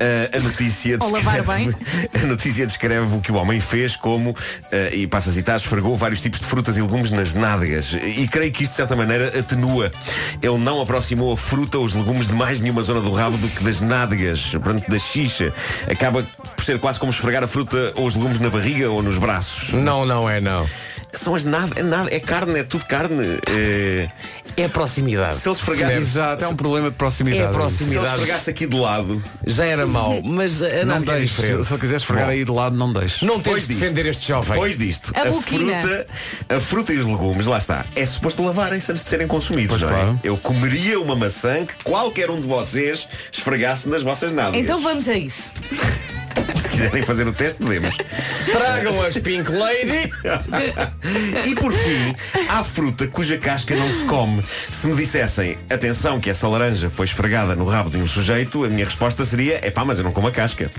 eh, 0.00 0.30
a 0.34 0.40
notícia 0.40 0.98
descreve, 0.98 1.76
a 2.20 2.26
notícia 2.26 2.66
descreve 2.66 3.14
o 3.14 3.20
que 3.20 3.30
o 3.30 3.36
homem 3.36 3.60
fez 3.60 3.94
como, 3.94 4.34
e 4.92 5.06
passa 5.06 5.30
a 5.30 5.32
citar, 5.32 5.56
esfregou 5.56 5.96
vários 5.96 6.20
tipos 6.20 6.40
de 6.40 6.46
frutas 6.46 6.76
e 6.76 6.82
legumes 6.82 7.12
nas 7.12 7.32
nádegas. 7.32 7.94
E 7.94 8.26
creio 8.26 8.50
que 8.50 8.64
isto 8.64 8.72
de 8.72 8.76
certa 8.76 8.96
maneira 8.96 9.38
atenua. 9.38 9.92
Ele 10.42 10.58
não 10.58 10.80
aproximou 10.80 11.32
a 11.32 11.36
fruta 11.36 11.78
ou 11.78 11.84
os 11.84 11.92
legumes 11.92 12.26
de 12.26 12.34
mais 12.34 12.60
nenhuma 12.60 12.82
zona 12.82 13.00
do 13.00 13.12
rabo 13.12 13.36
do 13.38 13.48
que 13.48 13.62
das 13.62 13.80
nádegas, 13.80 14.50
portanto 14.50 14.90
da 14.90 14.98
xixa. 14.98 15.52
Acaba 15.88 16.26
por 16.56 16.64
ser 16.64 16.78
quase 16.78 16.98
como 17.04 17.12
esfregar 17.12 17.44
a 17.44 17.46
fruta 17.46 17.92
ou 17.96 18.06
os 18.06 18.14
legumes 18.14 18.38
na 18.38 18.48
barriga 18.48 18.88
ou 18.90 19.02
nos 19.02 19.18
braços. 19.18 19.74
Não, 19.74 20.06
não 20.06 20.28
é, 20.28 20.40
não. 20.40 20.66
São 21.12 21.34
as 21.34 21.44
nada, 21.44 21.78
é 21.78 21.82
nada, 21.82 22.08
é 22.12 22.18
carne, 22.18 22.60
é 22.60 22.64
tudo 22.64 22.86
carne. 22.86 23.38
É, 23.46 24.08
É 24.56 24.68
proximidade. 24.68 25.36
Se 25.36 25.46
ele 25.46 25.54
esfregasse, 25.54 25.92
Exato, 25.96 26.44
é 26.44 26.48
um 26.48 26.56
problema 26.56 26.90
de 26.90 26.96
proximidade. 26.96 27.42
É 27.42 27.44
se 27.46 27.50
ele 27.50 27.58
proximidade. 27.58 28.06
esfregasse 28.14 28.50
aqui 28.50 28.66
de 28.66 28.76
lado, 28.76 29.22
Já 29.46 29.66
era 29.66 29.86
mau, 29.86 30.22
mas 30.24 30.62
a 30.62 30.68
Não 30.86 30.94
nádega 30.94 31.12
é 31.12 31.18
deixes. 31.18 31.36
diferente. 31.36 31.66
Se 31.66 31.72
ele 31.74 31.80
quiser 31.80 31.96
esfregar 31.98 32.24
Bom. 32.24 32.32
aí 32.32 32.42
de 32.44 32.50
lado, 32.50 32.74
não 32.76 32.90
deixe. 32.90 33.22
Não 33.24 33.38
tens 33.38 33.68
de 33.68 33.74
defender 33.74 34.06
este 34.06 34.26
jovem. 34.26 34.52
Depois 34.52 34.78
disto, 34.78 35.12
A 35.14 35.28
a, 35.28 35.32
fruta, 35.42 36.06
a 36.56 36.60
fruta 36.60 36.92
e 36.94 36.96
os 36.98 37.06
legumes, 37.06 37.46
lá 37.46 37.58
está, 37.58 37.84
é 37.94 38.06
suposto 38.06 38.42
lavarem-se 38.42 38.90
antes 38.90 39.04
de 39.04 39.10
serem 39.10 39.26
consumidos, 39.28 39.78
Pois 39.78 39.82
não 39.82 39.90
é? 39.90 40.02
claro. 40.02 40.20
Eu 40.24 40.38
comeria 40.38 40.98
uma 40.98 41.14
maçã 41.14 41.66
que 41.66 41.74
qualquer 41.84 42.30
um 42.30 42.40
de 42.40 42.48
vocês 42.48 43.06
esfregasse 43.30 43.90
nas 43.90 44.02
vossas 44.02 44.32
nádegas. 44.32 44.62
Então 44.62 44.80
vamos 44.80 45.06
a 45.06 45.14
isso. 45.14 45.52
Se 46.74 46.82
quiserem 46.82 47.02
fazer 47.04 47.28
o 47.28 47.32
teste, 47.32 47.60
podemos. 47.60 47.96
Tragam 48.50 49.00
as 49.02 49.16
Pink 49.18 49.50
Lady. 49.52 50.10
E 51.46 51.54
por 51.54 51.72
fim, 51.72 52.14
há 52.48 52.64
fruta 52.64 53.06
cuja 53.06 53.38
casca 53.38 53.76
não 53.76 53.90
se 53.90 54.04
come. 54.04 54.42
Se 54.70 54.86
me 54.86 54.96
dissessem, 54.96 55.56
atenção 55.70 56.20
que 56.20 56.28
essa 56.28 56.48
laranja 56.48 56.90
foi 56.90 57.06
esfregada 57.06 57.54
no 57.54 57.64
rabo 57.64 57.90
de 57.90 57.98
um 57.98 58.06
sujeito, 58.06 58.64
a 58.64 58.68
minha 58.68 58.84
resposta 58.84 59.24
seria, 59.24 59.60
é 59.62 59.70
pá, 59.70 59.84
mas 59.84 59.98
eu 59.98 60.04
não 60.04 60.12
como 60.12 60.26
a 60.26 60.32
casca. 60.32 60.70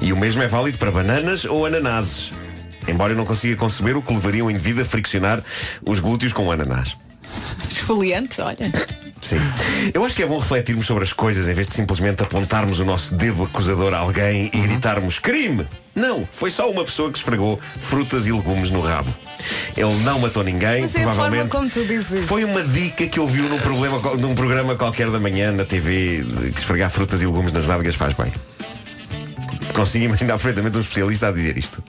E 0.00 0.12
o 0.12 0.16
mesmo 0.16 0.42
é 0.42 0.48
válido 0.48 0.78
para 0.78 0.90
bananas 0.90 1.44
ou 1.44 1.66
ananases. 1.66 2.32
Embora 2.88 3.12
eu 3.12 3.16
não 3.16 3.26
consiga 3.26 3.54
conceber 3.56 3.96
o 3.96 4.02
que 4.02 4.12
levaria 4.12 4.44
um 4.44 4.50
indivíduo 4.50 4.82
a 4.82 4.84
friccionar 4.84 5.42
os 5.86 6.00
glúteos 6.00 6.32
com 6.32 6.46
o 6.46 6.52
ananás. 6.52 6.96
Esfoliante, 7.70 8.40
olha. 8.40 8.72
Sim. 9.22 9.38
Eu 9.94 10.04
acho 10.04 10.16
que 10.16 10.22
é 10.22 10.26
bom 10.26 10.36
refletirmos 10.38 10.84
sobre 10.84 11.04
as 11.04 11.12
coisas 11.12 11.48
em 11.48 11.54
vez 11.54 11.66
de 11.68 11.74
simplesmente 11.74 12.22
apontarmos 12.22 12.80
o 12.80 12.84
nosso 12.84 13.14
dedo 13.14 13.44
acusador 13.44 13.94
a 13.94 13.98
alguém 13.98 14.50
e 14.52 14.58
gritarmos 14.58 15.18
crime. 15.18 15.66
Não, 15.94 16.26
foi 16.30 16.50
só 16.50 16.68
uma 16.70 16.84
pessoa 16.84 17.10
que 17.10 17.18
esfregou 17.18 17.60
frutas 17.80 18.26
e 18.26 18.32
legumes 18.32 18.70
no 18.70 18.80
rabo. 18.80 19.14
Ele 19.76 19.94
não 20.02 20.18
matou 20.18 20.42
ninguém, 20.42 20.82
Mas 20.82 20.94
é 20.96 21.00
a 21.00 21.04
forma 21.04 21.14
provavelmente. 21.14 21.50
como 21.50 21.70
tu 21.70 21.84
dizes. 21.84 22.26
Foi 22.26 22.44
uma 22.44 22.62
dica 22.62 23.06
que 23.06 23.20
ouviu 23.20 23.48
num, 23.48 23.58
problema, 23.60 23.98
num 24.16 24.34
programa 24.34 24.74
qualquer 24.74 25.10
da 25.10 25.20
manhã 25.20 25.52
na 25.52 25.64
TV 25.64 26.22
de 26.22 26.50
que 26.50 26.58
esfregar 26.58 26.90
frutas 26.90 27.22
e 27.22 27.26
legumes 27.26 27.52
nas 27.52 27.66
nádegas 27.66 27.94
faz 27.94 28.12
bem. 28.14 28.32
Consigo 29.72 30.04
imaginar 30.04 30.34
perfeitamente 30.34 30.76
um 30.76 30.80
especialista 30.80 31.28
a 31.28 31.32
dizer 31.32 31.56
isto. 31.56 31.82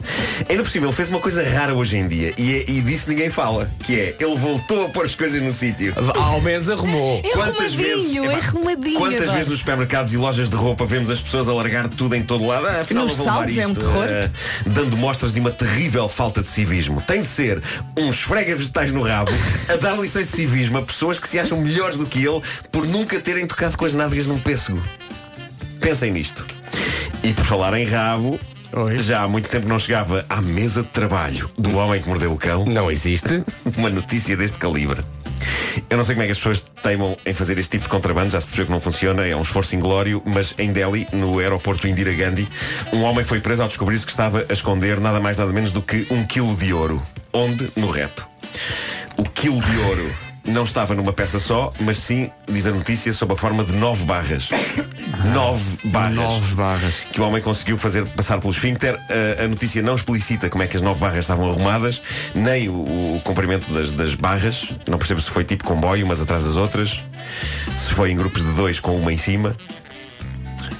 Ainda 0.49 0.63
por 0.63 0.69
cima, 0.71 0.85
ele 0.87 0.95
fez 0.95 1.09
uma 1.09 1.19
coisa 1.19 1.43
rara 1.43 1.73
hoje 1.73 1.97
em 1.97 2.07
dia 2.07 2.33
e, 2.37 2.53
é- 2.55 2.71
e 2.71 2.81
disso 2.81 3.09
ninguém 3.09 3.29
fala, 3.29 3.69
que 3.83 3.93
é 3.99 4.15
ele 4.19 4.35
voltou 4.37 4.85
a 4.85 4.89
pôr 4.89 5.05
as 5.05 5.15
coisas 5.15 5.41
no 5.41 5.51
sítio. 5.51 5.93
Ao 6.15 6.39
menos 6.39 6.69
arrumou. 6.69 7.21
É 7.23 7.33
arrumadinho, 7.33 8.31
é 8.31 8.35
arrumadinho. 8.35 8.97
Quantas 8.99 9.21
adoro. 9.23 9.33
vezes 9.37 9.49
nos 9.49 9.59
supermercados 9.59 10.13
e 10.13 10.17
lojas 10.17 10.49
de 10.49 10.55
roupa 10.55 10.85
vemos 10.85 11.09
as 11.09 11.19
pessoas 11.21 11.49
a 11.49 11.53
largar 11.53 11.87
tudo 11.89 12.15
em 12.15 12.23
todo 12.23 12.45
lado? 12.47 12.67
Ah, 12.67 12.81
afinal 12.81 13.05
Nos 13.05 13.17
não 13.17 13.25
vou 13.25 13.33
levar 13.33 13.37
saldos 13.47 13.57
é 13.57 13.67
um 13.67 13.71
isto. 13.71 13.79
terror. 13.81 14.07
ah, 14.09 14.29
dando 14.65 14.95
mostras 14.97 15.33
de 15.33 15.39
uma 15.41 15.51
terrível 15.51 16.07
falta 16.07 16.41
de 16.41 16.47
civismo. 16.47 17.01
Tem 17.01 17.19
de 17.21 17.27
ser 17.27 17.61
um 17.97 18.09
esfrega 18.09 18.55
vegetais 18.55 18.91
no 18.93 19.01
rabo 19.01 19.31
a 19.67 19.75
dar 19.75 19.99
lições 19.99 20.27
de 20.27 20.35
civismo 20.37 20.77
a 20.77 20.81
pessoas 20.83 21.19
que 21.19 21.27
se 21.27 21.37
acham 21.37 21.59
melhores 21.59 21.97
do 21.97 22.05
que 22.05 22.19
ele 22.25 22.41
por 22.71 22.87
nunca 22.87 23.19
terem 23.19 23.45
tocado 23.45 23.77
com 23.77 23.83
as 23.85 23.93
nádegas 23.93 24.25
num 24.25 24.39
pêssego. 24.39 24.81
Pensem 25.81 26.11
nisto. 26.13 26.45
E 27.23 27.33
por 27.33 27.45
falar 27.45 27.73
em 27.75 27.85
rabo, 27.85 28.37
já 28.99 29.23
há 29.23 29.27
muito 29.29 29.47
tempo 29.47 29.67
não 29.67 29.79
chegava 29.79 30.25
à 30.29 30.41
mesa 30.41 30.83
de 30.83 30.89
trabalho 30.89 31.49
do 31.57 31.77
homem 31.77 32.01
que 32.01 32.07
mordeu 32.07 32.33
o 32.33 32.37
cão. 32.37 32.65
Não 32.65 32.91
existe. 32.91 33.43
Uma 33.77 33.89
notícia 33.89 34.35
deste 34.35 34.57
calibre. 34.57 35.01
Eu 35.89 35.95
não 35.95 36.03
sei 36.03 36.15
como 36.15 36.23
é 36.23 36.25
que 36.25 36.33
as 36.33 36.37
pessoas 36.37 36.61
teimam 36.81 37.15
em 37.25 37.33
fazer 37.33 37.57
este 37.57 37.71
tipo 37.71 37.85
de 37.85 37.89
contrabando, 37.89 38.31
já 38.31 38.41
se 38.41 38.45
percebeu 38.45 38.65
que 38.65 38.71
não 38.73 38.81
funciona, 38.81 39.25
é 39.25 39.35
um 39.35 39.41
esforço 39.41 39.75
inglório, 39.75 40.21
mas 40.25 40.53
em 40.57 40.71
Delhi, 40.71 41.07
no 41.13 41.39
aeroporto 41.39 41.87
Indira 41.87 42.13
Gandhi, 42.13 42.47
um 42.91 43.03
homem 43.03 43.23
foi 43.23 43.39
preso 43.39 43.61
ao 43.61 43.67
descobrir-se 43.67 44.05
que 44.05 44.11
estava 44.11 44.45
a 44.47 44.53
esconder 44.53 44.99
nada 44.99 45.19
mais 45.19 45.37
nada 45.37 45.51
menos 45.51 45.71
do 45.71 45.81
que 45.81 46.05
um 46.11 46.25
quilo 46.25 46.55
de 46.55 46.73
ouro. 46.73 47.01
Onde? 47.31 47.71
No 47.75 47.89
reto. 47.89 48.27
O 49.17 49.23
quilo 49.23 49.61
de 49.61 49.77
ouro 49.77 50.13
não 50.45 50.63
estava 50.65 50.93
numa 50.93 51.13
peça 51.13 51.39
só, 51.39 51.73
mas 51.79 51.97
sim, 51.97 52.29
diz 52.47 52.67
a 52.67 52.71
notícia, 52.71 53.13
sob 53.13 53.33
a 53.33 53.37
forma 53.37 53.63
de 53.63 53.73
nove 53.73 54.03
barras. 54.03 54.49
Nove 55.31 55.63
barras. 55.85 56.15
Nove 56.15 56.55
barras. 56.55 56.95
Que 57.11 57.21
o 57.21 57.23
homem 57.25 57.41
conseguiu 57.41 57.77
fazer 57.77 58.05
passar 58.07 58.39
pelo 58.39 58.51
esfíncter. 58.51 58.99
A, 59.39 59.43
a 59.43 59.47
notícia 59.47 59.81
não 59.81 59.95
explicita 59.95 60.49
como 60.49 60.63
é 60.63 60.67
que 60.67 60.75
as 60.75 60.81
nove 60.81 60.99
barras 60.99 61.19
estavam 61.19 61.49
arrumadas, 61.49 62.01
nem 62.35 62.67
o, 62.69 62.73
o 63.15 63.21
comprimento 63.23 63.71
das, 63.73 63.91
das 63.91 64.15
barras. 64.15 64.69
Não 64.87 64.97
percebo 64.97 65.21
se 65.21 65.29
foi 65.29 65.43
tipo 65.43 65.63
comboio, 65.63 66.05
umas 66.05 66.21
atrás 66.21 66.43
das 66.43 66.57
outras. 66.57 67.01
Se 67.77 67.93
foi 67.93 68.11
em 68.11 68.15
grupos 68.17 68.43
de 68.43 68.51
dois 68.51 68.79
com 68.79 68.95
uma 68.97 69.13
em 69.13 69.17
cima. 69.17 69.55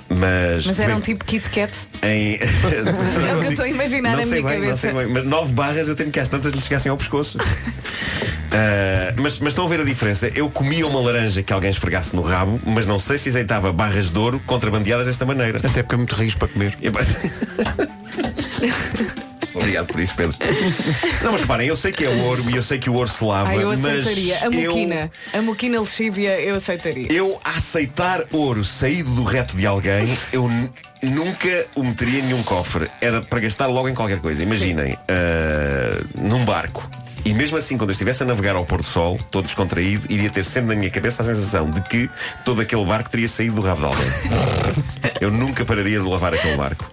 Mas. 0.10 0.65
Mas 0.65 0.79
era 0.79 0.95
um 0.95 1.01
tipo 1.01 1.23
Kit 1.25 1.49
Kat. 1.49 1.71
em... 2.03 2.38
É 2.43 3.36
o 3.36 3.39
que 3.39 3.45
eu 3.45 3.49
estou 3.51 3.65
a 3.65 3.69
imaginar 3.69 4.12
não 4.12 4.17
na 4.17 4.23
sei 4.23 4.41
minha 4.41 4.49
bem, 4.51 4.60
Não 4.60 4.65
cabeça. 4.67 4.77
sei 4.77 4.93
bem, 4.93 5.08
mas 5.08 5.25
nove 5.25 5.53
barras 5.53 5.88
eu 5.88 5.95
tenho 5.95 6.12
que 6.12 6.19
às 6.19 6.27
tantas 6.27 6.53
lhe 6.53 6.62
chegassem 6.62 6.89
ao 6.89 6.97
pescoço. 6.97 7.38
Ah, 8.54 9.13
mas, 9.18 9.39
mas 9.39 9.50
estão 9.50 9.66
a 9.66 9.68
ver 9.68 9.82
a 9.82 9.84
diferença? 9.84 10.30
Eu 10.34 10.50
comia 10.50 10.86
uma 10.86 11.00
laranja 11.02 11.42
que 11.42 11.52
alguém 11.52 11.70
esfregasse 11.72 12.16
no 12.16 12.22
rabo, 12.22 12.60
mas 12.66 12.86
não 12.86 13.00
sei 13.00 13.18
se 13.18 13.30
aceitava 13.30 13.74
barras 13.74 14.10
de 14.12 14.18
ouro 14.20 14.39
contrabandeadas 14.46 15.08
desta 15.08 15.26
maneira. 15.26 15.58
Até 15.58 15.82
porque 15.82 15.96
é 15.96 15.98
muito 15.98 16.16
risco 16.16 16.39
para 16.39 16.48
comer. 16.50 16.78
E, 16.82 16.89
Obrigado 19.56 19.86
por 19.88 20.00
isso, 20.00 20.16
Pedro. 20.16 20.36
Não, 21.22 21.32
mas 21.32 21.42
reparem, 21.42 21.68
eu 21.68 21.76
sei 21.76 21.92
que 21.92 22.04
é 22.04 22.10
ouro 22.10 22.44
e 22.50 22.56
eu 22.56 22.63
sei 22.63 22.80
que 22.80 22.89
o 22.89 22.94
ouro 22.96 23.08
se 23.08 23.24
lava, 23.24 23.50
Ah, 23.52 23.56
eu 23.56 23.78
mas 23.78 24.00
aceitaria. 24.00 24.38
A 24.42 24.46
eu, 24.46 24.72
moquina. 24.72 25.12
A 25.32 25.42
moquina 25.42 25.80
lexívia 25.80 26.39
eu 26.42 26.56
aceitaria. 26.56 27.08
eu 27.12 27.39
aceitar 27.44 28.24
ouro 28.32 28.63
saído 28.63 29.12
do 29.12 29.24
reto 29.24 29.56
de 29.56 29.66
alguém, 29.68 30.18
eu 30.32 30.50
nunca 31.04 31.66
o 31.76 31.84
meteria 31.84 32.20
em 32.20 32.24
nenhum 32.24 32.42
cofre. 32.44 32.89
Era 33.00 33.22
para 33.22 33.39
gastar 33.42 33.68
logo 33.68 33.88
em 33.88 33.94
qualquer 33.94 34.20
coisa. 34.20 34.42
Imaginem, 34.42 34.98
ah, 35.08 36.04
num 36.16 36.44
barco. 36.46 36.89
E 37.25 37.33
mesmo 37.33 37.57
assim, 37.57 37.77
quando 37.77 37.89
eu 37.89 37.93
estivesse 37.93 38.23
a 38.23 38.25
navegar 38.25 38.55
ao 38.55 38.65
pôr 38.65 38.79
do 38.79 38.88
sol, 38.88 39.17
todo 39.31 39.45
descontraído, 39.45 40.05
iria 40.09 40.29
ter 40.29 40.43
sempre 40.43 40.73
na 40.73 40.75
minha 40.75 40.91
cabeça 40.91 41.21
a 41.23 41.25
sensação 41.25 41.71
de 41.71 41.81
que 41.81 42.09
todo 42.43 42.62
aquele 42.62 42.86
barco 42.86 43.09
teria 43.09 43.27
saído 43.27 43.55
do 43.55 43.62
rabo 43.62 43.81
de 43.81 43.86
alguém. 43.88 44.07
Eu 45.21 45.31
nunca 45.31 45.63
pararia 45.63 45.99
de 45.99 46.05
lavar 46.05 46.33
aquele 46.33 46.57
barco. 46.57 46.86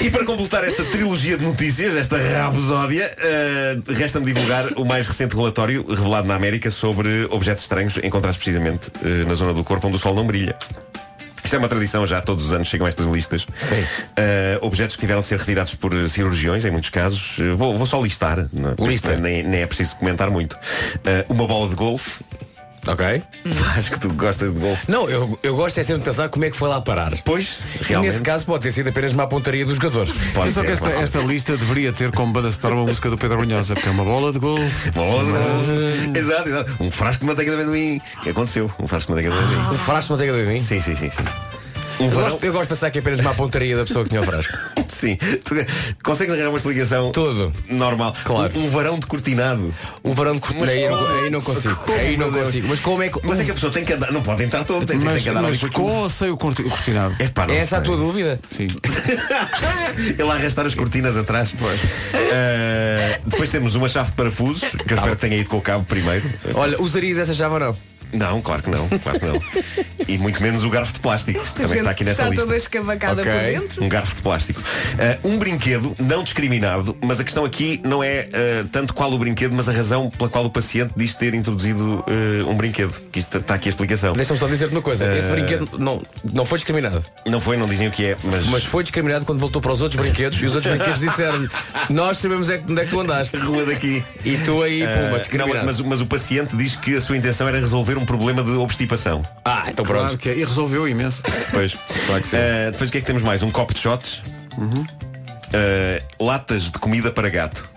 E 0.00 0.10
para 0.10 0.24
completar 0.24 0.62
esta 0.64 0.84
trilogia 0.84 1.36
de 1.36 1.44
notícias, 1.44 1.96
esta 1.96 2.18
rabosódia, 2.18 3.10
eh, 3.18 3.78
resta-me 3.88 4.26
divulgar 4.26 4.72
o 4.76 4.84
mais 4.84 5.08
recente 5.08 5.34
relatório 5.34 5.84
revelado 5.88 6.28
na 6.28 6.34
América 6.34 6.70
sobre 6.70 7.24
objetos 7.30 7.64
estranhos 7.64 7.96
encontrados 7.98 8.36
precisamente 8.36 8.90
eh, 9.02 9.24
na 9.26 9.34
zona 9.34 9.54
do 9.54 9.64
corpo 9.64 9.88
onde 9.88 9.96
o 9.96 9.98
sol 9.98 10.14
não 10.14 10.26
brilha. 10.26 10.56
Isto 11.44 11.54
é 11.54 11.58
uma 11.58 11.68
tradição, 11.68 12.06
já 12.06 12.20
todos 12.20 12.46
os 12.46 12.52
anos 12.52 12.68
chegam 12.68 12.86
estas 12.86 13.06
listas. 13.06 13.46
Eh, 14.16 14.58
objetos 14.60 14.96
que 14.96 15.00
tiveram 15.00 15.20
de 15.20 15.26
ser 15.26 15.38
retirados 15.38 15.74
por 15.74 15.92
cirurgiões, 16.08 16.64
em 16.64 16.70
muitos 16.70 16.90
casos. 16.90 17.38
Eh, 17.40 17.52
vou, 17.52 17.76
vou 17.76 17.86
só 17.86 18.00
listar, 18.00 18.48
não 18.52 18.70
é? 18.70 18.74
Lista. 18.88 19.16
nem, 19.16 19.42
nem 19.42 19.62
é 19.62 19.66
preciso 19.66 19.96
comentar 19.96 20.30
muito. 20.30 20.56
Eh, 21.04 21.24
uma 21.28 21.46
bola 21.46 21.68
de 21.68 21.74
golfe. 21.74 22.24
Ok. 22.86 23.22
Acho 23.76 23.90
que 23.90 24.00
tu 24.00 24.08
gostas 24.10 24.52
de 24.52 24.58
golfe. 24.58 24.90
Não, 24.90 25.08
eu, 25.08 25.38
eu 25.42 25.54
gosto 25.56 25.78
é 25.78 25.84
sempre 25.84 26.00
de 26.00 26.04
pensar 26.04 26.28
como 26.28 26.44
é 26.44 26.50
que 26.50 26.56
foi 26.56 26.68
lá 26.68 26.80
parar. 26.80 27.12
Pois, 27.24 27.60
realmente. 27.82 28.12
nesse 28.12 28.22
caso 28.22 28.46
pode 28.46 28.62
ter 28.62 28.72
sido 28.72 28.88
apenas 28.88 29.12
uma 29.12 29.26
pontaria 29.26 29.64
dos 29.64 29.76
jogadores. 29.76 30.12
Pode 30.34 30.52
ser, 30.52 30.64
que 30.64 30.72
esta, 30.72 30.84
pode 30.84 30.96
ser. 30.96 31.04
esta 31.04 31.18
lista 31.20 31.56
deveria 31.56 31.92
ter 31.92 32.10
como 32.12 32.32
banda 32.32 32.50
sonora 32.52 32.76
uma 32.76 32.86
música 32.86 33.10
do 33.10 33.18
Pedro 33.18 33.38
Brunhosa, 33.38 33.74
porque 33.74 33.88
é 33.88 33.92
uma 33.92 34.04
bola 34.04 34.32
de 34.32 34.38
gol. 34.38 34.58
Uma 34.94 35.04
bola 35.04 35.24
de 35.24 35.30
golfe. 35.30 36.18
Exato, 36.18 36.48
exato. 36.48 36.76
Um 36.80 36.90
frasco 36.90 37.20
de 37.20 37.26
manteiga 37.26 37.50
de 37.52 37.62
amendoim. 37.62 38.00
O 38.18 38.20
que 38.22 38.30
aconteceu? 38.30 38.70
Um 38.78 38.88
frasco 38.88 39.12
de 39.12 39.16
manteiga 39.16 39.34
de 39.36 39.44
amendoim. 39.44 39.74
Um 39.74 39.78
frasco 39.78 40.06
de 40.06 40.12
manteiga 40.12 40.32
de 40.32 40.38
amendoim? 40.40 40.60
Sim, 40.60 40.80
sim, 40.80 40.94
sim, 40.94 41.10
sim. 41.10 41.24
Eu, 42.00 42.10
gosto, 42.10 42.44
eu 42.44 42.52
gosto 42.52 42.62
de 42.64 42.68
pensar 42.68 42.90
que 42.90 42.98
é 42.98 43.00
apenas 43.00 43.20
uma 43.20 43.34
pontaria 43.34 43.76
da 43.76 43.84
pessoa 43.84 44.04
que 44.04 44.10
tinha 44.10 44.20
o 44.20 44.24
frasco. 44.24 44.52
Sim. 44.88 45.16
Tu 45.16 45.54
consegues 46.02 46.32
arranjar 46.32 46.48
uma 46.48 46.58
explicação 46.58 47.12
Tudo. 47.12 47.52
normal. 47.68 48.14
Claro. 48.24 48.52
Um, 48.58 48.64
um 48.66 48.70
varão 48.70 48.98
de 48.98 49.06
cortinado. 49.06 49.72
Um 50.02 50.12
varão 50.12 50.34
de 50.34 50.40
cortina, 50.40 50.66
aí, 50.72 50.88
não- 50.88 51.06
aí 51.24 51.30
não 51.30 51.40
consigo. 51.40 51.76
Como, 51.76 51.98
Aí 51.98 52.16
não 52.16 52.26
meu 52.26 52.32
Deus? 52.32 52.46
consigo. 52.46 52.68
Mas 52.68 52.80
como 52.80 53.02
é 53.02 53.08
que. 53.08 53.20
Mas 53.24 53.40
é 53.40 53.44
que 53.44 53.50
a 53.50 53.54
pessoa 53.54 53.72
tem 53.72 53.84
que 53.84 53.92
andar, 53.92 54.10
não 54.10 54.22
pode 54.22 54.42
entrar 54.42 54.64
todo, 54.64 54.84
tem, 54.86 54.98
tem 54.98 55.06
Mas, 55.08 55.22
que 55.22 55.28
andar 55.28 55.42
mas 55.42 55.62
ali 55.62 55.72
com 55.72 55.82
ou 55.82 56.08
sem 56.10 56.30
o 56.30 56.36
corti- 56.36 56.62
o 56.62 56.70
cortinado? 56.70 57.14
É 57.18 57.28
pá, 57.28 57.46
não 57.46 57.54
É 57.54 57.58
essa 57.58 57.76
a 57.76 57.78
sei. 57.80 57.86
tua 57.86 57.96
dúvida? 57.96 58.40
Sim. 58.50 58.68
Ele 60.18 60.22
a 60.30 60.34
arrastar 60.34 60.66
as 60.66 60.74
cortinas 60.74 61.16
atrás. 61.16 61.52
Eh, 62.14 63.20
depois 63.24 63.50
temos 63.50 63.74
uma 63.74 63.88
chave 63.88 64.10
de 64.10 64.16
parafusos, 64.16 64.60
que 64.70 64.92
eu 64.92 64.96
espero 64.96 65.14
que 65.16 65.20
tenha 65.20 65.36
ido 65.36 65.48
com 65.48 65.58
o 65.58 65.62
cabo 65.62 65.84
primeiro. 65.84 66.28
Olha, 66.54 66.80
usarias 66.80 67.18
essa 67.18 67.34
chave 67.34 67.54
ou 67.54 67.60
não? 67.60 67.76
Não, 68.12 68.40
claro 68.40 68.62
que 68.62 68.70
não, 68.70 68.88
claro 68.88 69.20
que 69.20 69.26
não. 69.26 69.40
E 70.08 70.16
muito 70.16 70.42
menos 70.42 70.64
o 70.64 70.70
garfo 70.70 70.92
de 70.94 71.00
plástico. 71.00 71.40
A 71.40 71.44
Também 71.62 71.78
está 71.78 71.90
aqui 71.90 72.04
nesta 72.04 72.22
está 72.22 72.30
lista. 72.30 72.44
toda 72.46 72.56
escavacada 72.56 73.20
Ok. 73.22 73.32
por 73.32 73.42
dentro. 73.42 73.84
Um 73.84 73.88
garfo 73.88 74.16
de 74.16 74.22
plástico. 74.22 74.62
Eh, 74.98 75.18
um 75.24 75.38
brinquedo 75.38 75.94
não 75.98 76.22
discriminado, 76.22 76.96
mas 77.02 77.20
a 77.20 77.24
questão 77.24 77.44
aqui 77.44 77.80
não 77.84 78.02
é 78.02 78.28
eh, 78.32 78.64
tanto 78.72 78.94
qual 78.94 79.12
o 79.12 79.18
brinquedo, 79.18 79.52
mas 79.54 79.68
a 79.68 79.72
razão 79.72 80.08
pela 80.10 80.30
qual 80.30 80.44
o 80.46 80.50
paciente 80.50 80.92
diz 80.96 81.14
ter 81.14 81.34
introduzido 81.34 82.02
eh, 82.06 82.42
um 82.44 82.54
brinquedo. 82.56 82.98
Que 83.12 83.18
isto 83.20 83.36
está 83.38 83.54
aqui 83.54 83.68
a 83.68 83.70
explicação. 83.70 84.14
Deixa-me 84.14 84.38
só 84.38 84.46
dizer-te 84.46 84.72
uma 84.72 84.82
coisa. 84.82 85.04
Esse 85.16 85.28
Eh, 85.28 85.32
brinquedo 85.32 85.68
não, 85.78 86.02
não 86.32 86.46
foi 86.46 86.58
discriminado. 86.58 87.04
Não 87.26 87.40
foi, 87.40 87.56
não 87.56 87.68
dizem 87.68 87.88
o 87.88 87.90
que 87.90 88.06
é, 88.06 88.16
mas. 88.24 88.46
Mas 88.46 88.64
foi 88.64 88.82
discriminado 88.82 89.26
quando 89.26 89.40
voltou 89.40 89.60
para 89.60 89.72
os 89.72 89.82
outros 89.82 90.00
brinquedos 90.00 90.40
e 90.40 90.46
os 90.46 90.54
outros 90.54 90.72
brinquedos 90.74 91.00
disseram 91.00 91.46
nós 91.90 92.16
sabemos 92.18 92.48
é 92.48 92.58
que- 92.58 92.70
onde 92.72 92.80
é 92.80 92.84
que 92.84 92.90
tu 92.90 93.00
andaste. 93.00 93.36
Rua 93.36 93.66
daqui. 93.66 94.02
E 94.24 94.36
tu 94.38 94.62
aí, 94.62 94.80
pumba, 94.80 95.10
não, 95.10 95.18
discriminado. 95.18 95.66
mas, 95.66 95.80
mas 95.80 96.00
o 96.00 96.06
paciente 96.06 96.56
diz 96.56 96.74
que 96.76 96.96
a 96.96 97.00
sua 97.00 97.16
intenção 97.16 97.46
era 97.46 97.58
resolver 97.60 97.97
um 97.98 98.04
problema 98.06 98.42
de 98.42 98.52
obstipação. 98.52 99.24
Ah, 99.44 99.64
então 99.68 99.84
pronto. 99.84 100.00
Claro 100.02 100.18
que 100.18 100.28
é. 100.30 100.36
E 100.36 100.44
resolveu 100.44 100.86
imenso. 100.88 101.22
Pois. 101.52 101.76
Eh, 102.32 102.70
depois 102.70 102.88
o 102.88 102.92
que 102.92 102.98
é 102.98 103.00
que 103.00 103.06
temos 103.06 103.22
mais? 103.22 103.42
Um 103.42 103.50
copo 103.50 103.74
de 103.74 103.80
shots. 103.80 104.22
Eh, 105.52 106.02
latas 106.20 106.64
de 106.70 106.78
comida 106.78 107.10
para 107.10 107.28
gato. 107.28 107.68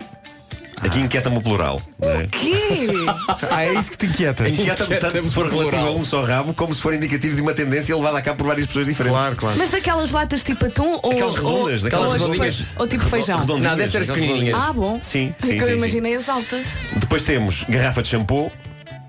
Aqui 0.82 0.98
inquieta-me 0.98 1.36
o 1.38 1.40
plural. 1.40 1.80
é? 2.00 2.26
Que? 2.26 2.88
Ah, 3.50 3.64
é 3.64 3.74
isso 3.74 3.90
que 3.92 3.98
te 3.98 4.06
inquieta. 4.06 4.48
Inquieta-me 4.48 4.96
tanto 4.96 5.22
se 5.22 5.30
for 5.32 5.48
relativo 5.48 5.86
a 5.86 5.90
um 5.92 6.04
só 6.04 6.24
rabo, 6.24 6.52
como 6.54 6.74
se 6.74 6.80
for 6.80 6.92
indicativo 6.94 7.36
de 7.36 7.42
uma 7.42 7.52
tendência 7.54 7.94
levada 7.94 8.18
a 8.18 8.22
cabo 8.22 8.38
por 8.38 8.46
várias 8.48 8.66
pessoas 8.66 8.86
diferentes. 8.86 9.16
Claro, 9.16 9.36
claro. 9.36 9.58
Mas 9.58 9.70
daquelas 9.70 10.10
latas 10.10 10.42
tipo 10.42 10.64
atum 10.66 10.98
ou. 11.02 11.12
Aquelas 11.12 11.34
redondas, 11.36 11.84
ou, 11.84 11.90
daquelas 11.90 12.12
redondinhas. 12.20 12.64
ou 12.78 12.88
tipo 12.88 13.04
feijão? 13.04 13.38
Redondinhas, 13.40 13.70
Não, 13.70 13.76
deve 13.76 13.90
ser 13.92 14.06
pequenininhas. 14.06 14.58
Ah, 14.60 14.72
bom. 14.72 14.98
Sim, 15.02 15.32
Porque 15.38 15.54
sim, 15.54 15.60
eu 15.60 15.66
sim, 15.66 15.72
imaginei 15.74 16.16
as 16.16 16.28
altas. 16.28 16.66
Depois 16.96 17.22
temos 17.22 17.64
garrafa 17.68 18.02
de 18.02 18.08
shampoo. 18.08 18.50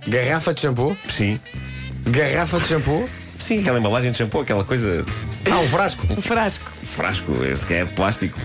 Garrafa 0.08 0.54
de 0.54 0.62
shampoo? 0.62 0.98
Sim. 1.10 1.40
Garrafa 2.08 2.60
de 2.60 2.68
shampoo? 2.68 3.10
Sim, 3.40 3.60
aquela 3.62 3.80
embalagem 3.80 4.12
de 4.12 4.18
shampoo, 4.18 4.42
aquela 4.42 4.64
coisa. 4.64 5.06
Ah, 5.50 5.60
um 5.60 5.68
frasco. 5.68 6.06
Um 6.10 6.22
frasco. 6.22 6.72
Frasco, 6.84 7.44
esse 7.44 7.66
que 7.66 7.74
é 7.74 7.86
plástico. 7.86 8.40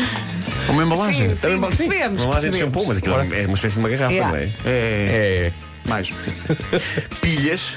Uma 0.68 0.82
embalagem. 0.82 1.30
Sim, 1.30 1.36
sim, 1.36 1.60
percebemos. 1.60 2.22
Uma 2.22 2.30
embalagem 2.36 2.50
de 2.50 2.56
percebemos. 2.58 2.58
shampoo, 2.58 2.86
mas 2.86 2.98
aquilo 2.98 3.14
é 3.34 3.46
uma 3.46 3.54
espécie 3.54 3.74
de 3.74 3.78
uma 3.80 3.88
garrafa, 3.90 4.12
Yeah. 4.12 4.30
não 4.32 4.36
é? 4.38 4.44
É. 4.44 4.50
É. 4.64 5.52
Mais. 5.88 6.08
Pilhas. 7.20 7.74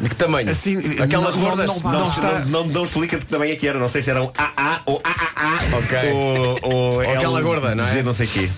De 0.00 0.08
que 0.10 0.16
tamanho? 0.16 0.50
Assim, 0.50 0.76
Aquelas 1.00 1.36
não- 1.36 1.42
gordas? 1.44 1.66
não- 1.68 1.76
Não, 1.80 1.92
não 1.92 2.00
não, 2.00 2.08
está- 2.08 2.40
não, 2.40 2.66
não 2.66 2.84
explica 2.84 3.16
de 3.18 3.24
que 3.24 3.30
tamanho 3.30 3.52
é 3.52 3.56
que 3.56 3.66
era. 3.68 3.78
Não 3.78 3.88
sei 3.88 4.02
se 4.02 4.10
eram 4.10 4.32
AA 4.36 4.80
ou 4.84 5.00
AAA. 5.04 5.76
Ok. 5.78 6.12
Ou, 6.12 6.58
ou, 6.62 7.00
aquela 7.00 7.38
L, 7.38 7.44
gorda, 7.46 7.74
não 7.76 7.86
é? 7.86 7.90
G, 7.92 8.02
não 8.02 8.12
sei 8.12 8.26
quê. 8.26 8.50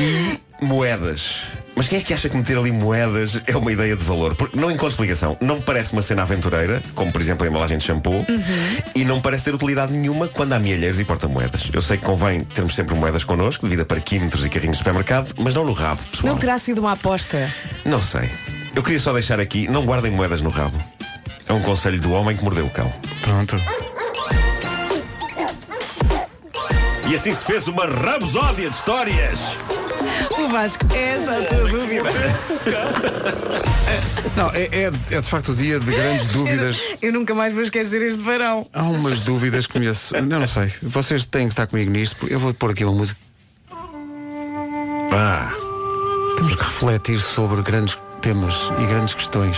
E 0.00 0.38
moedas. 0.64 1.42
Mas 1.86 1.90
quem 1.90 2.00
é 2.00 2.02
que 2.02 2.12
acha 2.12 2.28
que 2.28 2.36
meter 2.36 2.58
ali 2.58 2.72
moedas 2.72 3.40
é 3.46 3.56
uma 3.56 3.70
ideia 3.70 3.94
de 3.94 4.02
valor? 4.02 4.34
Porque 4.34 4.58
não 4.58 4.72
encontro 4.72 4.88
explicação. 4.88 5.38
Não 5.40 5.54
me 5.54 5.62
parece 5.62 5.92
uma 5.92 6.02
cena 6.02 6.22
aventureira, 6.22 6.82
como 6.96 7.12
por 7.12 7.20
exemplo 7.20 7.46
a 7.46 7.48
embalagem 7.48 7.78
de 7.78 7.84
shampoo, 7.84 8.26
e 8.92 9.04
não 9.04 9.16
me 9.16 9.22
parece 9.22 9.44
ter 9.44 9.54
utilidade 9.54 9.92
nenhuma 9.92 10.26
quando 10.26 10.52
há 10.54 10.58
mielheiros 10.58 10.98
e 10.98 11.04
porta-moedas. 11.04 11.70
Eu 11.72 11.80
sei 11.80 11.96
que 11.96 12.04
convém 12.04 12.42
termos 12.42 12.74
sempre 12.74 12.96
moedas 12.96 13.22
connosco, 13.22 13.66
devido 13.66 13.82
a 13.82 13.84
parquímetros 13.84 14.44
e 14.44 14.48
carrinhos 14.48 14.78
de 14.78 14.78
supermercado, 14.78 15.32
mas 15.38 15.54
não 15.54 15.64
no 15.64 15.72
rabo, 15.72 16.02
pessoal. 16.10 16.32
Não 16.32 16.40
terá 16.40 16.58
sido 16.58 16.80
uma 16.80 16.90
aposta. 16.90 17.48
Não 17.84 18.02
sei. 18.02 18.28
Eu 18.74 18.82
queria 18.82 18.98
só 18.98 19.12
deixar 19.12 19.38
aqui, 19.38 19.68
não 19.68 19.86
guardem 19.86 20.10
moedas 20.10 20.42
no 20.42 20.50
rabo. 20.50 20.82
É 21.48 21.52
um 21.52 21.62
conselho 21.62 22.00
do 22.00 22.10
homem 22.10 22.36
que 22.36 22.42
mordeu 22.42 22.66
o 22.66 22.70
cão. 22.70 22.92
Pronto. 23.20 23.62
E 27.08 27.14
assim 27.14 27.32
se 27.32 27.44
fez 27.44 27.68
uma 27.68 27.86
rabosódia 27.86 28.70
de 28.70 28.74
histórias. 28.76 29.40
O 30.38 30.48
Vasco, 30.48 30.84
essa 30.94 31.34
é 31.34 31.38
a 31.38 31.48
tua 31.48 31.68
dúvida. 31.68 32.10
Não, 34.36 34.50
é, 34.50 34.64
é, 34.64 34.90
é 35.10 35.20
de 35.20 35.28
facto 35.28 35.52
o 35.52 35.54
dia 35.54 35.80
de 35.80 35.90
grandes 35.90 36.26
dúvidas. 36.32 36.78
Eu 37.00 37.12
nunca 37.12 37.34
mais 37.34 37.54
vou 37.54 37.62
esquecer 37.62 38.02
este 38.02 38.22
verão. 38.22 38.66
Há 38.72 38.82
umas 38.82 39.20
dúvidas 39.20 39.66
que 39.66 39.78
me 39.78 39.88
ass... 39.88 40.12
Eu 40.12 40.22
não 40.22 40.46
sei. 40.46 40.72
Vocês 40.82 41.24
têm 41.26 41.48
que 41.48 41.52
estar 41.54 41.66
comigo 41.66 41.90
nisto. 41.90 42.16
porque 42.16 42.34
Eu 42.34 42.40
vou 42.40 42.52
pôr 42.54 42.70
aqui 42.72 42.84
uma 42.84 42.92
música. 42.94 43.18
Ah, 45.12 45.50
Temos 46.36 46.54
que 46.54 46.62
refletir 46.64 47.18
sobre 47.20 47.62
grandes 47.62 47.96
temas 48.20 48.54
e 48.78 48.86
grandes 48.86 49.14
questões. 49.14 49.56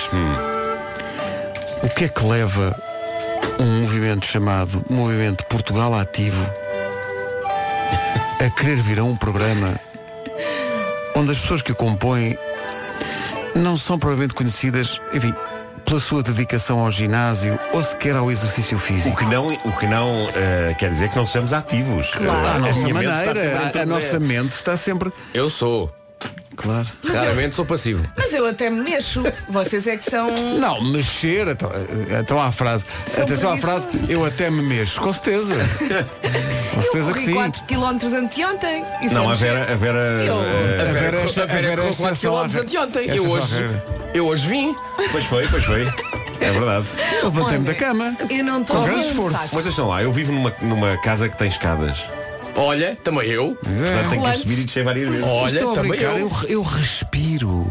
O 1.82 1.88
que 1.90 2.04
é 2.04 2.08
que 2.08 2.24
leva 2.24 2.80
um 3.58 3.80
movimento 3.80 4.24
chamado 4.26 4.84
Movimento 4.88 5.44
Portugal 5.46 5.92
Ativo 5.98 6.48
a 8.44 8.50
querer 8.50 8.76
vir 8.76 9.00
a 9.00 9.04
um 9.04 9.16
programa 9.16 9.74
onde 11.18 11.32
as 11.32 11.38
pessoas 11.38 11.62
que 11.62 11.72
o 11.72 11.74
compõem 11.74 12.38
não 13.56 13.76
são 13.76 13.98
provavelmente 13.98 14.34
conhecidas, 14.34 15.00
enfim, 15.12 15.34
pela 15.84 15.98
sua 15.98 16.22
dedicação 16.22 16.78
ao 16.78 16.90
ginásio 16.92 17.58
ou 17.72 17.82
sequer 17.82 18.14
ao 18.14 18.30
exercício 18.30 18.76
o 18.76 18.80
físico. 18.80 19.16
que 19.16 19.24
não, 19.24 19.48
o 19.52 19.72
que 19.72 19.86
não 19.86 20.28
eh, 20.34 20.76
quer 20.78 20.90
dizer 20.90 21.08
que 21.08 21.16
não 21.16 21.26
sejamos 21.26 21.52
ativos. 21.52 22.10
Claro, 22.12 22.30
Eh, 22.30 22.50
a 22.50 22.58
nossa 22.60 22.88
maneira, 22.88 23.72
a, 23.74 23.82
a 23.82 23.86
nossa 23.86 24.20
mente 24.20 24.52
está 24.52 24.76
sempre. 24.76 25.12
Eu 25.34 25.50
sou. 25.50 25.92
Claro. 26.56 26.88
Raramente 27.06 27.54
sou 27.54 27.64
passivo. 27.64 28.04
Mas 28.16 28.32
eu 28.34 28.44
até 28.44 28.68
me 28.68 28.80
mexo. 28.82 29.22
Vocês 29.48 29.86
é 29.86 29.96
que 29.96 30.10
são. 30.10 30.28
Não, 30.58 30.82
mexer, 30.82 31.46
então, 31.46 31.70
então 32.20 32.40
há 32.40 32.46
a 32.46 32.52
frase. 32.52 32.84
São 33.06 33.22
Atenção 33.22 33.52
à 33.52 33.56
frase, 33.58 33.86
eu 34.08 34.24
até 34.24 34.50
me 34.50 34.60
mexo. 34.62 35.00
Com 35.00 35.12
certeza. 35.12 35.54
Com 36.74 36.82
certeza 36.82 37.12
que 37.12 37.20
Corri 37.20 37.26
sim. 37.26 37.34
4 37.34 37.62
km 37.62 38.14
anteontem. 38.16 38.84
Isso 39.02 39.14
Não, 39.14 39.30
é 39.30 39.32
a. 39.32 39.36
Vera, 39.36 39.72
a 39.72 39.76
Vera, 39.76 39.98
Eu- 39.98 40.34
eh, 40.42 40.80
A 40.80 40.84
Vera, 40.84 40.92
Vera- 40.92 41.18
a 41.18 41.20
a 41.20 41.46
Vera 41.46 41.46
Vera 41.46 41.76
correu 41.76 41.90
é 41.90 41.94
4 41.94 42.12
exceção 42.12 42.36
à 42.36 42.48
km 42.48 42.58
anteontem. 42.58 43.08
Eu 43.08 43.24
é 43.24 43.28
hoje, 43.28 43.70
eu 44.14 44.26
hoje 44.26 44.46
vim. 44.48 44.74
pois 45.12 45.24
foi, 45.26 45.46
pois 45.46 45.64
foi. 45.64 45.82
É 46.40 46.50
verdade. 46.52 46.86
Eu 47.22 47.24
levantei-me 47.26 47.64
da 47.66 47.74
cama. 47.74 48.16
Eu 48.28 48.44
não 48.44 48.60
estou 48.60 48.76
Com 48.76 48.84
grande 48.84 49.06
esforço. 49.08 49.38
Mas 49.52 49.64
deixam 49.64 49.88
lá, 49.88 50.02
eu 50.02 50.12
vivo 50.12 50.32
numa, 50.32 50.52
numa 50.60 50.96
casa 50.98 51.28
que 51.28 51.36
tem 51.36 51.48
escadas. 51.48 51.98
Olha, 52.58 52.98
também 53.04 53.28
eu. 53.28 53.56
Portanto, 53.62 54.10
tenho 54.10 54.22
que 54.22 54.38
subir 54.38 54.58
e 54.58 54.64
descer 54.64 54.84
várias 54.84 55.08
vezes. 55.08 55.26
Olha, 55.26 55.58
Estou 55.58 55.74
também 55.74 56.00
eu. 56.00 56.18
eu, 56.18 56.30
eu 56.48 56.62
respiro. 56.62 57.66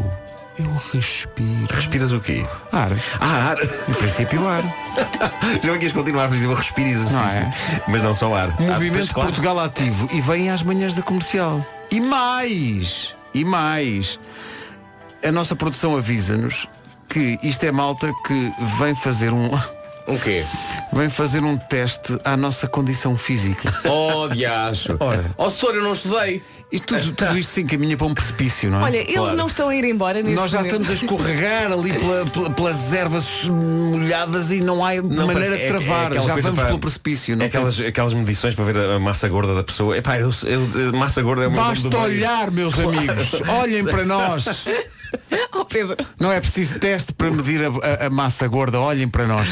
Eu 0.58 0.74
respiro. 0.92 1.68
Respiras 1.70 2.10
o 2.12 2.20
quê? 2.20 2.44
Ar. 2.72 2.90
Ah, 3.20 3.50
ar. 3.50 3.58
Em 3.62 3.92
princípio, 3.94 4.48
ar. 4.48 4.64
Já 5.62 5.78
quis 5.78 5.92
continuar 5.92 6.24
a 6.24 6.28
dizer 6.28 6.46
eu 6.46 6.54
respiro 6.54 6.88
exercício. 6.88 7.16
Não 7.16 7.26
é? 7.28 7.54
Mas 7.86 8.02
não 8.02 8.14
só 8.14 8.34
ar. 8.34 8.48
Ah, 8.58 8.62
Movimento 8.62 9.12
claro. 9.12 9.28
Portugal 9.28 9.60
Ativo. 9.60 10.08
E 10.12 10.20
vem 10.20 10.50
às 10.50 10.62
manhãs 10.62 10.94
da 10.94 11.02
comercial. 11.02 11.64
E 11.90 12.00
mais! 12.00 13.14
E 13.32 13.44
mais! 13.44 14.18
A 15.24 15.30
nossa 15.30 15.54
produção 15.54 15.96
avisa-nos 15.96 16.66
que 17.08 17.38
isto 17.42 17.64
é 17.64 17.70
malta 17.70 18.12
que 18.26 18.52
vem 18.78 18.94
fazer 18.96 19.32
um. 19.32 19.50
Um 20.08 20.18
quê? 20.18 20.44
Vem 20.92 21.10
fazer 21.10 21.44
um 21.44 21.56
teste 21.56 22.18
à 22.24 22.36
nossa 22.36 22.66
condição 22.66 23.16
física. 23.16 23.72
Oh, 23.88 24.26
diacho. 24.28 24.96
Ora. 25.00 25.24
Ó, 25.36 25.48
setor, 25.50 25.74
eu 25.76 25.82
não 25.82 25.92
estudei. 25.92 26.42
E 26.70 26.78
tudo, 26.80 27.12
tudo 27.12 27.38
isto 27.38 27.50
se 27.50 27.62
encaminha 27.62 27.96
para 27.96 28.06
um 28.06 28.12
precipício, 28.14 28.70
não 28.70 28.80
é? 28.80 28.84
Olha, 28.84 28.96
eles 28.98 29.34
não 29.34 29.46
estão 29.46 29.68
a 29.70 29.74
ir 29.74 29.84
embora 29.84 30.22
neste 30.22 30.34
Nós 30.38 30.50
já 30.50 30.58
momento. 30.58 30.80
estamos 30.82 30.90
a 30.90 31.04
escorregar 31.04 31.72
ali 31.72 31.92
pela- 31.94 32.26
pela- 32.26 32.50
pelas 32.50 32.92
ervas 32.92 33.44
molhadas 33.44 34.50
e 34.50 34.60
não 34.60 34.84
há 34.84 34.94
Não, 34.96 35.26
maneira 35.26 35.32
parece- 35.34 35.52
de 35.56 35.60
é- 35.60 35.64
é 35.64 35.68
travar. 35.68 36.06
aquela 36.08 36.26
já 36.26 36.32
coisa 36.34 36.48
vamos 36.48 36.58
para- 36.60 36.66
pelo 36.68 36.78
precipício. 36.78 37.36
Não 37.36 37.44
É 37.44 37.48
aquelas, 37.48 37.80
aquelas 37.80 38.12
medições 38.14 38.54
para 38.54 38.64
ver 38.66 38.76
a, 38.76 38.94
a 38.96 38.98
massa 38.98 39.28
gorda 39.28 39.54
da 39.54 39.64
pessoa. 39.64 39.96
Epá, 39.96 40.18
eu, 40.18 40.30
eu, 40.44 40.92
massa 40.92 41.22
gorda 41.22 41.44
é 41.44 41.46
o 41.46 41.50
meu 41.50 41.58
nome 41.60 41.74
Basta 41.74 41.88
do 41.88 41.98
meio. 41.98 42.10
olhar, 42.10 42.50
meus 42.50 42.74
amigos. 42.78 43.40
Olhem 43.48 43.84
para 43.84 44.04
nós. 44.04 44.44
Oh, 45.52 45.64
Pedro. 45.64 45.96
Não 46.20 46.30
é 46.32 46.40
preciso 46.40 46.78
teste 46.78 47.12
para 47.12 47.30
medir 47.30 47.60
a, 47.64 48.04
a- 48.04 48.06
a 48.06 48.10
massa 48.10 48.46
gorda. 48.46 48.78
Olhem 48.80 49.08
para 49.08 49.26
nós. 49.26 49.48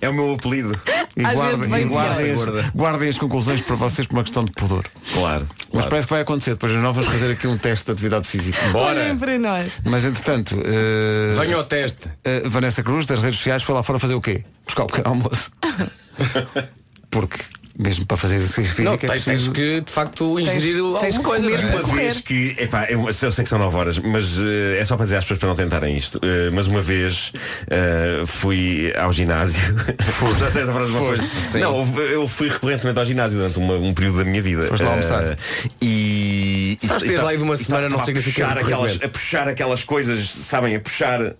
É 0.00 0.08
o 0.08 0.14
meu 0.14 0.32
apelido. 0.34 0.78
E 1.16 1.22
guardem, 1.22 1.80
e 1.82 1.84
guardem, 1.84 2.30
as, 2.32 2.70
guardem 2.74 3.08
as 3.08 3.18
conclusões 3.18 3.60
para 3.60 3.76
vocês 3.76 4.06
por 4.06 4.16
uma 4.16 4.22
questão 4.22 4.44
de 4.44 4.52
pudor. 4.52 4.86
Claro. 5.12 5.46
Mas 5.50 5.70
claro. 5.70 5.88
parece 5.90 6.06
que 6.06 6.12
vai 6.14 6.22
acontecer. 6.22 6.52
Depois 6.52 6.72
nós 6.72 6.94
vamos 6.96 7.10
fazer 7.12 7.32
aqui 7.32 7.46
um 7.46 7.58
teste 7.58 7.84
de 7.86 7.92
atividade 7.92 8.26
física. 8.26 8.58
Bora. 8.72 9.00
Olhem 9.00 9.18
para 9.18 9.38
nós. 9.38 9.80
Mas 9.84 10.04
entretanto, 10.04 10.56
eh, 10.64 11.34
Venha 11.38 11.56
ao 11.56 11.64
teste. 11.64 12.08
eh, 12.24 12.42
Vanessa 12.46 12.82
Cruz, 12.82 13.04
das 13.06 13.20
redes 13.20 13.38
sociais, 13.38 13.62
foi 13.62 13.74
lá 13.74 13.82
fora 13.82 13.98
fazer 13.98 14.14
o 14.14 14.20
quê? 14.20 14.44
Buscar 14.64 14.84
o 14.84 14.86
pequeno 14.86 15.08
almoço. 15.08 15.50
Porque 17.10 17.38
Mesmo 17.82 18.04
para 18.04 18.16
fazer 18.18 18.34
exercício 18.34 18.64
físico 18.74 18.82
Não, 18.84 18.92
é 18.92 18.96
tens, 18.98 19.24
preciso... 19.24 19.52
tens 19.52 19.56
que 19.56 19.80
de 19.80 19.90
facto 19.92 20.38
ingerir 20.38 20.74
tens 20.74 20.84
alguma 20.84 21.10
que 21.10 21.18
coisa. 21.22 21.46
comer 21.50 21.62
não 21.62 21.78
é? 21.78 21.82
Uma 21.82 21.94
vez 21.94 22.20
que, 22.20 22.54
epá, 22.58 22.84
eu, 22.90 23.06
eu 23.06 23.12
sei 23.32 23.42
que 23.42 23.48
são 23.48 23.58
9 23.58 23.76
horas, 23.76 23.98
mas 23.98 24.36
eh, 24.38 24.78
é 24.80 24.84
só 24.84 24.96
para 24.96 25.06
dizer 25.06 25.16
às 25.16 25.24
pessoas 25.24 25.40
para 25.40 25.48
não 25.48 25.56
tentarem 25.56 25.96
isto. 25.96 26.20
Eh, 26.22 26.50
mas 26.52 26.66
uma 26.66 26.82
vez 26.82 27.32
eh, 27.70 28.22
fui 28.26 28.92
ao 28.98 29.10
ginásio. 29.14 29.60
Já 30.38 30.50
sei 30.50 30.62
essa 30.62 30.72
frase 30.74 30.90
uma 30.90 30.98
Foste, 31.00 31.26
coisa. 31.26 31.46
sim. 31.50 31.60
Não, 31.60 31.98
eu 31.98 32.28
fui 32.28 32.48
recorrentemente 32.50 32.98
ao 32.98 33.06
ginásio 33.06 33.38
durante 33.38 33.58
uma- 33.58 33.74
um 33.76 33.94
período 33.94 34.18
da 34.18 34.24
minha 34.24 34.42
vida. 34.42 34.66
Foste 34.66 34.82
lá 34.82 34.90
almoçar. 34.90 35.36
e. 35.80 36.76
e 36.82 36.86
e 36.86 37.36
uma 37.38 37.54
e 37.54 37.88
não 37.88 37.98
a 37.98 38.04
significa 38.04 38.42
puxar 38.44 38.58
aquelas, 38.58 38.92
recorrente. 38.92 39.04
a 39.04 39.08
puxar 39.08 39.48
aquelas 39.48 39.84
coisas, 39.84 40.28
sabem, 40.30 40.76
a 40.76 40.80
puxar. 40.80 41.34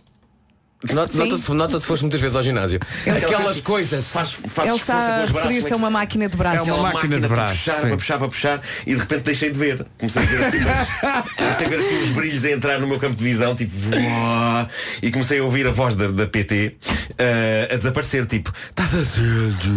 Not- 0.82 1.14
Nota-se 1.14 1.52
nota 1.52 1.78
se 1.78 1.86
foste 1.86 2.02
muitas 2.04 2.20
vezes 2.22 2.34
ao 2.34 2.42
ginásio. 2.42 2.80
Aquelas 3.06 3.60
coisas. 3.60 4.06
Faz, 4.10 4.34
Ele 4.42 4.48
faz 4.48 4.70
está 4.76 4.94
a 4.96 5.24
referir-se 5.26 5.72
a 5.74 5.76
uma 5.76 5.90
máquina 5.90 6.26
de 6.26 6.36
braço. 6.38 6.56
É 6.56 6.62
uma 6.62 6.72
Aquela 6.72 6.92
máquina 6.94 7.16
de 7.20 7.26
para 7.28 7.36
braços, 7.36 7.58
puxar, 7.58 7.74
sim. 7.74 7.80
para 7.88 7.96
puxar, 7.98 8.18
para 8.18 8.28
puxar 8.28 8.60
e 8.86 8.94
de 8.94 9.00
repente 9.00 9.20
deixei 9.22 9.50
de 9.50 9.58
ver. 9.58 9.86
Comecei 9.98 10.22
a 10.22 10.26
ver 10.26 10.44
assim, 10.44 10.58
mas- 10.60 10.88
comecei 11.36 11.66
a 11.66 11.68
ver 11.68 11.78
assim 11.80 11.98
os 12.00 12.08
brilhos 12.08 12.44
a 12.46 12.50
entrar 12.50 12.80
no 12.80 12.86
meu 12.86 12.98
campo 12.98 13.14
de 13.16 13.22
visão, 13.22 13.54
tipo, 13.54 13.72
voá, 13.76 14.66
e 15.02 15.10
comecei 15.10 15.38
a 15.38 15.44
ouvir 15.44 15.66
a 15.66 15.70
voz 15.70 15.94
da, 15.96 16.08
da 16.08 16.26
PT 16.26 16.76
eh, 17.18 17.68
a 17.70 17.76
desaparecer, 17.76 18.24
tipo, 18.24 18.50
estás 18.70 18.94
a 18.94 19.04
sentir 19.04 19.68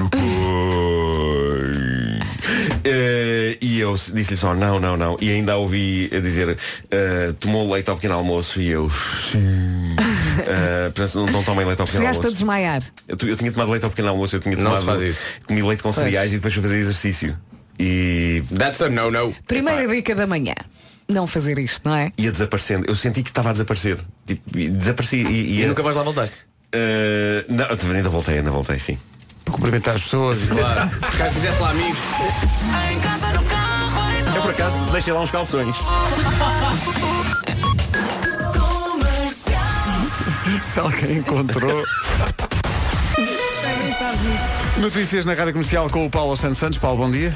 o 0.00 0.08
Eh, 2.84 3.58
e 3.60 3.78
eu 3.80 3.94
disse-lhe 3.94 4.36
só, 4.36 4.54
não, 4.54 4.80
não, 4.80 4.96
não. 4.96 5.16
E 5.20 5.30
ainda 5.30 5.52
a 5.52 5.56
ouvi 5.56 6.10
a 6.12 6.18
dizer, 6.18 6.56
eh, 6.90 7.32
tomou 7.38 7.72
leite 7.72 7.88
ao 7.90 7.96
pequeno 7.96 8.14
almoço 8.14 8.60
e 8.60 8.68
eu, 8.70 8.90
sim. 8.90 9.94
Portanto, 10.94 11.14
não, 11.14 11.26
não 11.26 11.44
tomem 11.44 11.64
leite 11.66 11.80
ao 11.80 11.86
pequeno 11.86 12.02
Chegaste 12.04 12.20
a 12.20 12.24
almoço. 12.26 12.32
desmaiar. 12.32 12.82
Eu, 13.06 13.16
eu 13.28 13.36
tinha 13.36 13.52
tomado 13.52 13.70
leite 13.70 13.84
ao 13.84 13.90
pequeno 13.90 14.08
almoço, 14.08 14.36
eu 14.36 14.40
tinha 14.40 14.56
Não 14.56 14.64
tomado. 14.64 14.84
faz 14.84 15.02
isso. 15.02 15.20
Comi 15.46 15.62
leite 15.62 15.82
com 15.82 15.92
Pois. 15.92 16.04
cereais 16.04 16.32
e 16.32 16.36
depois 16.36 16.52
fui 16.54 16.62
fazer 16.62 16.78
exercício. 16.78 17.36
E 17.78 18.42
That's 18.56 18.82
a 18.82 18.88
no-no. 18.90 19.34
Primeira 19.46 19.86
dica 19.88 20.14
da 20.14 20.26
manhã. 20.26 20.54
Não 21.08 21.26
fazer 21.26 21.58
isto, 21.58 21.80
não 21.88 21.94
é? 21.96 22.10
ia 22.16 22.30
desaparecendo. 22.32 22.86
Eu 22.88 22.94
senti 22.94 23.22
que 23.22 23.30
estava 23.30 23.50
a 23.50 23.52
desaparecer. 23.52 23.98
Tipo, 24.26 24.58
e 24.58 24.68
desapareci 24.68 25.16
e, 25.22 25.60
E 25.62 25.66
nunca 25.66 25.82
mais 25.82 25.94
lá 25.96 26.02
voltaste. 26.02 26.36
Eh, 26.72 27.44
não, 27.48 27.66
ainda 27.94 28.08
voltei, 28.08 28.38
ainda 28.38 28.50
voltei, 28.50 28.78
sim. 28.78 28.98
Para 29.44 29.54
cumprimentar 29.54 29.94
as 29.96 30.02
pessoas. 30.02 30.38
Claro. 30.48 30.90
Caso 31.18 31.34
fizesse 31.34 31.60
lá 31.60 31.70
amigos. 31.70 31.98
Eu 34.34 34.42
por 34.42 34.50
acaso 34.50 34.92
deixei 34.92 35.12
lá 35.12 35.20
uns 35.20 35.30
calções. 35.30 35.76
Se 40.62 40.78
alguém 40.80 41.18
encontrou. 41.18 41.84
Notícias 44.78 45.24
na 45.26 45.34
Rádio 45.34 45.52
Comercial 45.52 45.88
com 45.88 46.06
o 46.06 46.10
Paulo 46.10 46.36
Santos 46.36 46.58
Santos. 46.58 46.78
Paulo, 46.78 46.98
bom 46.98 47.10
dia. 47.10 47.34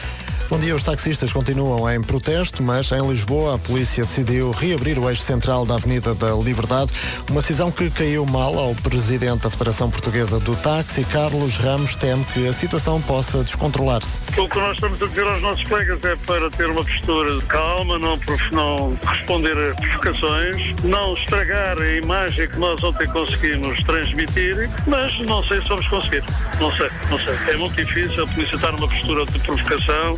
Bom 0.49 0.61
dia, 0.61 0.76
os 0.76 0.84
taxistas 0.84 1.32
continuam 1.32 1.90
em 1.92 2.01
protesto, 2.01 2.62
mas 2.62 2.92
em 2.92 3.05
Lisboa 3.05 3.57
a 3.57 3.59
polícia 3.59 4.05
decidiu 4.05 4.53
reabrir 4.53 4.97
o 4.97 5.11
eixo 5.11 5.22
central 5.22 5.66
da 5.66 5.74
Avenida 5.74 6.14
da 6.14 6.34
Liberdade, 6.34 6.92
uma 7.28 7.40
decisão 7.40 7.72
que 7.72 7.90
caiu 7.90 8.24
mal 8.24 8.57
ao 8.57 8.72
presidente 8.76 9.42
da 9.42 9.51
Federação 9.51 9.90
Portuguesa 9.90 10.38
do 10.38 10.55
Táxi, 10.55 11.03
Carlos 11.05 11.57
Ramos, 11.57 11.97
teme 11.97 12.24
que 12.26 12.47
a 12.47 12.53
situação 12.53 13.03
possa 13.03 13.42
descontrolar-se. 13.42 14.20
O 14.40 14.49
que 14.49 14.57
nós 14.57 14.74
estamos 14.74 15.03
a 15.03 15.07
dizer 15.07 15.26
aos 15.26 15.42
nossos 15.42 15.64
colegas 15.64 16.05
é 16.05 16.14
para 16.14 16.49
ter 16.53 16.66
uma 16.66 16.84
postura 16.84 17.36
de 17.38 17.42
calma, 17.47 17.99
não, 17.99 18.18
não 18.53 18.97
responder 19.05 19.53
a 19.53 19.74
provocações, 19.74 20.74
não 20.84 21.14
estragar 21.14 21.76
a 21.76 21.92
imagem 21.94 22.49
que 22.49 22.59
nós 22.61 22.82
ontem 22.84 23.09
conseguimos 23.09 23.82
transmitir, 23.82 24.70
mas 24.86 25.18
não 25.26 25.44
sei 25.44 25.61
se 25.61 25.68
vamos 25.68 25.88
conseguir. 25.88 26.22
Não 26.61 26.70
sei, 26.76 26.88
não 27.11 27.18
sei. 27.18 27.34
É 27.53 27.57
muito 27.57 27.74
difícil 27.74 28.22
a 28.22 28.26
polícia 28.28 28.55
estar 28.55 28.70
numa 28.70 28.86
postura 28.86 29.26
de 29.26 29.38
provocação. 29.40 30.16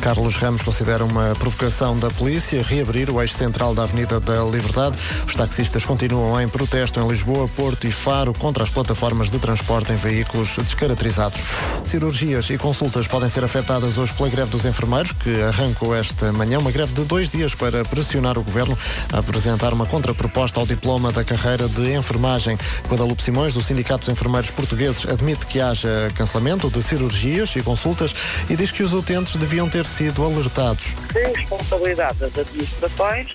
Carlos 0.00 0.36
Ramos 0.36 0.62
considera 0.62 1.04
uma 1.04 1.34
provocação 1.38 1.98
da 1.98 2.08
polícia 2.10 2.62
reabrir 2.62 3.10
o 3.10 3.20
eixo 3.20 3.34
central 3.34 3.74
da 3.74 3.82
Avenida 3.82 4.20
da 4.20 4.44
Liberdade. 4.44 4.96
Os 5.26 5.34
taxistas 5.34 5.84
continuam 5.84 6.40
em 6.40 6.48
protesto 6.48 7.00
em 7.00 7.08
Lisboa, 7.08 7.48
Porto 7.48 7.86
e 7.86 7.90
Faro 7.90 8.32
contra 8.32 8.62
as 8.62 8.70
plataformas 8.70 9.28
de 9.28 9.38
transporte 9.38 9.92
em 9.92 9.96
veículos 9.96 10.56
descaracterizados. 10.56 11.40
Cirurgias 11.84 12.48
e 12.50 12.56
consultas 12.56 13.06
podem 13.06 13.28
ser 13.28 13.42
afetadas 13.42 13.98
hoje 13.98 14.12
pela 14.12 14.28
greve 14.28 14.50
dos 14.50 14.64
enfermeiros, 14.64 15.12
que 15.12 15.42
arrancou 15.42 15.94
esta 15.94 16.32
manhã 16.32 16.58
uma 16.58 16.70
greve 16.70 16.92
de 16.92 17.04
dois 17.04 17.30
dias 17.30 17.54
para 17.54 17.84
pressionar 17.84 18.38
o 18.38 18.42
governo 18.42 18.78
a 19.12 19.18
apresentar 19.18 19.72
uma 19.72 19.86
contraproposta 19.86 20.60
ao 20.60 20.66
diploma 20.66 21.10
da 21.10 21.24
carreira 21.24 21.68
de 21.68 21.94
enfermagem. 21.94 22.56
Guadalupe 22.88 23.22
Simões, 23.22 23.54
do 23.54 23.62
Sindicato 23.62 24.00
dos 24.00 24.08
Enfermeiros 24.10 24.50
Portugueses, 24.50 25.06
admite 25.06 25.46
que 25.46 25.60
haja 25.60 26.08
cancelamento 26.14 26.70
de 26.70 26.82
cirurgias 26.82 27.54
e 27.56 27.62
consultas 27.62 28.14
e 28.48 28.54
diz 28.54 28.70
que 28.70 28.82
os 28.82 28.92
utentes 28.92 29.36
deviam 29.36 29.57
ter 29.66 29.86
sido 29.86 30.22
alertados. 30.22 30.88
de 31.14 31.22
responsabilidade 31.22 32.18
das 32.18 32.36
administrações 32.36 33.32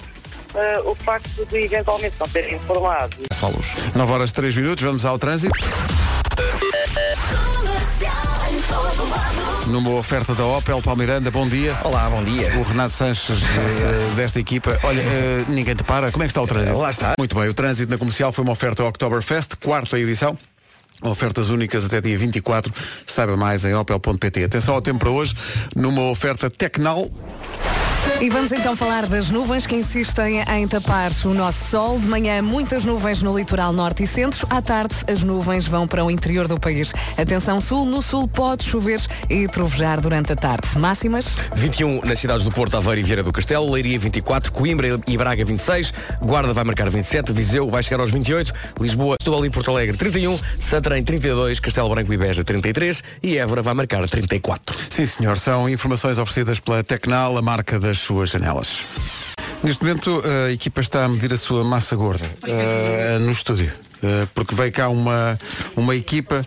eh, 0.56 0.82
o 0.86 0.94
facto 0.94 1.46
de 1.46 1.64
eventualmente 1.64 2.16
não 2.20 2.28
terem 2.28 2.56
informado. 2.56 3.18
Falos. 3.34 3.74
9 3.96 4.12
horas 4.12 4.32
3 4.32 4.56
minutos, 4.56 4.84
vamos 4.84 5.06
ao 5.06 5.18
trânsito. 5.18 5.58
Numa 9.68 9.92
oferta 9.92 10.36
da 10.36 10.46
Opel 10.46 10.82
Palmiranda, 10.82 11.32
bom 11.32 11.48
dia. 11.48 11.76
Olá, 11.84 12.08
bom 12.10 12.24
dia. 12.24 12.56
O 12.60 12.64
Renato 12.64 12.94
Sanches 12.94 13.40
eh, 13.42 14.14
desta 14.16 14.40
equipa. 14.40 14.78
Olha, 14.84 15.02
eh, 15.02 15.46
ninguém 15.48 15.76
te 15.76 15.84
para. 15.84 16.12
Como 16.12 16.24
é 16.24 16.28
que 16.28 16.32
está 16.32 16.42
o 16.42 16.48
trânsito? 16.48 16.78
Lá 16.78 16.90
está. 16.92 17.16
Muito 17.18 17.36
bem, 17.36 17.50
o 17.50 17.54
trânsito 17.54 17.92
na 17.92 17.98
comercial 17.98 18.32
foi 18.32 18.44
uma 18.44 18.54
oferta 18.54 18.84
Oktoberfest, 18.84 19.56
quarta 19.56 19.98
edição. 19.98 20.38
Ofertas 21.04 21.50
únicas 21.50 21.86
até 21.86 22.00
dia 22.02 22.18
24. 22.18 22.74
Saiba 23.06 23.36
mais 23.36 23.66
em 23.66 23.74
opel.pt. 23.74 24.44
Atenção 24.44 24.76
ao 24.76 24.82
tempo 24.82 25.00
para 25.00 25.10
hoje, 25.10 25.36
numa 25.76 26.04
oferta 26.04 26.50
Tecnal. 26.50 27.10
E 28.22 28.30
vamos 28.30 28.52
então 28.52 28.76
falar 28.76 29.06
das 29.08 29.30
nuvens 29.30 29.68
que 29.68 29.76
insistem 29.76 30.42
em 30.42 30.68
tapar 30.68 31.12
o 31.26 31.34
nosso 31.34 31.66
sol. 31.70 32.00
De 32.00 32.08
manhã, 32.08 32.42
muitas 32.42 32.86
nuvens 32.86 33.22
no 33.22 33.38
litoral 33.38 33.74
norte 33.74 34.04
e 34.04 34.08
centro. 34.08 34.48
À 34.50 34.62
tarde, 34.62 34.96
as 35.12 35.24
nuvens 35.24 35.68
vão 35.68 35.86
para 35.86 36.04
o 36.06 36.10
interior 36.10 36.48
do 36.48 36.60
país. 36.60 36.94
Atenção 37.18 37.60
sul, 37.60 37.86
no 37.86 38.02
sul 38.02 38.28
pode 38.28 38.64
chover 38.64 39.02
e 39.30 39.48
trovejar 39.48 40.00
durante 40.00 40.32
a 40.32 40.36
tarde. 40.36 40.68
Máximas? 40.78 41.36
21 41.56 42.02
nas 42.06 42.20
cidades 42.20 42.46
do 42.46 42.52
Porto, 42.52 42.78
Aveiro 42.78 43.02
e 43.02 43.04
Vieira 43.04 43.24
do 43.24 43.34
Castelo, 43.34 43.70
Leiria 43.70 44.00
24, 44.00 44.52
Coimbra 44.52 45.00
e 45.06 45.18
Braga 45.18 45.44
26, 45.44 45.94
Guarda 46.22 46.54
vai 46.54 46.64
marcar 46.64 46.90
27, 46.90 47.34
Viseu 47.34 47.70
vai 47.70 47.84
chegar 47.84 48.00
aos 48.00 48.12
28, 48.12 48.54
Lisboa, 48.80 49.18
Setúbal 49.20 49.46
e 49.46 49.50
Porto 49.50 49.72
Alegre 49.72 49.98
31, 49.98 50.40
Santarém 50.60 51.04
32, 51.04 51.60
Castelo 51.60 51.90
Branco 51.90 52.14
e 52.14 52.18
Beja 52.18 52.44
33 52.44 53.04
e 53.22 53.38
Évora 53.38 53.62
vai 53.62 53.74
marcar 53.74 54.08
34. 54.08 54.78
Sim, 54.90 55.06
senhor. 55.06 55.38
São 55.38 55.68
informações 55.68 56.18
oferecidas 56.18 56.60
pela 56.60 56.84
Tecnal, 56.84 57.38
a 57.38 57.42
marca 57.42 57.80
das 57.80 58.00
suas 58.14 58.32
janelas. 58.32 58.70
Neste 59.64 59.84
momento, 59.84 60.22
a 60.26 60.52
equipa 60.52 60.82
está 60.82 61.06
a 61.06 61.10
medir 61.10 61.34
a 61.34 61.38
sua 61.38 61.64
massa 61.64 61.96
gorda 61.96 62.26
eh, 62.48 63.18
no 63.20 63.32
estúdio. 63.32 63.72
Eh, 64.04 64.28
porque 64.34 64.54
veio 64.54 64.72
cá 64.72 64.90
uma, 64.90 65.40
uma 65.78 65.96
equipa 65.96 66.42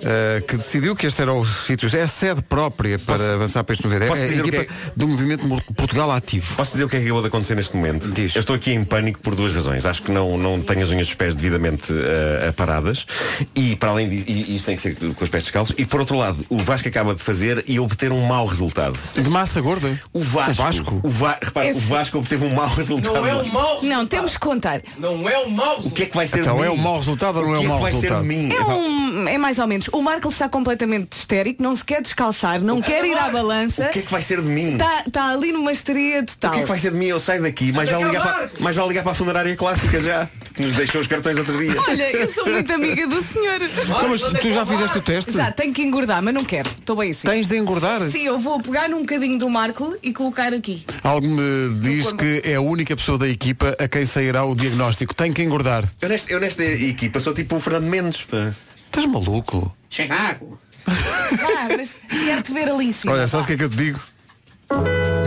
eh, 0.00 0.42
que 0.46 0.56
decidiu 0.56 0.96
que 0.96 1.06
este 1.06 1.22
era 1.22 1.32
o 1.32 1.44
sítio, 1.44 1.88
é 1.96 2.02
a 2.02 2.08
sede 2.08 2.42
própria 2.42 2.98
para 2.98 3.34
avançar 3.34 3.62
para 3.62 3.74
este 3.74 3.84
movimento. 3.84 4.06
É 4.06 4.08
posso 4.08 4.22
a 4.22 4.26
equipa 4.26 4.64
que 4.64 4.72
do 4.96 5.06
movimento 5.06 5.46
Mo- 5.46 5.62
Portugal 5.76 6.10
Ativo. 6.10 6.54
Posso 6.56 6.72
dizer 6.72 6.84
o 6.84 6.88
que 6.88 6.96
é 6.96 6.98
que 6.98 7.04
acabou 7.06 7.22
de 7.22 7.28
acontecer 7.28 7.54
neste 7.54 7.76
momento? 7.76 8.12
Eu 8.34 8.40
estou 8.40 8.56
aqui 8.56 8.72
em 8.72 8.82
pânico 8.84 9.20
por 9.20 9.34
duas 9.36 9.52
razões. 9.52 9.86
Acho 9.86 10.02
que 10.02 10.10
não, 10.10 10.36
não 10.36 10.60
tenho 10.60 10.82
as 10.82 10.90
unhas 10.90 11.06
dos 11.06 11.14
pés 11.14 11.34
devidamente 11.34 11.92
eh, 11.92 12.48
aparadas 12.48 13.06
e 13.54 13.76
para 13.76 13.90
além 13.90 14.08
disso, 14.08 14.24
e 14.28 14.56
isto 14.56 14.66
tem 14.66 14.74
que 14.76 14.82
ser 14.82 14.96
com 14.96 15.22
os 15.24 15.30
pés 15.30 15.44
descalços. 15.44 15.74
E 15.78 15.84
por 15.86 16.00
outro 16.00 16.16
lado, 16.16 16.44
o 16.48 16.58
Vasco 16.58 16.88
acaba 16.88 17.14
de 17.14 17.22
fazer 17.22 17.62
e 17.68 17.78
obter 17.78 18.10
um 18.12 18.22
mau 18.26 18.46
resultado. 18.46 18.98
De 19.14 19.30
massa 19.30 19.60
gorda? 19.60 20.00
O 20.12 20.20
Vasco. 20.20 20.50
O 20.62 20.64
Vasco? 20.64 21.00
O, 21.04 21.08
Va 21.08 21.38
repara, 21.40 21.68
Esse- 21.68 21.78
o 21.78 21.82
Vasco 21.82 22.18
obteve 22.18 22.44
um 22.44 22.54
mau 22.54 22.68
resultado. 22.68 23.46
mau 23.52 23.80
Não, 23.82 24.06
temos 24.06 24.32
que 24.32 24.38
contar. 24.40 24.80
Não 24.98 25.28
é 25.28 25.38
o 25.38 25.50
mau 25.50 25.80
O 25.80 25.90
que 25.90 26.02
é 26.02 26.06
que 26.06 26.16
vai 26.16 26.26
ser 26.26 26.40
Então 26.40 26.56
de 26.56 26.62
mim? 26.62 26.66
é 26.68 26.70
um 26.70 26.76
mau 26.76 26.95
resultado 26.98 27.38
ou 27.38 27.46
não 27.46 27.54
é 27.54 27.58
um 27.58 27.64
mau 27.64 27.80
vai 27.80 27.92
ser 27.92 28.10
resultado? 28.10 28.30
É, 28.30 28.74
um, 28.74 29.28
é 29.28 29.38
mais 29.38 29.58
ou 29.58 29.66
menos. 29.66 29.88
O 29.92 30.02
Marco 30.02 30.28
está 30.28 30.48
completamente 30.48 31.12
histérico, 31.16 31.62
não 31.62 31.74
se 31.74 31.84
quer 31.84 32.02
descalçar, 32.02 32.60
não 32.60 32.80
quer 32.80 33.04
ir 33.04 33.16
à 33.16 33.28
balança. 33.28 33.86
O 33.86 33.90
que 33.90 34.00
é 34.00 34.02
que 34.02 34.10
vai 34.10 34.22
ser 34.22 34.40
de 34.42 34.48
mim? 34.48 34.74
Está 34.74 35.02
está 35.06 35.28
ali 35.28 35.52
numa 35.52 35.72
histeria 35.72 36.22
total. 36.24 36.50
O 36.50 36.54
que 36.54 36.60
é 36.60 36.62
que 36.62 36.68
vai 36.68 36.78
ser 36.78 36.90
de 36.90 36.96
mim? 36.96 37.06
Eu 37.06 37.20
saio 37.20 37.42
daqui, 37.42 37.72
mas 37.72 37.88
vai 37.88 38.02
ligar, 38.02 38.22
para, 38.22 38.86
ligar 38.86 39.02
para 39.02 39.12
a 39.12 39.14
funerária 39.14 39.56
clássica 39.56 40.00
já, 40.00 40.28
que 40.54 40.62
nos 40.62 40.74
deixou 40.74 41.00
os 41.00 41.06
cartões 41.06 41.38
outro 41.38 41.56
dia. 41.58 41.74
Olha, 41.88 42.10
eu 42.10 42.28
sou 42.28 42.46
muito 42.46 42.72
amiga 42.72 43.06
do 43.06 43.22
senhor. 43.22 43.60
Então, 43.86 44.08
mas 44.08 44.20
tu 44.20 44.52
já 44.52 44.66
fizeste 44.66 44.98
o 44.98 45.00
teste? 45.02 45.32
Já, 45.32 45.50
tenho 45.50 45.72
que 45.72 45.82
engordar, 45.82 46.22
mas 46.22 46.34
não 46.34 46.44
quero. 46.44 46.68
Estou 46.68 46.96
bem 46.96 47.10
assim. 47.10 47.26
Tens 47.26 47.48
de 47.48 47.56
engordar? 47.56 48.06
Sim, 48.08 48.24
eu 48.24 48.38
vou 48.38 48.60
pegar 48.60 48.88
num 48.88 49.00
bocadinho 49.00 49.38
do 49.38 49.48
Marco 49.48 49.96
e 50.02 50.12
colocar 50.12 50.52
aqui. 50.52 50.84
Algo 51.02 51.26
me 51.26 51.74
diz 51.80 52.12
que 52.12 52.42
é 52.44 52.56
a 52.56 52.60
única 52.60 52.96
pessoa 52.96 53.16
da 53.16 53.28
equipa 53.28 53.76
a 53.78 53.88
quem 53.88 54.04
sairá 54.04 54.44
o 54.44 54.54
diagnóstico. 54.54 55.14
Tem 55.14 55.32
que 55.32 55.42
engordar. 55.42 55.84
Eu 56.00 56.08
nesta, 56.08 56.32
eu 56.32 56.40
nesta 56.40 56.62
equipa 56.88 57.20
sou 57.20 57.34
tipo 57.34 57.56
o 57.56 57.60
Fernando 57.60 57.86
Mendes. 57.86 58.22
Pá. 58.22 58.52
Estás 58.86 59.06
maluco? 59.06 59.76
Chega 59.90 60.14
água. 60.14 60.58
Ah, 60.86 61.68
mas 61.76 61.96
quero-te 62.08 62.52
ver 62.52 62.68
ali 62.68 62.86
em 62.86 62.92
cima. 62.92 63.12
Olha, 63.12 63.26
sabes 63.26 63.44
o 63.44 63.46
que 63.46 63.54
é 63.54 63.56
que 63.56 63.64
eu 63.64 63.70
te 63.70 63.76
digo? 63.76 64.00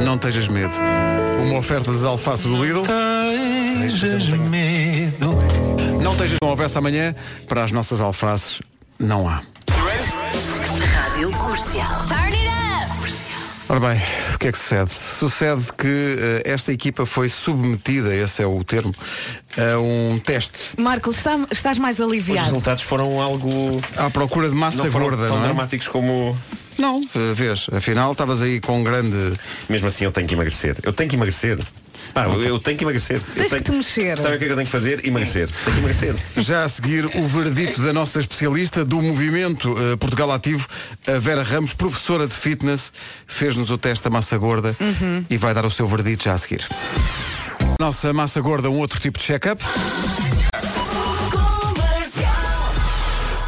Não 0.03 0.17
tejas 0.17 0.47
medo. 0.47 0.73
Uma 1.41 1.59
oferta 1.59 1.91
das 1.91 2.03
alfaces 2.03 2.45
do 2.45 2.63
Lidl. 2.63 2.83
Não 6.01 6.15
tejas 6.15 6.37
não 6.41 6.49
houvesse 6.49 6.77
amanhã, 6.77 7.15
para 7.47 7.63
as 7.63 7.71
nossas 7.71 8.01
alfaces, 8.01 8.61
não 8.97 9.27
há. 9.27 9.41
Rádio 9.69 11.31
Comercial. 11.31 12.18
Ora 13.71 13.79
bem, 13.79 14.01
o 14.33 14.37
que 14.39 14.47
é 14.47 14.51
que 14.51 14.57
sucede? 14.57 14.89
Sucede 14.91 15.63
que 15.77 15.85
eh, 15.87 16.41
esta 16.43 16.71
equipa 16.73 17.05
foi 17.05 17.29
submetida, 17.29 18.15
esse 18.15 18.41
é 18.41 18.47
o 18.47 18.63
termo, 18.63 18.91
a 19.55 19.77
um 19.79 20.17
teste. 20.17 20.57
Marco, 20.75 21.11
está- 21.11 21.39
estás 21.51 21.77
mais 21.77 21.99
Os 21.99 22.05
aliviado. 22.07 22.47
resultados 22.47 22.81
foram 22.81 23.21
algo. 23.21 23.79
À 23.95 24.09
procura 24.09 24.49
de 24.49 24.55
massa 24.55 24.77
não 24.83 24.91
foram 24.91 25.05
gorda, 25.09 25.27
tão 25.27 25.35
não 25.37 25.43
é? 25.43 25.47
dramáticos 25.47 25.87
como. 25.87 26.35
Não, 26.79 26.99
eh, 27.13 27.33
vês, 27.33 27.67
afinal 27.71 28.11
estavas 28.13 28.41
aí 28.41 28.59
com 28.59 28.79
um 28.79 28.83
grande. 28.83 29.33
Mesmo 29.69 29.87
assim 29.87 30.03
eu 30.03 30.11
tenho 30.11 30.27
que 30.27 30.33
emagrecer. 30.33 30.75
Eu 30.81 30.91
tenho 30.91 31.07
que 31.07 31.15
emagrecer. 31.15 31.59
Pá, 32.13 32.25
eu, 32.25 32.43
eu 32.43 32.59
tenho 32.59 32.77
que 32.77 32.83
emagrecer. 32.83 33.17
Eu 33.17 33.21
Tens 33.35 33.49
tenho- 33.51 33.63
que 33.63 33.71
te 33.71 33.77
mexer. 33.77 34.17
Sabe 34.17 34.35
o 34.35 34.39
que 34.39 34.43
é 34.45 34.47
que 34.47 34.53
eu 34.53 34.57
tenho 34.57 34.65
que 34.65 34.71
fazer? 34.71 35.05
Emagrecer. 35.05 35.49
Tenho 35.49 35.75
que 35.75 35.79
emagrecer. 35.79 36.15
Já 36.37 36.63
a 36.63 36.67
seguir, 36.67 37.05
o 37.05 37.23
veredito 37.27 37.81
da 37.81 37.93
nossa 37.93 38.19
especialista 38.19 38.83
do 38.83 39.01
movimento 39.01 39.75
eh, 39.77 39.95
Portugal 39.95 40.31
Ativo, 40.31 40.67
a 41.07 41.19
Vera 41.19 41.43
Ramos, 41.43 41.73
professora 41.73 42.27
de 42.27 42.33
fitness, 42.35 42.91
fez-nos 43.27 43.69
o 43.71 43.77
teste 43.77 44.03
da 44.03 44.09
massa 44.09 44.37
gorda 44.37 44.75
Uhum. 44.79 45.25
e 45.29 45.37
vai 45.37 45.53
dar 45.53 45.65
o 45.65 45.71
seu 45.71 45.87
veredito 45.87 46.23
já 46.23 46.33
a 46.33 46.37
seguir. 46.37 46.65
Nossa 47.79 48.11
massa 48.11 48.41
gorda, 48.41 48.69
um 48.69 48.77
outro 48.79 48.99
tipo 48.99 49.17
de 49.19 49.23
check-up. 49.25 49.63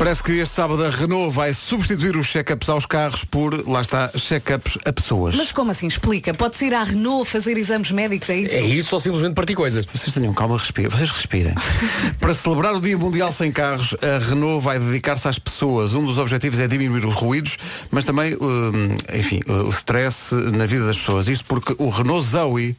Parece 0.01 0.23
que 0.23 0.31
este 0.39 0.55
sábado 0.55 0.83
a 0.83 0.89
Renault 0.89 1.31
vai 1.31 1.53
substituir 1.53 2.17
os 2.17 2.25
check-ups 2.25 2.67
aos 2.69 2.87
carros 2.87 3.23
por, 3.23 3.69
lá 3.69 3.81
está, 3.81 4.07
check-ups 4.17 4.79
a 4.83 4.91
pessoas. 4.91 5.35
Mas 5.35 5.51
como 5.51 5.69
assim? 5.69 5.85
Explica. 5.85 6.33
Pode-se 6.33 6.65
ir 6.65 6.73
à 6.73 6.83
Renault 6.83 7.29
fazer 7.29 7.55
exames 7.55 7.91
médicos, 7.91 8.27
é 8.31 8.37
isso? 8.37 8.55
É 8.55 8.61
isso 8.61 8.95
ou 8.95 8.99
simplesmente 8.99 9.35
partir 9.35 9.53
coisas? 9.53 9.85
Vocês 9.85 10.11
tenham 10.11 10.33
calma, 10.33 10.57
respirem. 10.57 10.89
Vocês 10.89 11.11
respirem. 11.11 11.53
Para 12.19 12.33
celebrar 12.33 12.73
o 12.73 12.81
Dia 12.81 12.97
Mundial 12.97 13.31
Sem 13.31 13.51
Carros, 13.51 13.95
a 14.01 14.17
Renault 14.17 14.65
vai 14.65 14.79
dedicar-se 14.79 15.27
às 15.27 15.37
pessoas. 15.37 15.93
Um 15.93 16.03
dos 16.03 16.17
objetivos 16.17 16.59
é 16.59 16.67
diminuir 16.67 17.05
os 17.05 17.13
ruídos, 17.13 17.57
mas 17.91 18.03
também, 18.03 18.35
hum, 18.41 18.95
enfim, 19.13 19.41
o 19.47 19.69
stress 19.69 20.33
na 20.33 20.65
vida 20.65 20.87
das 20.87 20.97
pessoas. 20.97 21.27
Isto 21.27 21.45
porque 21.45 21.75
o 21.77 21.91
Renault 21.91 22.27
Zoe 22.27 22.75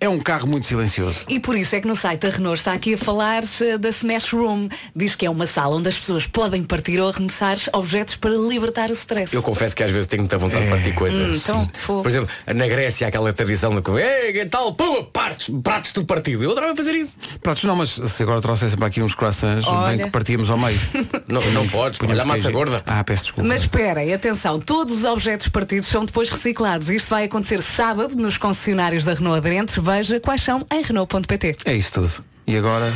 é 0.00 0.08
um 0.08 0.18
carro 0.18 0.46
muito 0.46 0.66
silencioso. 0.66 1.24
E 1.28 1.38
por 1.38 1.54
isso 1.56 1.74
é 1.76 1.80
que 1.80 1.86
no 1.86 1.94
site 1.94 2.22
da 2.22 2.30
Renault 2.30 2.58
está 2.58 2.72
aqui 2.72 2.94
a 2.94 2.98
falar 2.98 3.42
eh, 3.60 3.76
da 3.78 3.90
Smash 3.90 4.32
Room. 4.32 4.68
Diz 4.96 5.14
que 5.14 5.26
é 5.26 5.30
uma 5.30 5.46
sala 5.46 5.76
onde 5.76 5.88
as 5.88 5.98
pessoas 5.98 6.26
podem 6.26 6.62
partir 6.64 6.98
ou 7.00 7.08
arremessar 7.10 7.58
objetos 7.74 8.16
para 8.16 8.30
libertar 8.30 8.88
o 8.90 8.94
stress. 8.94 9.34
Eu 9.34 9.42
confesso 9.42 9.76
que 9.76 9.82
às 9.82 9.90
vezes 9.90 10.06
tenho 10.06 10.22
muita 10.22 10.38
vontade 10.38 10.64
de 10.64 10.70
partir 10.70 10.92
coisas. 10.94 11.20
Hum, 11.20 11.34
então, 11.34 11.70
fogo. 11.78 12.02
Por 12.02 12.08
exemplo, 12.08 12.28
na 12.54 12.66
Grécia 12.66 13.06
há 13.06 13.08
aquela 13.08 13.32
tradição 13.32 13.74
de 13.74 13.82
que, 13.82 13.90
"Ei, 13.90 14.46
tal, 14.46 14.72
pum, 14.74 15.04
partes, 15.04 15.50
pratos 15.62 15.92
tudo 15.92 16.06
partido. 16.06 16.42
Eu 16.44 16.52
adorava 16.52 16.74
fazer 16.74 16.92
isso. 16.94 17.12
Pratos 17.42 17.64
não, 17.64 17.76
mas 17.76 17.90
se 17.90 18.22
agora 18.22 18.40
trouxessem 18.40 18.78
para 18.78 18.86
aqui 18.86 19.02
uns 19.02 19.14
croissants, 19.14 19.66
Olha. 19.66 19.96
bem 19.96 20.06
que 20.06 20.10
partíamos 20.10 20.48
ao 20.50 20.58
meio. 20.58 20.80
Não, 21.28 21.40
não 21.52 21.66
podes, 21.68 22.00
olha 22.00 22.22
a 22.22 22.24
massa 22.24 22.42
queijo. 22.42 22.56
gorda. 22.56 22.82
Ah, 22.86 23.04
peço 23.04 23.22
desculpa. 23.24 23.46
Mas 23.48 23.62
esperem, 23.62 24.12
atenção, 24.12 24.58
todos 24.58 24.98
os 24.98 25.04
objetos 25.04 25.46
partidos 25.48 25.88
são 25.88 26.04
depois 26.04 26.28
reciclados. 26.28 26.88
Isto 26.88 27.08
vai 27.10 27.24
acontecer 27.24 27.62
sábado 27.62 28.16
nos 28.16 28.36
concessionários 28.36 29.04
da 29.04 29.14
Renault 29.14 29.36
aderentes. 29.38 29.76
Veja 29.90 30.20
quais 30.20 30.40
são 30.40 30.64
em 30.72 30.82
Renault.pt. 30.82 31.56
É 31.64 31.74
isso 31.74 31.92
tudo. 31.94 32.24
E 32.46 32.56
agora? 32.56 32.86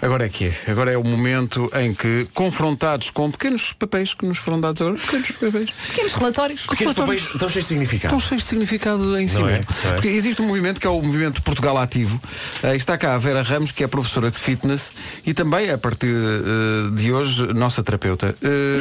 Agora 0.00 0.26
é 0.26 0.28
que 0.28 0.46
é. 0.46 0.70
Agora 0.70 0.90
é 0.92 0.96
o 0.96 1.02
momento 1.04 1.70
em 1.74 1.92
que, 1.92 2.26
confrontados 2.32 3.10
com 3.10 3.30
pequenos 3.30 3.72
papéis 3.72 4.14
que 4.14 4.24
nos 4.24 4.38
foram 4.38 4.60
dados 4.60 4.80
agora, 4.80 4.96
pequenos 4.96 5.30
papéis, 5.32 5.70
Pequenos 5.88 6.12
relatórios. 6.12 6.66
Pequenos 6.66 6.94
papéis 6.94 7.22
estão 7.22 7.48
cheios 7.48 7.64
de 7.64 7.68
significado. 7.68 8.14
estão 8.14 8.28
cheios 8.28 8.42
de 8.44 8.48
significado 8.48 9.18
em 9.18 9.26
si 9.26 9.36
é? 9.36 9.42
mesmo. 9.42 9.66
Não 9.84 9.90
é? 9.90 9.94
Porque 9.94 10.08
existe 10.08 10.40
um 10.40 10.46
movimento 10.46 10.80
que 10.80 10.86
é 10.86 10.90
o 10.90 11.02
movimento 11.02 11.42
Portugal 11.42 11.76
Ativo. 11.78 12.20
Eh, 12.62 12.76
está 12.76 12.96
cá 12.96 13.14
a 13.14 13.18
Vera 13.18 13.42
Ramos, 13.42 13.72
que 13.72 13.82
é 13.82 13.88
professora 13.88 14.30
de 14.30 14.38
fitness 14.38 14.92
e 15.26 15.34
também, 15.34 15.70
a 15.70 15.78
partir 15.78 16.14
eh, 16.14 16.94
de 16.94 17.12
hoje, 17.12 17.46
nossa 17.54 17.82
terapeuta. 17.82 18.36
Eh, 18.40 18.78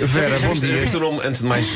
Vera, 0.06 0.38
Já 0.38 0.48
bom 0.48 0.54
já 0.54 0.66
dia. 0.66 0.76
viste 0.80 0.96
o 0.96 1.00
nome, 1.00 1.20
antes 1.24 1.42
de 1.42 1.46
mais, 1.46 1.66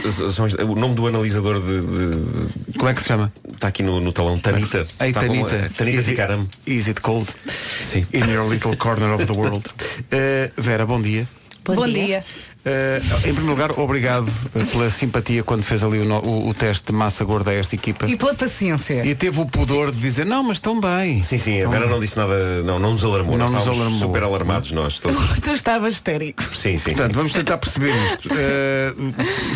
o 0.58 0.74
nome 0.74 0.94
do 0.94 1.06
analisador 1.06 1.60
de, 1.60 1.80
de- 1.82 2.78
Como 2.78 2.88
é 2.88 2.94
que 2.94 3.02
se 3.02 3.08
chama? 3.08 3.32
Está 3.52 3.68
aqui 3.68 3.82
no, 3.82 4.00
no 4.00 4.10
talão, 4.12 4.38
Tanita. 4.38 4.86
Ei, 5.00 5.08
Está 5.08 5.26
como- 5.26 5.46
Tanita. 5.46 5.70
Tanita 5.76 6.00
Is 6.00 6.06
Ticaram. 6.06 6.48
Is 6.66 6.88
it 6.88 7.00
cold? 7.00 7.28
Sim 7.82 8.06
in 8.22 8.30
your 8.30 8.48
little 8.48 8.76
corner 8.76 9.12
of 9.12 9.26
the 9.26 9.34
world. 9.34 9.72
Uh, 10.12 10.48
Vera, 10.60 10.86
bom 10.86 11.00
dia. 11.00 11.26
Bom, 11.64 11.74
bom 11.76 11.86
dia. 11.86 12.06
dia. 12.06 12.24
Uh, 12.64 13.28
em 13.28 13.34
primeiro 13.34 13.46
lugar, 13.46 13.72
obrigado 13.78 14.30
eh, 14.54 14.64
pela 14.64 14.88
simpatia 14.88 15.42
quando 15.42 15.64
fez 15.64 15.82
ali 15.82 15.98
o, 15.98 16.12
o, 16.12 16.48
o, 16.48 16.54
teste 16.54 16.86
de 16.86 16.92
massa 16.92 17.24
gorda 17.24 17.50
a 17.50 17.54
esta 17.54 17.74
equipa. 17.74 18.06
E 18.06 18.16
pela 18.16 18.34
paciência. 18.34 19.04
E 19.04 19.16
teve 19.16 19.40
o 19.40 19.46
pudor 19.46 19.90
de 19.90 19.98
dizer, 19.98 20.24
não, 20.24 20.44
mas 20.44 20.58
estão 20.58 20.80
bem. 20.80 21.24
Sim, 21.24 21.38
sim, 21.38 21.60
a 21.60 21.68
Vera 21.68 21.86
não 21.86 21.98
disse 21.98 22.16
nada, 22.16 22.62
não, 22.62 22.78
não 22.78 22.92
nos 22.92 23.04
alarmou. 23.04 23.36
Não 23.36 23.48
nós 23.48 23.66
nos 23.66 23.76
alarmou. 23.76 23.98
super 23.98 24.22
alarmados 24.22 24.70
nós 24.70 25.00
todos. 25.00 25.18
tu 25.42 25.50
estavas 25.50 25.94
histérico. 25.94 26.42
Sim, 26.54 26.78
sim. 26.78 26.90
Portanto, 26.90 27.10
sim. 27.10 27.16
vamos 27.16 27.32
tentar 27.32 27.58
perceber 27.58 27.94
isto. 28.12 28.28
Uh, 28.28 29.14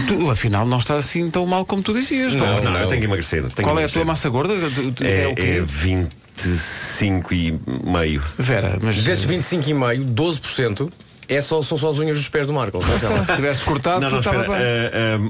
tu, 0.09 0.31
afinal, 0.31 0.67
não 0.67 0.79
está 0.79 0.97
assim 0.97 1.31
tão 1.31 1.47
mal 1.47 1.65
como 1.65 1.83
tu 1.83 1.93
dizias. 1.93 2.35
Não, 2.35 2.45
não, 2.45 2.59
é? 2.59 2.61
não 2.63 2.81
eu 2.81 2.89
tenho 2.89 3.01
que 3.01 3.07
emagrecer. 3.07 3.43
Tenho 3.43 3.69
Qual 3.69 3.77
emagrecer. 3.77 3.99
é 3.99 4.03
a 4.03 4.05
tua 4.05 4.05
massa 4.05 4.29
gorda? 4.29 4.55
É, 5.01 5.33
é, 5.37 5.57
é 5.59 5.61
20 5.61 6.26
25,5. 6.37 8.23
Vera, 8.39 8.79
mas. 8.83 9.03
Desses 9.03 9.25
25,5, 9.25 10.15
12% 10.15 10.91
é 11.29 11.41
só, 11.41 11.63
são 11.63 11.77
só 11.79 11.91
as 11.91 11.99
unhas 11.99 12.17
dos 12.17 12.29
pés 12.29 12.47
do 12.47 12.53
Marco. 12.53 12.79
se 12.83 13.35
tivesse 13.37 13.65
cortado, 13.65 14.01
Não, 14.01 14.11
não, 14.11 14.19
estava 14.21 14.43
espera. 14.43 14.59
bem. 14.59 14.67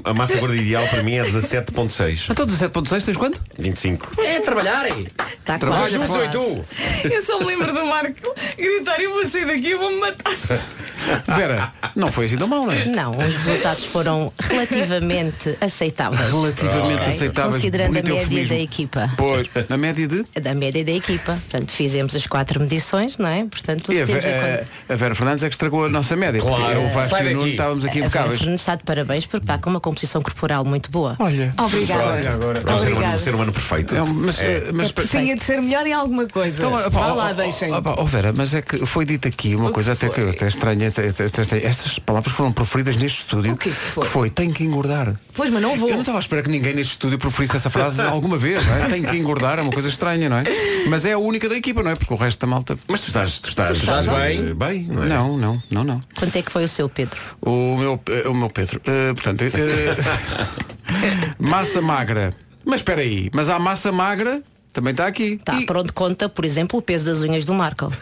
A, 0.05 0.07
a- 0.07 0.11
a 0.11 0.13
massa 0.13 0.37
gorda 0.37 0.55
ideal 0.55 0.87
para 0.87 1.03
mim 1.03 1.13
é 1.15 1.23
17.6. 1.23 2.27
Então 2.29 2.45
17.6 2.45 3.05
tens 3.05 3.17
quanto? 3.17 3.41
25. 3.57 4.21
É 4.21 4.39
trabalharem. 4.39 5.07
Está 5.39 5.57
Trabalha. 5.57 5.89
Juntos 5.89 6.15
eu 6.15 6.25
e 6.25 6.29
tu. 6.29 6.65
Eu 7.11 7.21
só 7.25 7.39
me 7.39 7.45
lembro 7.45 7.73
do 7.73 7.85
Marco 7.85 8.33
gritar 8.57 8.99
eu 9.01 9.11
vou 9.13 9.25
sair 9.25 9.45
daqui 9.45 9.71
eu 9.71 9.79
vou-me 9.79 9.99
matar. 9.99 10.33
Vera, 11.37 11.71
não 11.95 12.11
foi 12.11 12.25
assim 12.25 12.37
tão 12.37 12.47
mal, 12.47 12.65
não 12.65 12.73
é? 12.73 12.83
Não, 12.85 13.11
os 13.15 13.35
resultados 13.37 13.85
foram 13.85 14.33
relativamente 14.39 15.57
aceitáveis. 15.61 16.29
Relativamente 16.29 17.01
Ok? 17.01 17.07
aceitáveis. 17.13 17.55
Considerando 17.55 17.89
a 17.89 17.93
média 17.93 18.11
eufemismo. 18.11 18.55
da 18.55 18.61
equipa. 18.61 19.09
Pois, 19.15 19.47
na 19.69 19.77
média 19.77 20.07
de? 20.07 20.25
Da 20.41 20.53
média 20.53 20.83
da 20.83 20.91
equipa. 20.91 21.37
Portanto, 21.49 21.71
fizemos 21.71 22.13
as 22.15 22.27
quatro 22.27 22.59
medições, 22.59 23.17
não 23.17 23.29
é? 23.29 23.45
Portanto, 23.45 23.91
E 23.93 24.01
a, 24.01 24.03
a- 24.03 24.93
a 24.93 24.95
Vera 24.97 25.15
Fernandes 25.15 25.43
é 25.43 25.47
que 25.49 25.53
estragou 25.55 25.86
a 25.87 25.91
nossa 25.91 26.15
média. 26.15 26.39
Claro. 26.41 26.73
Eu, 26.73 26.85
o 26.85 26.89
Vasco 26.89 27.17
e 27.17 27.33
o 27.33 27.37
Nuno 27.37 27.47
estávamos 27.47 27.85
aqui 27.85 27.99
impecáveis. 27.99 28.39
Fernandes 28.39 28.61
está 28.61 28.75
de 28.75 28.83
parabéns 28.83 29.25
porque 29.25 29.43
está 29.43 29.57
com 29.57 29.69
uma 29.69 29.79
composição 29.79 30.21
corporal 30.21 30.63
muito 30.65 30.91
boa. 30.91 31.15
Olha. 31.19 31.53
Obrigada. 31.57 32.03
É 32.19 32.73
um 32.73 32.79
ser, 32.79 32.93
humano, 32.93 33.15
um 33.15 33.19
ser 33.19 33.35
humano 33.35 33.51
perfeito. 33.53 33.95
É 33.95 34.01
mas, 34.01 34.41
É. 34.41 34.71
mas, 34.73 34.93
Tinha 35.09 35.35
de 35.35 35.43
ser 35.43 35.61
melhor 35.61 35.85
em 35.87 35.93
alguma 35.93 36.25
coisa. 36.27 36.57
Então, 36.57 36.89
Vá 36.89 37.13
lá, 37.13 37.33
deixem. 37.33 37.71
ó, 37.73 38.03
Vera, 38.03 38.33
mas 38.35 38.53
é 38.53 38.61
que 38.61 38.85
foi 38.85 39.05
dito 39.05 39.27
aqui 39.27 39.55
uma 39.55 39.71
coisa 39.71 39.93
até 39.93 40.09
que 40.09 40.21
até 40.21 40.47
estranha. 40.47 40.87
até- 40.89 41.07
até- 41.09 41.25
até 41.25 41.41
estranha. 41.41 41.67
Estas 41.67 41.99
palavras 41.99 42.33
foram 42.33 42.51
proferidas 42.51 42.95
neste 42.97 43.19
estúdio. 43.19 43.53
O 43.53 43.57
que 43.57 43.69
foi? 43.69 44.03
Que 44.05 44.09
foi, 44.09 44.29
tem 44.29 44.51
que 44.51 44.63
engordar. 44.63 45.13
Pois, 45.33 45.49
mas 45.49 45.61
não 45.61 45.75
vou. 45.77 45.87
Eu 45.89 45.93
não 45.95 46.01
estava 46.01 46.17
a 46.17 46.21
esperar 46.21 46.43
que 46.43 46.49
ninguém 46.49 46.73
neste 46.73 46.91
estúdio 46.93 47.17
proferisse 47.17 47.55
essa 47.57 47.69
frase 47.69 48.01
alguma 48.01 48.37
vez, 48.37 48.65
não 48.65 48.75
é? 48.75 48.89
Tem 48.89 49.03
que 49.03 49.15
engordar, 49.17 49.59
é 49.59 49.61
uma 49.61 49.71
coisa 49.71 49.89
estranha, 49.89 50.29
não 50.29 50.37
é? 50.37 50.43
Mas 50.87 51.05
é 51.05 51.13
a 51.13 51.17
única 51.17 51.47
da 51.49 51.55
equipa, 51.55 51.83
não 51.83 51.91
é? 51.91 51.95
Porque 51.95 52.13
o 52.13 52.17
resto 52.17 52.39
da 52.41 52.47
malta. 52.47 52.77
Mas 52.87 53.01
tu 53.01 53.07
estás, 53.07 53.39
tu 53.39 53.49
estás, 53.49 53.77
estás 53.77 54.07
eh, 54.07 54.11
bem? 54.11 54.53
bem, 54.53 54.83
não 54.83 55.03
é? 55.03 55.07
Não, 55.07 55.37
não, 55.37 55.61
não, 55.77 55.83
não. 55.83 55.99
Quanto 56.17 56.35
é 56.35 56.41
que 56.41 56.51
foi 56.51 56.63
o 56.63 56.67
seu, 56.67 56.89
Pedro? 56.89 57.19
O 57.41 57.77
meu, 57.77 57.99
eh, 58.09 58.27
o 58.27 58.33
meu 58.33 58.49
Pedro. 58.49 58.81
eh, 58.85 59.13
portanto, 59.13 59.41
eh, 59.43 59.49
massa 61.39 61.81
magra. 61.81 62.33
Mas 62.65 62.81
espera 62.81 63.01
aí, 63.01 63.29
mas 63.33 63.49
há 63.49 63.59
massa 63.59 63.91
magra 63.91 64.41
também 64.73 64.91
está 64.91 65.07
aqui. 65.07 65.33
Está 65.33 65.59
por 65.65 65.77
onde 65.77 65.91
conta, 65.91 66.29
por 66.29 66.45
exemplo, 66.45 66.77
o 66.79 66.81
peso 66.81 67.05
das 67.05 67.21
unhas 67.21 67.45
do 67.45 67.53
Marco. 67.53 67.91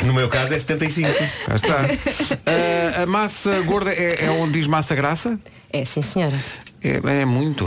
Que 0.00 0.06
no 0.06 0.14
meu 0.14 0.28
caso 0.28 0.52
é 0.54 0.58
75. 0.58 1.08
Cá 1.46 1.54
está. 1.54 1.84
Eh, 2.46 3.02
a 3.02 3.06
massa 3.06 3.60
gorda 3.62 3.92
é, 3.92 4.24
é 4.24 4.30
onde 4.30 4.54
diz 4.54 4.66
massa 4.66 4.96
graça? 4.96 5.38
É, 5.72 5.84
sim, 5.84 6.02
senhora. 6.02 6.36
É, 6.84 7.20
é 7.20 7.24
muito. 7.24 7.64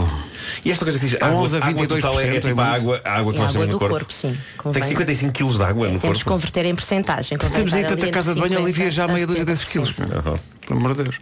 E 0.66 0.72
esta 0.72 0.84
coisa 0.84 1.00
que 1.00 1.06
diz 1.08 1.22
A 1.22 1.28
água, 1.28 1.40
11 1.42 1.58
a 1.58 1.66
água 1.66 1.88
total 1.88 2.20
é, 2.20 2.24
é 2.24 2.28
22% 2.32 2.36
é 2.36 2.40
tipo 2.50 2.62
a 2.62 2.66
água, 2.66 3.02
a 3.06 3.14
água 3.18 3.32
que 3.34 3.40
É 3.40 3.42
nós 3.42 3.52
água 3.56 3.62
temos 3.66 3.74
no 3.74 3.80
corpo. 3.80 3.96
corpo, 3.96 4.14
sim. 4.14 4.32
Tem 4.32 4.40
Convém. 4.58 4.84
55 4.84 5.32
quilos 5.32 5.56
de 5.58 5.64
água 5.64 5.88
no 5.90 6.00
Temos 6.00 6.18
que 6.20 6.24
corpo. 6.26 6.40
converter 6.42 6.66
em 6.66 6.76
porcentagem. 6.76 7.38
Temos 7.38 7.74
aí 7.74 7.86
ali 7.86 7.96
tanta 7.96 8.12
casa 8.12 8.34
de 8.34 8.40
banho, 8.42 8.54
a 8.54 8.58
50 8.58 8.68
Lívia 8.68 8.92
já 8.92 9.06
a 9.06 9.08
meia 9.08 9.26
dúzia 9.26 9.46
desses 9.46 9.66
70%. 9.66 9.72
quilos. 9.72 9.94
Aham. 10.12 10.40
Pelo 10.68 10.80
amor 10.80 10.96
de 10.96 11.04
Deus. 11.04 11.16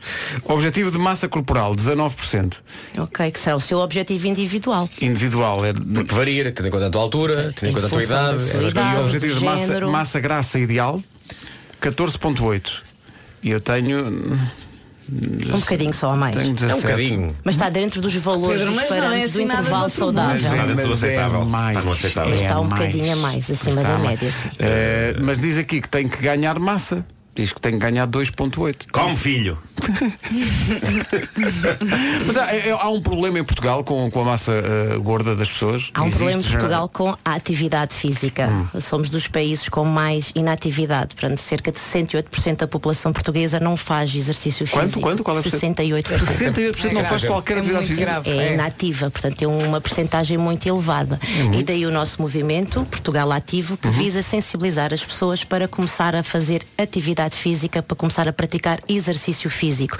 Objetivo 0.45 0.89
de 0.89 0.97
massa 0.97 1.27
corporal, 1.27 1.75
19%. 1.75 2.55
Ok, 2.97 3.29
que 3.31 3.37
será 3.39 3.57
o 3.57 3.59
seu 3.59 3.77
objetivo 3.79 4.25
individual. 4.27 4.89
Individual 5.01 5.65
é. 5.65 5.73
Porque 5.73 6.15
varia, 6.15 6.49
tendo 6.51 6.67
em 6.67 6.71
conta 6.71 6.87
a 6.87 6.89
tua 6.89 7.01
altura, 7.01 7.53
tendo 7.53 7.69
em 7.69 7.73
conta 7.73 7.87
a 7.87 7.89
tua 7.89 8.03
idade. 8.03 8.43
idade. 8.67 8.95
E 8.95 8.99
objetivo 9.01 9.39
de 9.39 9.45
massa, 9.45 9.81
massa 9.87 10.19
grassa 10.21 10.57
ideal, 10.57 11.01
14.8. 11.81 12.81
E 13.43 13.51
eu 13.51 13.59
tenho. 13.59 14.39
Um 15.11 15.59
bocadinho 15.59 15.93
só 15.93 16.11
a 16.13 16.15
mais. 16.15 16.35
Tenho 16.35 16.47
É 16.47 16.51
um 16.51 16.55
17. 16.55 16.81
bocadinho. 16.81 17.35
Mas 17.43 17.55
está 17.55 17.69
dentro 17.69 18.01
dos 18.01 18.15
valores 18.15 18.57
Pedro, 18.59 18.73
dos 18.73 18.75
mas 18.81 18.89
não 18.89 18.95
é 18.97 18.99
parâmetros 19.01 19.31
do 19.31 19.37
assim 19.37 19.45
nada 19.47 19.57
do 19.61 19.63
intervalo 19.63 19.83
outro 19.83 20.05
mundo. 20.05 20.15
saudável. 20.15 20.35
Está 20.51 20.65
dentro 20.65 20.83
do 20.83 20.89
Mas 20.89 21.03
é 21.03 21.07
aceitável. 21.07 21.45
mais. 21.45 21.77
Está 21.77 21.85
no 21.87 21.93
aceitável. 21.93 22.35
Está 22.35 22.59
um 22.59 22.63
mais. 22.63 22.81
bocadinho 22.85 23.13
a 23.13 23.15
mais, 23.17 23.51
acima 23.51 23.69
Está 23.81 23.81
da 23.83 23.97
mais. 23.97 24.03
média, 24.09 24.31
sim. 24.31 24.49
Eh, 24.59 25.15
mas 25.21 25.39
diz 25.39 25.57
aqui 25.57 25.81
que 25.81 25.89
tem 25.89 26.07
que 26.07 26.17
ganhar 26.21 26.57
massa. 26.59 27.05
Diz 27.35 27.51
que 27.51 27.59
tem 27.59 27.73
que 27.73 27.79
ganhar 27.79 28.07
2.8. 28.07 28.91
Come, 28.91 29.15
filho. 29.15 29.57
Mas 32.27 32.37
há, 32.37 32.53
é- 32.53 32.69
há 32.71 32.89
um 32.89 33.01
problema 33.01 33.39
em 33.39 33.43
Portugal 33.43 33.83
com, 33.83 34.09
com 34.11 34.21
a 34.21 34.23
massa 34.23 34.51
eh, 34.53 34.97
gorda 34.99 35.35
das 35.35 35.49
pessoas. 35.51 35.89
Há 35.95 36.01
um 36.03 36.07
Existe 36.07 36.17
problema 36.19 36.41
em 36.41 36.43
Portugal 36.51 36.89
com 36.89 37.09
a 37.25 37.33
atividade 37.33 37.95
física. 37.95 38.47
Hum. 38.47 38.79
Somos 38.79 39.09
dos 39.09 39.27
países 39.27 39.67
com 39.67 39.83
mais 39.83 40.31
inatividade. 40.35 41.15
Portanto, 41.15 41.39
cerca 41.39 41.71
de 41.71 41.79
68% 41.79 42.57
da 42.57 42.67
população 42.67 43.11
portuguesa 43.11 43.59
não 43.59 43.75
faz 43.75 44.13
exercício 44.13 44.67
Quanto? 44.69 44.83
físico. 44.83 45.01
Quanto? 45.01 45.23
Qual 45.23 45.35
é 45.35 45.39
o 45.39 45.43
percent- 45.43 45.75
68%. 45.75 46.03
68% 46.03 46.93
não 46.93 47.05
faz 47.05 47.23
qualquer 47.23 47.57
atividade 47.57 47.87
física. 47.87 48.21
É 48.31 48.53
inativa, 48.53 49.09
portanto 49.09 49.41
é 49.41 49.47
uma 49.47 49.81
percentagem 49.81 50.37
muito 50.37 50.67
elevada. 50.67 51.19
E 51.53 51.63
daí 51.63 51.85
o 51.85 51.91
nosso 51.91 52.21
movimento, 52.21 52.85
Portugal 52.91 53.31
Ativo, 53.31 53.75
que 53.75 53.89
visa 53.89 54.21
sensibilizar 54.21 54.93
as 54.93 55.03
pessoas 55.03 55.43
para 55.43 55.67
começar 55.67 56.15
a 56.15 56.21
fazer 56.21 56.63
atividade 56.77 57.22
física, 57.31 57.81
para 57.81 57.95
começar 57.95 58.27
a 58.27 58.33
praticar 58.33 58.79
exercício 58.87 59.49
físico. 59.49 59.97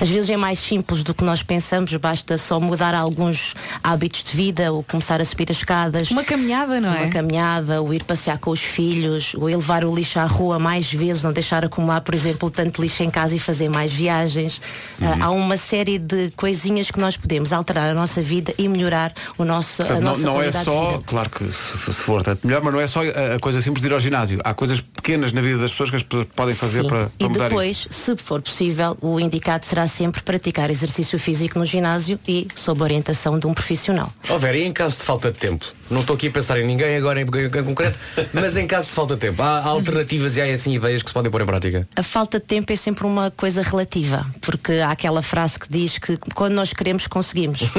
Às 0.00 0.08
vezes 0.08 0.28
é 0.30 0.36
mais 0.36 0.58
simples 0.58 1.02
do 1.04 1.14
que 1.14 1.22
nós 1.22 1.42
pensamos, 1.42 1.94
basta 1.96 2.36
só 2.36 2.58
mudar 2.58 2.94
alguns 2.94 3.54
hábitos 3.82 4.24
de 4.24 4.36
vida, 4.36 4.72
ou 4.72 4.82
começar 4.82 5.20
a 5.20 5.24
subir 5.24 5.50
as 5.50 5.56
escadas. 5.58 6.10
Uma 6.10 6.24
caminhada, 6.24 6.80
não 6.80 6.92
é? 6.92 7.02
Uma 7.02 7.08
caminhada, 7.08 7.82
o 7.82 7.94
ir 7.94 8.02
passear 8.04 8.38
com 8.38 8.50
os 8.50 8.60
filhos, 8.60 9.34
o 9.34 9.48
ir 9.48 9.56
levar 9.56 9.84
o 9.84 9.94
lixo 9.94 10.18
à 10.18 10.26
rua 10.26 10.58
mais 10.58 10.92
vezes, 10.92 11.22
não 11.22 11.32
deixar 11.32 11.64
acumular, 11.64 12.00
por 12.00 12.14
exemplo, 12.14 12.50
tanto 12.50 12.82
lixo 12.82 13.02
em 13.02 13.10
casa 13.10 13.36
e 13.36 13.38
fazer 13.38 13.68
mais 13.68 13.92
viagens. 13.92 14.60
Ah, 15.00 15.26
há 15.26 15.30
uma 15.30 15.56
série 15.56 15.98
de 15.98 16.30
coisinhas 16.36 16.90
que 16.90 16.98
nós 16.98 17.16
podemos 17.16 17.52
alterar 17.52 17.90
a 17.90 17.94
nossa 17.94 18.20
vida 18.20 18.54
e 18.58 18.68
melhorar 18.68 19.12
o 19.38 19.44
nosso, 19.44 19.82
a 19.82 19.94
não, 19.94 20.00
nossa 20.00 20.26
não 20.26 20.42
é 20.42 20.52
só, 20.52 20.92
vida. 20.92 21.02
claro 21.06 21.30
que 21.30 21.44
se, 21.44 21.78
se 21.78 21.92
for 21.92 22.22
tanto 22.22 22.46
melhor, 22.46 22.62
mas 22.62 22.72
não 22.72 22.80
é 22.80 22.86
só 22.86 23.00
a, 23.02 23.36
a 23.36 23.38
coisa 23.38 23.60
simples 23.62 23.82
de 23.82 23.88
ir 23.88 23.92
ao 23.92 24.00
ginásio. 24.00 24.40
Há 24.44 24.54
coisas 24.54 24.80
pequenas 24.80 25.32
na 25.32 25.40
vida 25.40 25.58
das 25.58 25.70
pessoas 25.70 25.90
que 25.90 25.96
as 25.96 26.02
pessoas 26.02 26.26
podem 26.34 26.54
fazer 26.54 26.63
Sim. 26.68 26.88
para, 26.88 27.06
para 27.06 27.10
e 27.18 27.28
mudar 27.28 27.48
depois, 27.48 27.76
isso. 27.78 27.88
se 27.92 28.16
for 28.16 28.40
possível, 28.42 28.96
o 29.00 29.18
indicado 29.20 29.64
será 29.64 29.86
sempre 29.86 30.22
praticar 30.22 30.70
exercício 30.70 31.18
físico 31.18 31.58
no 31.58 31.66
ginásio 31.66 32.18
e 32.26 32.48
sob 32.54 32.82
orientação 32.82 33.38
de 33.38 33.46
um 33.46 33.54
profissional. 33.54 34.12
Ó 34.28 34.38
Vera, 34.38 34.56
e 34.56 34.64
em 34.64 34.72
caso 34.72 34.96
de 34.98 35.02
falta 35.04 35.30
de 35.30 35.38
tempo? 35.38 35.66
Não 35.90 36.00
estou 36.00 36.16
aqui 36.16 36.28
a 36.28 36.30
pensar 36.30 36.58
em 36.58 36.66
ninguém 36.66 36.96
agora 36.96 37.20
em, 37.20 37.24
em 37.24 37.64
concreto, 37.64 37.98
mas 38.32 38.56
em 38.56 38.66
caso 38.66 38.88
de 38.88 38.94
falta 38.94 39.14
de 39.14 39.20
tempo, 39.20 39.42
há, 39.42 39.62
alternativas 39.64 40.36
e 40.36 40.40
há 40.42 40.46
assim 40.52 40.74
ideias 40.74 41.02
que 41.02 41.10
se 41.10 41.14
podem 41.14 41.30
pôr 41.30 41.42
em 41.42 41.46
prática? 41.46 41.86
A 41.94 42.02
falta 42.02 42.38
de 42.40 42.46
tempo 42.46 42.72
é 42.72 42.76
sempre 42.76 43.06
uma 43.06 43.30
coisa 43.30 43.62
relativa, 43.62 44.26
porque 44.40 44.72
há 44.74 44.90
aquela 44.90 45.22
frase 45.22 45.58
que 45.58 45.66
diz 45.68 45.98
que 45.98 46.18
quando 46.34 46.54
nós 46.54 46.72
queremos, 46.72 47.06
conseguimos. 47.06 47.60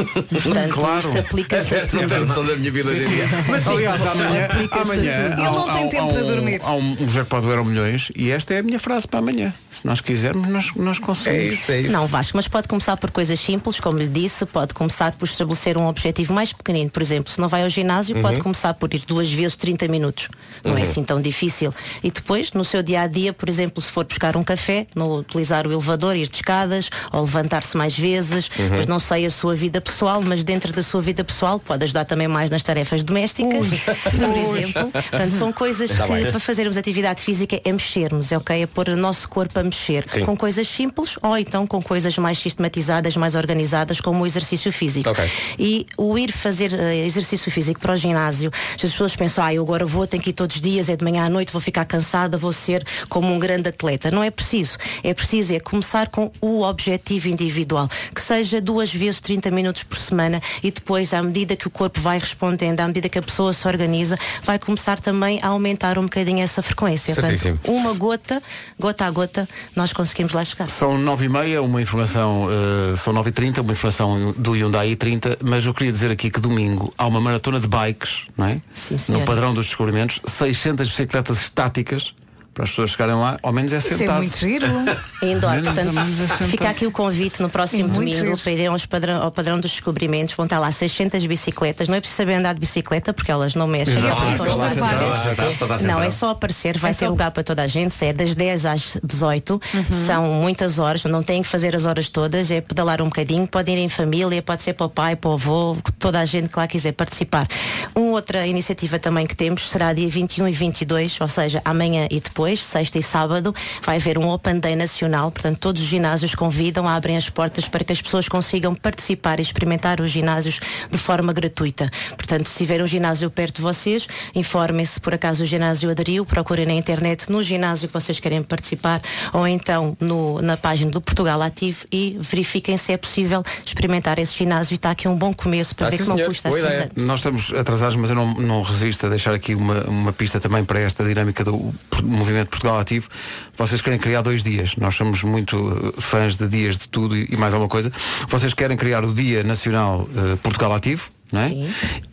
Portanto, 0.44 0.74
Claro. 0.74 1.00
isto 1.00 1.18
aplica-se 1.18 1.76
a 1.76 1.88
não 1.94 2.08
tem 2.08 2.20
noção 2.20 2.46
da 2.46 2.56
minha 2.56 2.72
vida 2.72 2.92
em 2.94 2.98
dia. 3.00 3.28
Mas 3.48 3.64
sim, 3.64 3.70
aliás, 3.70 4.02
amanhã, 4.06 4.48
a 4.72 4.82
amanhã 4.82 5.36
há, 5.36 5.42
Ele 5.42 5.56
não 5.56 5.74
tem 5.74 5.90
tempo 5.90 6.04
um, 6.06 6.14
para 6.14 6.24
dormir. 6.24 6.62
Há 6.64 6.74
um, 6.74 6.98
um 7.02 7.08
jackpot 7.10 7.42
do 7.42 7.50
Euro 7.50 7.66
Milhões 7.66 8.12
e 8.16 8.32
esta 8.32 8.54
é 8.54 8.60
a 8.60 8.64
minha 8.76 8.80
frase 8.80 9.08
para 9.08 9.20
amanhã. 9.20 9.54
Se 9.72 9.86
nós 9.86 10.02
quisermos, 10.02 10.48
nós, 10.48 10.72
nós 10.76 11.00
conseguimos. 11.00 11.70
é 11.70 11.82
Não, 11.84 12.08
Vasco, 12.08 12.36
mas 12.38 12.48
pode 12.48 12.68
começar 12.68 12.98
por 12.98 13.10
coisas 13.12 13.40
simples, 13.40 13.80
como 13.80 13.98
lhe 13.98 14.08
disse, 14.08 14.46
pode 14.46 14.74
começar 14.74 15.14
por 15.14 15.26
estabelecer 15.26 15.78
um 15.78 15.88
objetivo 15.88 16.34
mais 16.34 16.52
pequenino. 16.54 16.90
Por 16.90 17.02
exemplo, 17.02 17.32
se 17.32 17.40
não 17.40 17.48
vai 17.48 17.64
ao 17.64 17.70
ginásio, 17.70 18.22
pode 18.22 18.36
Uhum. 18.38 18.44
começar 18.44 18.74
por 18.74 18.94
ir 18.94 19.04
duas 19.08 19.32
vezes 19.32 19.56
30 19.56 19.88
minutos. 19.88 20.28
Não 20.64 20.74
é 20.74 20.76
Uhum. 20.78 20.84
assim 20.84 21.04
tão 21.04 21.22
difícil. 21.22 21.74
E 22.04 22.12
depois, 22.12 22.52
no 22.54 22.64
seu 22.64 22.84
dia 22.84 23.02
a 23.02 23.08
dia, 23.08 23.32
por 23.34 23.48
exemplo, 23.50 23.82
se 23.82 23.90
for 23.90 24.06
buscar 24.06 24.36
um 24.36 24.44
café, 24.44 24.86
no 24.96 25.20
utilizar 25.20 25.66
o 25.68 25.72
elevador, 25.72 26.16
ir 26.16 26.28
de 26.28 26.36
escadas, 26.36 26.90
ou 27.12 27.22
levantar-se 27.22 27.76
mais 27.78 27.98
vezes, 27.98 28.50
Uhum. 28.60 28.70
mas 28.78 28.88
não 28.88 29.00
sei 29.00 29.26
a 29.26 29.30
sua 29.30 29.56
vida 29.56 29.80
pessoal, 29.82 30.22
mas 30.22 30.44
dentro 30.44 30.74
da 30.74 30.84
sua 30.84 31.02
vida 31.02 31.24
pessoal 31.24 31.60
pode 31.60 31.84
ajudar 31.84 32.06
também 32.06 32.28
mais 32.28 32.50
nas 32.50 32.64
tarefas 32.64 33.04
domésticas, 33.04 33.68
por 33.70 34.38
exemplo. 34.38 34.92
Portanto, 34.92 35.32
são 35.32 35.52
coisas 35.54 35.92
Está 35.92 36.06
que 36.08 36.14
bem. 36.14 36.32
para 36.32 36.40
fazermos 36.40 36.78
atividade 36.78 37.22
física 37.22 37.60
é 37.64 37.72
mexermos, 37.72 38.32
é 38.32 38.38
ok? 38.38 38.65
É 38.66 38.68
pôr 38.68 38.90
o 38.90 38.98
nosso 38.98 39.30
corpo 39.30 39.60
a 39.60 39.64
mexer. 39.64 40.06
Sim. 40.12 40.26
Com 40.26 40.36
coisas 40.36 40.68
simples 40.68 41.20
ou 41.22 41.38
então 41.38 41.68
com 41.68 41.80
coisas 41.82 42.18
mais 42.18 42.40
sistematizadas, 42.40 43.16
mais 43.16 43.36
organizadas, 43.36 44.02
como 44.02 44.24
o 44.24 44.26
exercício 44.26 44.72
físico. 44.72 45.08
Ok. 45.08 45.30
E 45.60 45.86
o 45.98 46.18
ir 46.18 46.32
fazer 46.32 46.74
eh, 46.74 47.06
exercício 47.06 47.52
físico 47.52 47.80
para 47.80 47.94
o 47.94 47.96
ginásio, 47.98 48.52
se 48.76 48.88
as 48.88 48.92
pessoas 48.92 49.16
pensam, 49.16 49.44
ah, 49.44 49.54
eu 49.54 49.62
agora 49.62 49.86
vou, 49.86 50.08
tenho 50.08 50.24
que 50.24 50.32
ir 50.32 50.34
todos 50.34 50.56
os 50.56 50.62
dias, 50.62 50.90
é 50.90 50.96
de 50.96 51.04
manhã 51.04 51.26
à 51.26 51.30
noite, 51.30 51.52
vou 51.52 51.62
ficar 51.62 51.86
cansada, 51.86 52.38
vou 52.38 52.52
ser 52.52 52.84
como 53.08 53.32
um 53.32 53.38
grande 53.38 53.70
atleta. 53.70 54.10
Não 54.10 54.24
é 54.24 54.32
preciso. 54.32 54.78
É 55.04 55.14
preciso 55.14 55.54
é 55.54 55.60
começar 55.60 56.08
com 56.10 56.32
o 56.42 56.64
objetivo 56.64 57.30
individual, 57.30 57.88
que 58.14 58.22
seja 58.22 58.60
duas 58.60 58.92
vezes 58.92 59.20
30 59.20 59.52
minutos 59.52 59.84
por 59.84 60.00
semana 60.00 60.42
e 60.64 60.72
depois, 60.72 61.14
à 61.14 61.22
medida 61.22 61.56
que 61.56 61.68
o 61.68 61.70
corpo 61.70 62.00
vai 62.00 62.18
respondendo, 62.18 62.80
à 62.80 62.88
medida 62.88 63.08
que 63.08 63.20
a 63.20 63.22
pessoa 63.22 63.54
se 63.54 63.68
organiza, 63.68 64.18
vai 64.42 64.58
começar 64.58 65.00
também 65.00 65.40
a 65.44 65.50
aumentar 65.50 66.00
um 66.00 66.04
bocadinho 66.04 66.42
essa 66.42 66.62
frequência. 66.62 67.14
Portanto, 67.14 67.60
uma 67.66 67.94
gota, 67.94 68.42
gota 68.80 69.06
a 69.06 69.12
gota, 69.12 69.50
nós 69.76 69.94
conseguimos 69.94 70.34
lá 70.34 70.44
chegar. 70.44 70.68
São 70.70 70.98
9 70.98 71.26
e 71.26 71.30
meia, 71.30 71.62
uma 71.62 71.82
informação, 71.82 72.48
eh, 72.50 72.96
são 72.96 73.14
9 73.14 73.30
e 73.30 73.34
30, 73.34 73.62
uma 73.62 73.72
informação 73.72 74.34
do 74.38 74.52
Hyundai 74.54 74.96
i30, 74.96 75.38
mas 75.44 75.66
eu 75.66 75.74
queria 75.74 75.92
dizer 75.92 76.12
aqui 76.12 76.30
que 76.30 76.40
domingo 76.40 76.94
há 76.98 77.08
uma 77.08 77.22
maratona 77.22 77.60
de 77.60 77.68
bikes, 77.68 78.26
não 78.38 78.46
é? 78.46 78.62
Sim, 78.74 78.98
no 79.14 79.22
padrão 79.22 79.54
dos 79.54 79.68
descobrimentos, 79.68 80.20
600 80.26 80.90
bicicletas 80.90 81.42
estáticas 81.42 82.14
para 82.56 82.64
as 82.64 82.70
pessoas 82.72 82.92
chegarem 82.92 83.16
lá, 83.16 83.38
ao 83.44 83.52
menos 83.52 83.72
é 83.74 83.78
Isso 83.80 83.94
é 83.94 83.98
sentado. 83.98 84.18
muito 84.18 84.38
giro. 84.40 84.66
Indoor, 85.22 85.52
Menos 85.56 85.68
portanto, 85.74 85.94
menos 85.94 86.20
é 86.22 86.28
fica 86.48 86.70
aqui 86.70 86.88
o 86.88 86.92
convite 86.92 87.42
no 87.42 87.50
próximo 87.50 87.84
É 87.84 87.88
muito 87.88 87.96
domingo 88.00 88.26
giro. 88.28 88.38
para 88.38 88.52
irem 88.54 88.68
aos 88.68 88.86
padrão, 88.86 89.22
ao 89.22 89.30
padrão 89.30 89.60
dos 89.60 89.72
descobrimentos. 89.72 90.34
Vão 90.34 90.46
estar 90.46 90.58
lá 90.60 90.72
600 90.72 91.26
bicicletas. 91.26 91.88
Não 91.90 91.96
é 91.96 92.00
preciso 92.00 92.16
saber 92.18 92.36
andar 92.36 92.54
de 92.54 92.60
bicicleta 92.62 93.14
porque 93.14 93.30
elas 93.30 93.56
não 93.56 93.68
mexem. 93.68 93.98
Exato. 93.98 94.22
Só 94.38 94.70
sentado, 94.70 95.84
Não, 95.86 96.02
é 96.02 96.10
só 96.10 96.30
aparecer, 96.30 96.78
vai 96.78 96.92
É 96.92 96.94
ter 96.94 97.06
só- 97.06 97.12
lugar 97.12 97.32
para 97.32 97.44
toda 97.44 97.62
a 97.62 97.68
gente, 97.68 97.94
é 98.06 98.14
das 98.14 98.34
10 98.34 98.66
às 98.66 98.98
18, 99.04 99.60
Uhum. 99.74 99.84
são 100.08 100.24
muitas 100.34 100.80
horas, 100.80 101.04
não 101.04 101.22
têm 101.22 101.42
que 101.42 101.48
fazer 101.50 101.76
as 101.76 101.86
horas 101.86 102.08
todas, 102.10 102.50
é 102.52 102.62
pedalar 102.62 103.02
um 103.02 103.06
bocadinho, 103.06 103.46
pode 103.48 103.70
ir 103.72 103.78
em 103.78 103.90
família, 103.90 104.42
pode 104.42 104.64
ser 104.64 104.74
para 104.74 104.86
o 104.86 104.90
pai, 104.90 105.16
para 105.16 105.30
o 105.30 105.34
avô, 105.34 105.78
toda 106.00 106.20
a 106.20 106.26
gente 106.26 106.48
que 106.50 106.58
lá 106.58 106.68
quiser 106.68 106.94
participar. 106.94 107.48
Uma 107.94 108.12
outra 108.12 108.48
iniciativa 108.48 108.98
também 108.98 109.26
que 109.26 109.36
temos 109.36 109.70
será 109.70 109.92
dia 109.92 110.08
21 110.08 110.48
e 110.48 110.52
22, 110.54 111.20
ou 111.20 111.28
seja, 111.28 111.62
amanhã 111.66 112.08
e 112.10 112.20
depois, 112.20 112.45
sexta 112.54 113.00
e 113.00 113.04
sábado, 113.04 113.54
vai 113.84 113.98
haver 113.98 114.18
um 114.18 114.30
Open 114.30 114.60
Day 114.60 114.76
nacional, 114.76 115.32
portanto 115.32 115.58
todos 115.60 115.82
os 115.82 115.88
ginásios 115.88 116.36
convidam, 116.36 116.88
abrem 116.88 117.18
as 117.18 117.30
portas 117.30 117.68
para 117.68 117.84
que 117.84 117.92
as 117.94 118.02
pessoas 118.02 118.28
consigam 118.28 118.74
participar 118.76 119.40
e 119.40 119.42
experimentar 119.42 120.00
os 120.02 120.12
ginásios 120.12 120.60
de 120.92 120.98
forma 120.98 121.34
gratuita. 121.34 121.90
Portanto, 122.16 122.48
se 122.48 122.58
tiver 122.58 122.82
um 122.82 122.88
ginásio 122.88 123.30
perto 123.30 123.56
de 123.58 123.62
vocês, 123.62 124.08
informem-se 124.34 124.94
se 124.96 125.00
por 125.00 125.14
acaso 125.14 125.44
o 125.44 125.46
ginásio 125.46 125.90
aderiu, 125.90 126.26
procurem 126.26 126.66
na 126.66 126.74
internet 126.74 127.32
no 127.32 127.42
ginásio 127.42 127.88
que 127.88 127.94
vocês 127.94 128.20
querem 128.20 128.42
participar 128.44 129.02
ou 129.34 129.48
então 129.48 129.96
no- 130.00 130.42
na 130.42 130.56
página 130.58 130.92
do 130.92 131.02
Portugal 131.02 131.42
Ativo 131.42 131.86
e 131.92 132.18
verifiquem 132.20 132.78
se 132.78 132.92
é 132.92 132.98
possível 132.98 133.44
experimentar 133.66 134.20
esse 134.20 134.38
ginásio 134.38 134.74
e 134.74 134.76
está 134.76 134.92
aqui 134.92 135.08
um 135.08 135.16
bom 135.16 135.34
começo 135.34 135.76
para 135.76 135.88
Ah, 135.88 135.90
ver 135.90 135.98
sim, 135.98 136.04
que 136.04 136.10
não 136.10 136.20
custa 136.20 136.50
assim 136.50 136.62
tanto. 136.62 137.02
Nós 137.02 137.20
estamos 137.20 137.54
atrasados, 137.54 137.96
mas 137.96 138.10
eu 138.10 138.16
não, 138.16 138.34
não 138.36 138.62
resisto 138.62 139.06
a 139.06 139.10
deixar 139.10 139.34
aqui 139.34 139.56
uma, 139.56 139.82
uma 139.86 140.14
pista 140.14 140.40
também 140.40 140.64
para 140.64 140.80
esta 140.80 141.04
dinâmica 141.04 141.44
do 141.44 141.74
movimento 142.04 142.35
Portugal 142.44 142.80
Ativo. 142.80 143.08
Vocês 143.56 143.82
querem 143.82 143.98
criar 143.98 144.22
dois 144.22 144.44
dias. 144.44 144.76
Nós 144.76 144.96
somos 144.96 145.24
muito 145.24 145.94
eh, 145.98 146.02
fãs 146.02 146.36
de 146.36 146.48
dias 146.48 146.78
de 146.78 146.90
tudo 146.90 147.16
e, 147.16 147.36
mais 147.38 147.54
alguma 147.54 147.70
coisa. 147.70 147.92
Vocês 148.28 148.54
querem 148.54 148.76
criar 148.76 149.06
o 149.06 149.14
Dia 149.14 149.44
Nacional 149.44 150.08
eh, 150.16 150.36
Portugal 150.38 150.74
Ativo, 150.74 151.10
não 151.32 151.42
é? 151.42 151.52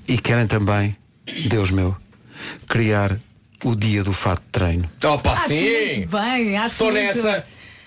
E 0.07 0.19
querem 0.19 0.47
também, 0.47 0.97
Deus 1.47 1.71
meu, 1.71 1.97
criar 2.69 3.17
o 3.65 3.75
Dia 3.75 4.03
do 4.05 4.13
Fato 4.13 4.41
de 4.41 4.49
Treino. 4.53 4.91
Opa, 5.05 5.33
Acho 5.33 5.55
muito 5.55 6.11
bem, 6.11 6.57
acho 6.57 6.75
Estou 6.75 6.93
muito 6.93 7.05
nessa. 7.05 7.45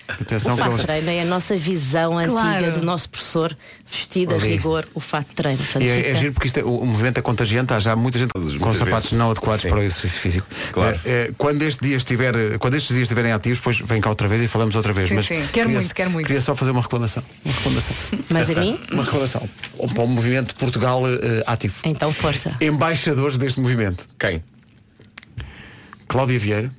Atenção 0.08 0.54
O 0.54 0.56
fato 0.56 0.76
de 0.76 0.82
treino 0.84 1.10
é 1.10 1.20
a 1.22 1.24
nossa 1.24 1.56
visão 1.56 2.12
Claro. 2.12 2.30
antiga 2.64 2.70
do 2.78 2.84
nosso 2.84 3.08
professor 3.08 3.56
vestido 3.84 4.34
a 4.34 4.38
rigor, 4.38 4.86
o 4.94 5.00
fato 5.00 5.28
de 5.30 5.34
treino. 5.34 5.58
Portanto, 5.58 5.82
E 5.82 5.88
é, 5.88 5.96
fica- 5.96 6.08
é 6.08 6.14
giro 6.14 6.32
porque 6.32 6.46
isto 6.46 6.60
é- 6.60 6.64
o, 6.64 6.76
o 6.78 6.86
movimento 6.86 7.18
é 7.18 7.22
contagiante, 7.22 7.72
há 7.74 7.80
já 7.80 7.96
muita 7.96 8.16
gente 8.18 8.32
com 8.32 8.38
muitas 8.38 8.76
sapatos 8.76 8.90
vezes. 9.04 9.12
não 9.12 9.30
adequados 9.32 9.62
Sim. 9.62 9.68
para 9.68 9.78
o 9.78 9.82
exercício 9.82 10.20
físico. 10.20 10.46
Claro. 10.72 11.00
É, 11.04 11.10
é, 11.10 11.32
quando 11.36 11.62
este 11.62 11.84
dia 11.84 11.96
estiver, 11.96 12.56
quando 12.58 12.74
estes 12.76 12.94
dias 12.94 13.06
estiverem 13.06 13.32
ativos, 13.32 13.58
depois 13.58 13.78
vem 13.80 14.00
cá 14.00 14.08
outra 14.08 14.28
vez 14.28 14.42
e 14.42 14.46
falamos 14.48 14.76
outra 14.76 14.92
vez. 14.92 15.08
Sim, 15.08 15.16
Mas 15.16 15.26
sim. 15.26 15.34
Quero 15.34 15.50
queria- 15.52 15.68
muito, 15.80 15.94
quero 15.94 16.10
muito. 16.10 16.26
Queria 16.26 16.40
só 16.40 16.54
fazer 16.54 16.70
uma 16.70 16.82
reclamação. 16.82 17.22
Uma 17.44 17.54
reclamação. 17.54 17.96
Mas 18.30 18.50
a 18.50 18.54
mim? 18.60 18.80
Uma 18.92 19.02
reclamação. 19.02 19.48
Para 19.92 20.02
o 20.04 20.06
movimento 20.08 20.54
Portugal 20.54 21.02
eh, 21.08 21.42
ativo. 21.48 21.74
Então 21.84 22.12
força. 22.12 22.54
Embaixadores 22.60 23.36
deste 23.36 23.60
movimento. 23.60 24.08
Quem? 24.18 24.42
Cláudia 26.06 26.38
Vieira, 26.38 26.70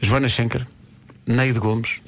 Joana 0.00 0.28
Schenker, 0.28 0.66
Neide 1.26 1.58
Gomes, 1.58 2.00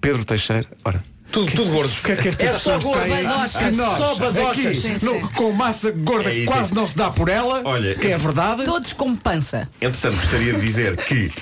Pedro 0.00 0.24
Teixeira. 0.24 0.66
Ora. 0.84 1.02
Tudo, 1.32 1.50
tudo 1.50 1.70
gordos. 1.72 1.98
O 1.98 2.02
que 2.04 2.12
é 2.12 2.16
que 2.16 2.28
estas 2.28 2.46
É 2.48 2.52
só 2.52 2.76
pessoas 2.76 2.84
gordo, 2.84 3.02
têm? 3.12 3.24
badochas. 3.24 3.76
Nós, 3.76 3.98
Só 3.98 4.14
badochas. 4.16 4.66
aqui, 4.66 4.74
Sim, 4.80 4.92
no- 5.02 5.10
sim. 5.14 5.20
com 5.34 5.52
massa 5.52 5.90
gorda 5.90 6.28
É 6.28 6.32
que 6.32 6.38
isso, 6.44 6.52
quase 6.52 6.70
é 6.72 6.74
não 6.76 6.86
se 6.86 6.96
dá 6.96 7.10
por 7.10 7.28
ela, 7.28 7.60
Olha, 7.64 7.94
que 7.96 8.06
é 8.06 8.16
verdade. 8.16 8.64
Todos 8.64 8.92
com 8.92 9.16
pança. 9.16 9.68
Entretanto, 9.80 10.16
gostaria 10.20 10.52
de 10.52 10.60
dizer 10.60 10.96
que 10.96 11.32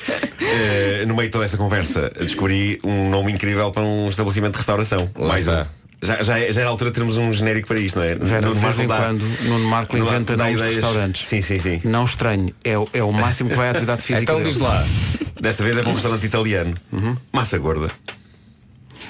eh, 0.41 1.05
no 1.07 1.15
meio 1.15 1.29
de 1.29 1.33
toda 1.33 1.45
esta 1.45 1.59
conversa 1.59 2.11
descobri 2.19 2.81
um 2.83 3.11
nome 3.11 3.33
incrível 3.33 3.71
para 3.71 3.83
um 3.83 4.09
estabelecimento 4.09 4.53
de 4.53 4.59
restauração. 4.59 5.11
Lá 5.15 5.29
Mais 5.29 5.43
está. 5.47 5.63
um. 5.65 5.82
Já, 6.03 6.23
já, 6.23 6.39
é- 6.39 6.51
já 6.53 6.61
era 6.63 6.69
a 6.69 6.73
altura 6.73 6.91
de 6.91 6.97
termos 6.97 7.17
um 7.17 7.33
genérico 7.33 7.69
para 7.69 7.81
isto, 7.81 7.97
não 7.97 8.03
é? 8.05 8.15
Vera, 8.17 8.41
Nuno 8.43 8.55
de 8.55 8.61
vez 8.61 8.77
Marco 8.77 8.83
em 8.83 8.87
dá- 8.89 8.97
quando, 8.99 9.23
Nuno 9.49 9.65
Marco 9.67 9.97
inventa 9.97 10.37
dá 10.37 10.45
nomes 10.45 10.61
de 10.61 10.67
ideias. 10.67 10.85
restaurantes. 10.85 11.27
Sim, 11.29 11.43
sim, 11.43 11.59
sim. 11.61 11.81
Não 11.85 12.05
estranho, 12.05 12.53
é, 12.65 12.77
o- 12.77 12.89
é 12.93 13.03
o 13.05 13.13
máximo 13.13 13.51
que 13.51 13.57
vai 13.57 13.69
à 13.69 13.71
atividade 13.71 14.03
física. 14.05 14.23
Então 14.33 14.43
diz 14.43 14.59
lá. 14.59 14.85
Desta 15.41 15.63
vez 15.65 15.77
é 15.79 15.83
para 15.83 15.91
um 15.91 15.95
restaurante 15.95 16.27
italiano. 16.27 16.75
Massa 17.33 17.57
gorda. 17.59 17.89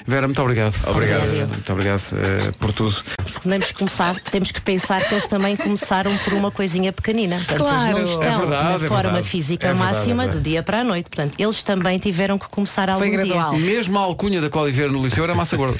Vera, 0.05 0.27
muito 0.27 0.41
obrigado. 0.41 0.75
Obrigado. 0.87 1.23
Eh, 1.23 1.45
Muito 1.45 1.71
obrigado 1.73 2.01
eh, 2.13 2.51
por 2.59 2.71
tudo. 2.73 2.95
Temos 3.41 3.67
que 3.67 3.73
começar, 3.73 4.15
temos 4.31 4.51
que 4.51 4.61
pensar 4.61 5.01
que 5.07 5.13
eles 5.13 5.27
também 5.27 5.55
começaram 5.55 6.15
por 6.17 6.33
uma 6.33 6.51
coisinha 6.51 6.91
pequenina. 6.91 7.37
Portanto, 7.37 7.57
Claro. 7.59 7.97
eles 7.99 8.09
não 8.11 8.21
É 8.23 8.25
estão 8.27 8.39
verdade, 8.41 8.63
na 8.69 8.75
é 8.75 8.79
forma 8.87 9.01
verdade. 9.03 9.27
física 9.29 9.67
É 9.67 9.73
verdade, 9.73 9.95
máxima 9.95 10.23
é 10.23 10.25
verdade. 10.25 10.37
do 10.43 10.49
dia 10.49 10.63
para 10.63 10.79
a 10.81 10.83
noite. 10.83 11.09
Portanto, 11.09 11.35
eles 11.39 11.63
também 11.63 11.97
tiveram 11.99 12.37
que 12.37 12.47
começar 12.49 12.89
algum 12.89 12.99
Foi 12.99 13.09
dia. 13.11 13.25
gradual. 13.25 13.53
Mesmo 13.57 13.97
a 13.97 14.01
alcunha 14.01 14.41
da 14.41 14.49
Cláudia 14.49 14.73
Vieira 14.73 14.91
no 14.91 15.01
liceu 15.03 15.23
era 15.23 15.33
massa 15.33 15.55
gorda. 15.55 15.79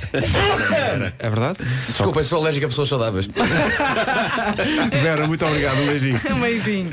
É 1.20 1.30
verdade? 1.30 1.60
Desculpa, 1.88 2.20
eu 2.22 2.24
sou 2.24 2.40
alérgico 2.40 2.66
a 2.66 2.70
pessoas 2.70 2.88
saudáveis. 2.90 3.28
Vera, 5.02 5.28
muito 5.28 5.46
obrigado. 5.46 5.80
Um 5.82 5.86
beijinho. 5.88 6.20
Um 6.32 6.40
beijinho. 6.40 6.92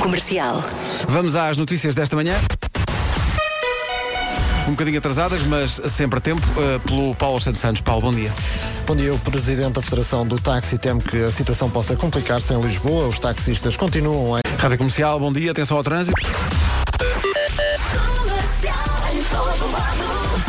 Comercial. 0.00 0.62
Vamos 1.08 1.34
às 1.34 1.56
notícias 1.56 1.94
desta 1.94 2.14
manhã. 2.16 2.36
Um 4.70 4.74
bocadinho 4.74 4.98
atrasadas, 4.98 5.42
mas 5.42 5.80
sempre 5.90 6.20
a 6.20 6.22
tempo, 6.22 6.46
eh, 6.56 6.78
pelo 6.86 7.12
Paulo 7.16 7.40
Santos 7.40 7.60
Santos. 7.60 7.80
Paulo, 7.80 8.02
bom 8.02 8.12
dia. 8.12 8.32
Bom 8.86 8.94
dia, 8.94 9.12
o 9.12 9.18
Presidente 9.18 9.72
da 9.72 9.82
Federação 9.82 10.24
do 10.24 10.38
Táxi 10.38 10.78
teme 10.78 11.00
que 11.02 11.16
a 11.16 11.30
situação 11.30 11.68
possa 11.68 11.96
complicar-se 11.96 12.54
em 12.54 12.60
Lisboa. 12.60 13.08
Os 13.08 13.18
taxistas 13.18 13.76
continuam 13.76 14.38
em... 14.38 14.40
Rádio 14.58 14.78
Comercial, 14.78 15.18
bom 15.18 15.32
dia, 15.32 15.50
atenção 15.50 15.76
ao 15.76 15.82
trânsito. 15.82 16.14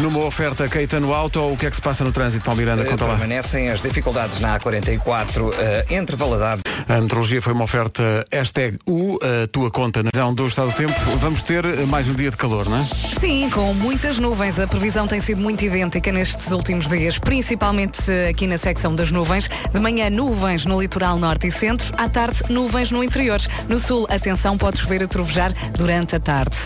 Numa 0.01 0.21
oferta 0.21 0.67
Caetano 0.67 1.13
Auto, 1.13 1.39
o 1.41 1.55
que 1.55 1.67
é 1.67 1.69
que 1.69 1.75
se 1.75 1.81
passa 1.81 2.03
no 2.03 2.11
trânsito, 2.11 2.43
Paulo 2.43 2.59
Miranda? 2.59 2.83
Conta 2.83 3.05
lá. 3.05 3.11
Permanecem 3.11 3.69
as 3.69 3.83
dificuldades 3.83 4.39
na 4.39 4.59
A44 4.59 5.53
eh, 5.59 5.85
entre 5.91 6.15
Valadares. 6.15 6.63
A 6.89 6.99
metrologia 6.99 7.39
foi 7.39 7.53
uma 7.53 7.65
oferta 7.65 8.25
hashtag 8.31 8.79
U, 8.87 9.19
a 9.21 9.47
tua 9.47 9.69
conta 9.69 10.01
na 10.01 10.09
visão 10.11 10.33
do 10.33 10.47
estado 10.47 10.71
do 10.71 10.75
tempo. 10.75 10.93
Vamos 11.17 11.43
ter 11.43 11.63
eh, 11.63 11.85
mais 11.85 12.07
um 12.07 12.13
dia 12.15 12.31
de 12.31 12.37
calor, 12.37 12.67
não 12.67 12.79
é? 12.79 12.83
Sim, 13.19 13.47
com 13.51 13.75
muitas 13.75 14.17
nuvens. 14.17 14.59
A 14.59 14.65
previsão 14.65 15.07
tem 15.07 15.21
sido 15.21 15.39
muito 15.39 15.63
idêntica 15.63 16.11
nestes 16.11 16.51
últimos 16.51 16.89
dias, 16.89 17.19
principalmente 17.19 18.11
eh, 18.11 18.29
aqui 18.29 18.47
na 18.47 18.57
secção 18.57 18.95
das 18.95 19.11
nuvens. 19.11 19.47
De 19.71 19.79
manhã, 19.79 20.09
nuvens 20.09 20.65
no 20.65 20.81
litoral 20.81 21.19
norte 21.19 21.45
e 21.45 21.51
centro. 21.51 21.93
À 21.95 22.09
tarde, 22.09 22.39
nuvens 22.49 22.89
no 22.89 23.03
interior. 23.03 23.39
No 23.69 23.79
sul, 23.79 24.07
atenção, 24.09 24.57
pode 24.57 24.79
chover 24.79 25.03
a 25.03 25.07
trovejar 25.07 25.53
durante 25.77 26.15
a 26.15 26.19
tarde. 26.19 26.57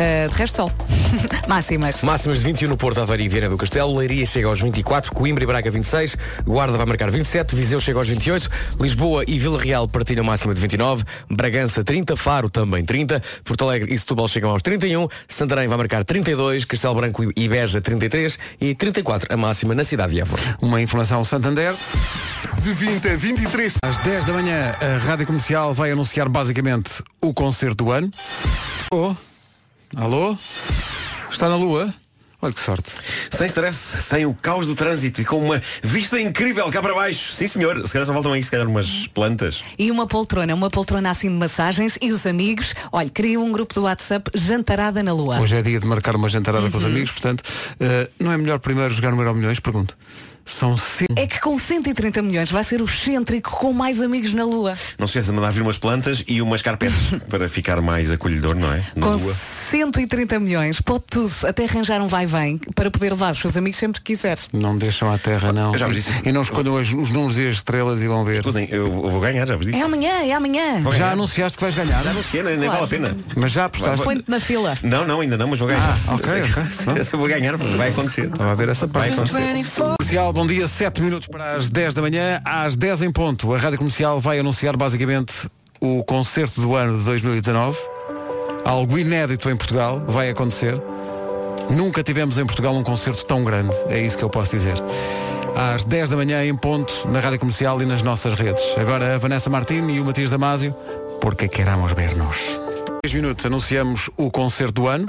Eh, 0.00 0.28
de 0.28 0.34
resto, 0.34 0.56
sol. 0.56 0.72
Máximas. 1.46 2.02
Máximas 2.02 2.38
de 2.38 2.44
21 2.44 2.68
no 2.70 2.76
Porto, 2.78 3.02
Aveiro 3.02 3.22
e 3.22 3.28
Viana 3.28 3.50
do 3.50 3.58
Castelo. 3.58 3.94
Leiria 3.94 4.24
chega 4.24 4.48
aos 4.48 4.58
24, 4.58 5.12
Coimbra 5.12 5.44
e 5.44 5.46
Braga 5.46 5.70
26, 5.70 6.16
Guarda 6.46 6.78
vai 6.78 6.86
marcar 6.86 7.10
27, 7.10 7.54
Viseu 7.54 7.78
chega 7.80 7.98
aos 7.98 8.08
28, 8.08 8.48
Lisboa 8.80 9.24
e 9.28 9.38
Vila 9.38 9.60
Real 9.60 9.86
partilham 9.86 10.24
máxima 10.24 10.54
de 10.54 10.60
29, 10.60 11.04
Bragança 11.28 11.84
30, 11.84 12.16
Faro 12.16 12.48
também 12.48 12.82
30, 12.82 13.22
Porto 13.44 13.64
Alegre 13.64 13.92
e 13.92 13.98
Setúbal 13.98 14.26
chegam 14.26 14.50
aos 14.50 14.62
31, 14.62 15.06
Santarém 15.28 15.68
vai 15.68 15.76
marcar 15.76 16.02
32, 16.02 16.64
Castelo 16.64 16.94
Branco 16.94 17.30
e 17.36 17.48
Beja 17.48 17.82
33 17.82 18.38
e 18.58 18.74
34 18.74 19.28
a 19.30 19.36
máxima 19.36 19.74
na 19.74 19.84
cidade 19.84 20.14
de 20.14 20.20
Évora. 20.22 20.42
Uma 20.62 20.80
informação 20.80 21.22
Santander. 21.24 21.74
De 22.62 22.72
20 22.72 23.06
a 23.06 23.16
23. 23.16 23.74
Às 23.82 23.98
10 23.98 24.24
da 24.24 24.32
manhã, 24.32 24.74
a 24.80 24.98
Rádio 25.04 25.26
Comercial 25.26 25.74
vai 25.74 25.90
anunciar 25.90 26.26
basicamente 26.26 27.02
o 27.20 27.34
concerto 27.34 27.84
do 27.84 27.90
ano. 27.90 28.10
Oh, 28.90 29.14
alô? 29.96 30.36
Está 31.30 31.48
na 31.48 31.56
lua? 31.56 31.92
Olha 32.42 32.54
que 32.54 32.60
sorte. 32.60 32.90
Sem 33.30 33.46
stress, 33.48 33.76
sem 34.02 34.24
o 34.24 34.32
caos 34.32 34.66
do 34.66 34.74
trânsito 34.74 35.20
e 35.20 35.24
com 35.26 35.38
uma 35.44 35.60
vista 35.82 36.18
incrível 36.18 36.70
cá 36.70 36.80
para 36.80 36.94
baixo. 36.94 37.32
Sim, 37.32 37.46
senhor. 37.46 37.86
Se 37.86 37.92
calhar 37.92 38.06
só 38.06 38.14
faltam 38.14 38.32
aí, 38.32 38.42
se 38.42 38.50
calhar, 38.50 38.66
umas 38.66 39.06
plantas. 39.08 39.62
E 39.78 39.90
uma 39.90 40.06
poltrona, 40.06 40.54
uma 40.54 40.70
poltrona 40.70 41.10
assim 41.10 41.28
de 41.28 41.34
massagens 41.34 41.98
e 42.00 42.10
os 42.12 42.24
amigos, 42.24 42.74
olha, 42.90 43.10
criam 43.10 43.44
um 43.44 43.52
grupo 43.52 43.74
do 43.74 43.82
WhatsApp 43.82 44.30
Jantarada 44.34 45.02
na 45.02 45.12
Lua. 45.12 45.38
Hoje 45.38 45.56
é 45.56 45.60
dia 45.62 45.78
de 45.78 45.86
marcar 45.86 46.16
uma 46.16 46.30
jantarada 46.30 46.70
com 46.70 46.78
os 46.78 46.84
Uhum. 46.84 46.90
amigos, 46.90 47.10
portanto, 47.10 47.42
eh, 47.78 48.08
não 48.18 48.32
é 48.32 48.38
melhor 48.38 48.58
primeiro 48.58 48.92
jogar 48.94 49.10
no 49.12 49.20
Euro 49.20 49.34
Milhões? 49.34 49.60
Pergunto. 49.60 49.94
São 50.46 50.76
sempre. 50.78 51.22
É 51.22 51.26
que 51.26 51.38
com 51.40 51.58
130 51.58 52.22
milhões 52.22 52.50
vai 52.50 52.64
ser 52.64 52.80
o 52.80 52.86
excêntrico 52.86 53.50
com 53.50 53.72
mais 53.74 54.00
amigos 54.00 54.32
na 54.32 54.44
Lua. 54.44 54.74
Não 54.98 55.06
se 55.06 55.10
esqueça 55.18 55.30
de 55.30 55.36
mandar 55.36 55.52
vir 55.52 55.60
umas 55.60 55.76
plantas 55.78 56.24
e 56.26 56.40
umas 56.40 56.62
carpetes 56.62 56.96
para 57.28 57.48
ficar 57.50 57.82
mais 57.82 58.10
acolhedor, 58.10 58.56
não 58.56 58.72
é? 58.72 58.82
Na 58.96 59.06
com 59.08 59.12
lua. 59.16 59.36
130 59.70 60.40
milhões, 60.40 60.80
pode 60.80 61.04
tudo, 61.08 61.32
até 61.46 61.64
arranjar 61.64 62.00
um 62.02 62.08
vai-vem 62.08 62.58
para 62.74 62.90
poder 62.90 63.10
levar 63.10 63.32
os 63.32 63.38
seus 63.38 63.56
amigos 63.56 63.78
sempre 63.78 64.00
que 64.00 64.14
quiseres. 64.14 64.48
Não 64.52 64.76
deixam 64.76 65.12
à 65.12 65.16
terra, 65.18 65.52
não. 65.52 65.72
Eu 65.72 65.78
já 65.78 65.86
vos 65.86 65.96
disse. 65.96 66.10
E 66.24 66.32
não 66.32 66.42
escondam 66.42 66.76
as- 66.76 66.92
os 66.92 67.10
números 67.10 67.38
e 67.38 67.48
as 67.48 67.56
estrelas 67.56 68.00
e 68.02 68.08
vão 68.08 68.24
ver. 68.24 68.36
Escutem, 68.40 68.66
eu, 68.70 68.86
vou 68.90 69.20
ganhar, 69.20 69.46
já 69.46 69.56
vos 69.56 69.64
disse. 69.66 69.78
É 69.78 69.82
amanhã, 69.82 70.22
é 70.24 70.32
amanhã. 70.32 70.80
Vou 70.80 70.92
Já 70.92 70.98
ganhar. 70.98 71.12
anunciaste 71.12 71.56
que 71.58 71.64
vais 71.64 71.74
ganhar? 71.74 72.02
Já 72.02 72.10
anunciei, 72.10 72.42
nem, 72.42 72.56
nem 72.56 72.68
Claro. 72.68 72.86
vale 72.86 73.04
a 73.04 73.08
pena. 73.08 73.18
Mas 73.36 73.52
já 73.52 73.64
apostaste? 73.66 74.04
Põe-te 74.04 74.24
na 74.28 74.40
fila. 74.40 74.74
Não, 74.82 75.06
não, 75.06 75.20
ainda 75.20 75.36
não, 75.38 75.46
mas 75.48 75.58
vou 75.58 75.68
ganhar. 75.68 75.98
Ah, 76.08 76.14
ok, 76.14 76.32
ok. 76.42 77.00
Eu 77.12 77.18
vou 77.18 77.28
ganhar, 77.28 77.56
vai 77.56 77.90
acontecer. 77.90 78.26
Estava 78.26 78.52
a 78.52 78.54
ver 78.54 78.68
essa 78.68 78.86
Vai 78.86 79.10
parte. 79.10 79.30
acontecer. 79.36 79.64
Comercial, 79.98 80.32
bom 80.32 80.46
dia, 80.46 80.66
7 80.66 81.00
minutos 81.02 81.28
para 81.28 81.54
as 81.56 81.68
10 81.70 81.94
da 81.94 82.02
manhã, 82.02 82.40
às 82.44 82.76
10 82.76 83.02
em 83.02 83.10
ponto. 83.12 83.52
A 83.54 83.58
Rádio 83.58 83.78
Comercial 83.78 84.18
vai 84.20 84.38
anunciar 84.38 84.76
basicamente 84.76 85.32
o 85.80 86.02
concerto 86.04 86.60
do 86.60 86.74
ano 86.74 86.98
de 86.98 87.04
2019. 87.04 87.78
Algo 88.64 88.98
inédito 88.98 89.48
em 89.50 89.56
Portugal 89.56 90.00
vai 90.06 90.30
acontecer. 90.30 90.80
Nunca 91.70 92.02
tivemos 92.02 92.38
em 92.38 92.44
Portugal 92.44 92.74
um 92.74 92.82
concerto 92.82 93.24
tão 93.24 93.44
grande, 93.44 93.74
é 93.88 94.00
isso 94.00 94.18
que 94.18 94.24
eu 94.24 94.30
posso 94.30 94.50
dizer. 94.50 94.74
Às 95.56 95.84
10 95.84 96.10
da 96.10 96.16
manhã 96.16 96.44
em 96.44 96.56
ponto, 96.56 97.06
na 97.08 97.20
Rádio 97.20 97.38
Comercial 97.38 97.80
e 97.82 97.86
nas 97.86 98.02
nossas 98.02 98.34
redes. 98.34 98.62
Agora 98.76 99.14
a 99.14 99.18
Vanessa 99.18 99.50
Martins 99.50 99.84
e 99.94 100.00
o 100.00 100.04
Matias 100.04 100.30
Damasio, 100.30 100.74
porque 101.20 101.48
queramos 101.48 101.92
ver-nos. 101.92 102.36
10 103.04 103.14
minutos, 103.14 103.46
anunciamos 103.46 104.10
o 104.16 104.30
concerto 104.30 104.74
do 104.74 104.88
ano. 104.88 105.06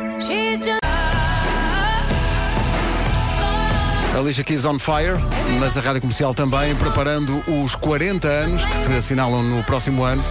Alicia 4.18 4.44
Keys 4.44 4.66
on 4.66 4.78
Fire, 4.78 5.18
mas 5.60 5.76
a 5.78 5.82
Rádio 5.82 6.02
Comercial 6.02 6.34
também 6.34 6.76
preparando 6.76 7.42
os 7.48 7.76
40 7.76 8.28
anos 8.28 8.64
que 8.64 8.76
se 8.76 8.94
assinalam 8.94 9.42
no 9.42 9.64
próximo 9.64 10.04
ano. 10.04 10.24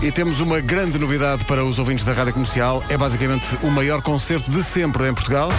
E 0.00 0.12
temos 0.12 0.38
uma 0.38 0.60
grande 0.60 0.96
novidade 0.96 1.44
para 1.44 1.64
os 1.64 1.78
ouvintes 1.78 2.04
da 2.04 2.12
Rádio 2.12 2.32
Comercial. 2.32 2.84
É 2.88 2.96
basicamente 2.96 3.46
o 3.64 3.70
maior 3.70 4.00
concerto 4.00 4.48
de 4.50 4.62
sempre 4.62 5.08
em 5.08 5.12
Portugal. 5.12 5.50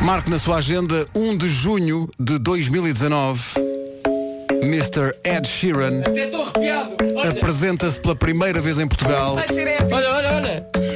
Marque 0.00 0.28
na 0.28 0.38
sua 0.38 0.56
agenda 0.56 1.06
1 1.14 1.36
de 1.36 1.48
junho 1.48 2.10
de 2.18 2.36
2019. 2.38 3.40
Mr. 4.62 5.14
Ed 5.22 5.46
Sheeran 5.46 6.02
apresenta-se 7.30 8.00
pela 8.00 8.16
primeira 8.16 8.60
vez 8.60 8.80
em 8.80 8.88
Portugal 8.88 9.36
ser 9.46 9.68
épico. 9.68 9.94
Olha, 9.94 10.10
olha, 10.10 10.32
olha. 10.32 10.91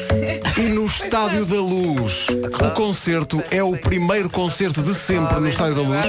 E 0.56 0.62
no 0.62 0.86
Estádio 0.86 1.44
da 1.44 1.56
Luz. 1.56 2.26
O 2.28 2.70
concerto 2.72 3.42
é 3.50 3.62
o 3.62 3.76
primeiro 3.76 4.30
concerto 4.30 4.82
de 4.82 4.94
sempre 4.94 5.38
no 5.38 5.48
Estádio 5.48 5.74
da 5.74 5.82
Luz. 5.82 6.04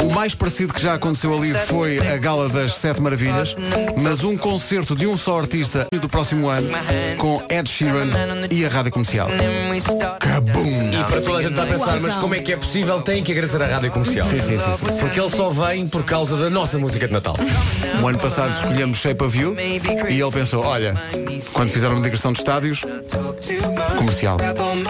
O 0.00 0.12
mais 0.12 0.34
parecido 0.34 0.74
que 0.74 0.80
já 0.80 0.94
aconteceu 0.94 1.36
ali 1.36 1.52
foi 1.66 1.98
a 1.98 2.16
Gala 2.18 2.48
das 2.48 2.74
Sete 2.74 3.00
Maravilhas, 3.00 3.56
mas 4.00 4.22
um 4.22 4.36
concerto 4.36 4.94
de 4.94 5.06
um 5.06 5.16
só 5.16 5.38
artista 5.38 5.86
do 6.00 6.08
próximo 6.08 6.48
ano 6.48 6.68
com 7.18 7.42
Ed 7.48 7.68
Sheeran 7.68 8.10
e 8.50 8.64
a 8.64 8.68
Rádio 8.68 8.92
Comercial. 8.92 9.28
Cabum! 10.20 10.62
E 10.66 11.04
para 11.04 11.20
toda 11.22 11.38
a 11.38 11.42
gente 11.42 11.52
está 11.52 11.62
a 11.62 11.66
pensar, 11.66 12.00
mas 12.00 12.16
como 12.16 12.34
é 12.34 12.40
que 12.40 12.52
é 12.52 12.56
possível? 12.56 13.00
Tem 13.00 13.22
que 13.22 13.32
agradecer 13.32 13.62
à 13.62 13.66
rádio 13.66 13.90
comercial. 13.90 14.26
Sim, 14.26 14.40
sim, 14.40 14.58
sim, 14.58 14.74
sim. 14.74 14.98
Porque 14.98 15.18
ele 15.18 15.30
só 15.30 15.50
vem 15.50 15.86
por 15.86 16.04
causa 16.04 16.36
da 16.36 16.50
nossa 16.50 16.78
música 16.78 17.06
de 17.06 17.12
Natal. 17.12 17.36
O 18.02 18.06
ano 18.06 18.18
passado 18.18 18.52
escolhemos 18.52 18.98
Shape 18.98 19.24
of 19.24 19.38
You 19.38 19.56
e 19.58 20.20
ele 20.20 20.30
pensou, 20.30 20.64
olha, 20.64 20.94
quando 21.52 21.70
fizeram 21.70 21.94
uma 21.94 22.02
digressão 22.02 22.32
de 22.32 22.40
estádios, 22.40 22.82
comercial, 23.96 24.36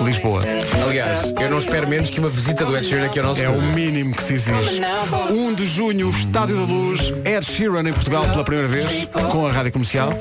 Lisboa. 0.03 0.43
Aliás, 0.87 1.33
eu 1.41 1.51
não 1.51 1.59
espero 1.59 1.87
menos 1.89 2.11
que 2.11 2.19
uma 2.19 2.29
visita 2.31 2.65
do 2.65 2.77
Ed 2.77 2.87
Sheeran 2.87 3.07
aqui 3.07 3.19
ao 3.19 3.27
nosso 3.27 3.43
É 3.43 3.49
o 3.49 3.61
mínimo 3.61 4.15
que 4.15 4.23
se 4.23 4.35
exige. 4.35 4.81
1 5.31 5.55
de 5.55 5.67
junho, 5.67 6.11
Estádio 6.11 6.57
da 6.57 6.63
Luz, 6.73 7.13
Ed 7.25 7.45
Sheeran 7.45 7.89
em 7.89 7.93
Portugal 7.93 8.25
pela 8.25 8.45
primeira 8.45 8.69
vez, 8.69 9.09
com 9.31 9.47
a 9.47 9.53
rádio 9.53 9.73
comercial. 9.73 10.13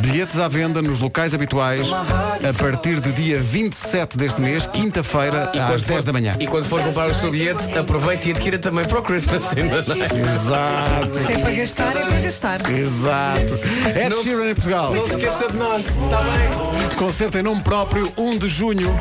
Bilhetes 0.00 0.38
à 0.38 0.48
venda 0.48 0.80
nos 0.80 1.00
locais 1.00 1.34
habituais 1.34 1.86
a 1.90 2.62
partir 2.62 3.00
de 3.00 3.12
dia 3.12 3.40
27 3.40 4.16
deste 4.16 4.40
mês, 4.40 4.66
quinta-feira, 4.66 5.50
às 5.74 5.82
10 5.82 6.04
da 6.04 6.12
manhã. 6.12 6.36
E 6.38 6.46
quando 6.46 6.64
for 6.66 6.80
comprar 6.82 7.08
o 7.08 7.14
seu 7.14 7.30
bilhete, 7.30 7.76
aproveite 7.76 8.28
e 8.28 8.32
adquira 8.32 8.58
também 8.58 8.84
para 8.84 8.98
o 8.98 9.02
Christmas 9.02 9.44
ainda, 9.56 9.82
não 9.86 9.96
é? 9.96 10.06
Exato, 10.06 11.26
Se 11.26 11.32
é 11.32 11.38
para 11.38 11.50
gastar, 11.52 11.96
é 11.96 12.00
para 12.04 12.20
gastar. 12.20 12.70
exato. 12.70 13.54
Ed 13.98 14.08
Não 14.10 14.22
Sheeran 14.22 14.50
em 14.50 14.54
Portugal. 14.54 14.94
Não 14.94 15.04
se 15.06 15.10
esqueça 15.12 15.48
de 15.50 15.56
nós, 15.56 15.86
está 15.86 15.96
bem? 16.22 16.96
Concerto 16.96 17.38
em 17.38 17.42
nome 17.48 17.62
próprio, 17.62 18.12
1 18.18 18.36
de 18.36 18.46
junho, 18.46 18.94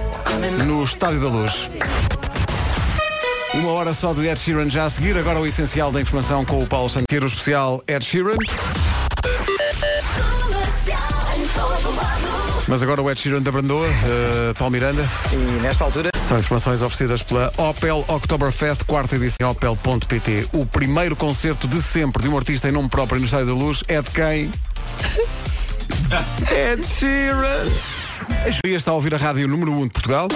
no 0.66 0.82
Estádio 0.82 1.20
da 1.20 1.28
Luz. 1.28 1.70
Uma 3.54 3.72
hora 3.72 3.94
só 3.94 4.14
de 4.14 4.26
Ed 4.26 4.40
Sheeran 4.40 4.70
já 4.70 4.86
a 4.86 4.90
seguir, 4.90 5.18
agora 5.18 5.38
o 5.38 5.46
essencial 5.46 5.92
da 5.92 6.00
informação 6.00 6.46
com 6.46 6.64
o 6.64 6.66
Paulo 6.66 6.90
Santeiro 6.90 7.28
especial 7.28 7.84
Ed 7.86 8.06
Sheeran. 8.06 8.38
Mas 12.70 12.82
agora 12.82 13.02
o 13.02 13.12
Ed 13.12 13.20
Sheeran 13.20 13.42
da 13.42 13.52
Brandoa, 13.52 13.86
uh, 13.86 14.56
Paulo 14.58 14.72
Miranda. 14.72 15.06
E 15.34 15.62
nesta 15.62 15.84
altura, 15.84 16.10
São 16.26 16.40
informações 16.40 16.82
oferecidas 16.82 17.22
pela 17.24 17.52
Opel 17.58 18.06
Oktoberfest, 18.08 18.86
quarta 18.86 19.18
edição 19.18 19.52
opel.pt. 19.52 20.48
O 20.54 20.66
primeiro 20.66 21.18
concerto 21.18 21.68
de 21.68 21.82
sempre 21.82 22.24
de 22.24 22.30
um 22.30 22.38
artista 22.38 22.70
em 22.70 22.72
nome 22.72 22.88
próprio 22.88 23.20
no 23.20 23.26
Estádio 23.26 23.48
da 23.48 23.54
Luz 23.54 23.84
é 23.90 24.02
de 24.02 24.10
quem? 24.10 24.50
Ed 26.50 26.88
Sheeran. 26.88 27.97
A 28.30 28.52
Julia 28.52 28.78
está 28.78 28.92
a 28.92 28.94
ouvir 28.94 29.14
a 29.14 29.18
rádio 29.18 29.48
número 29.48 29.72
1 29.72 29.88
de 29.88 29.90
Portugal. 29.94 30.28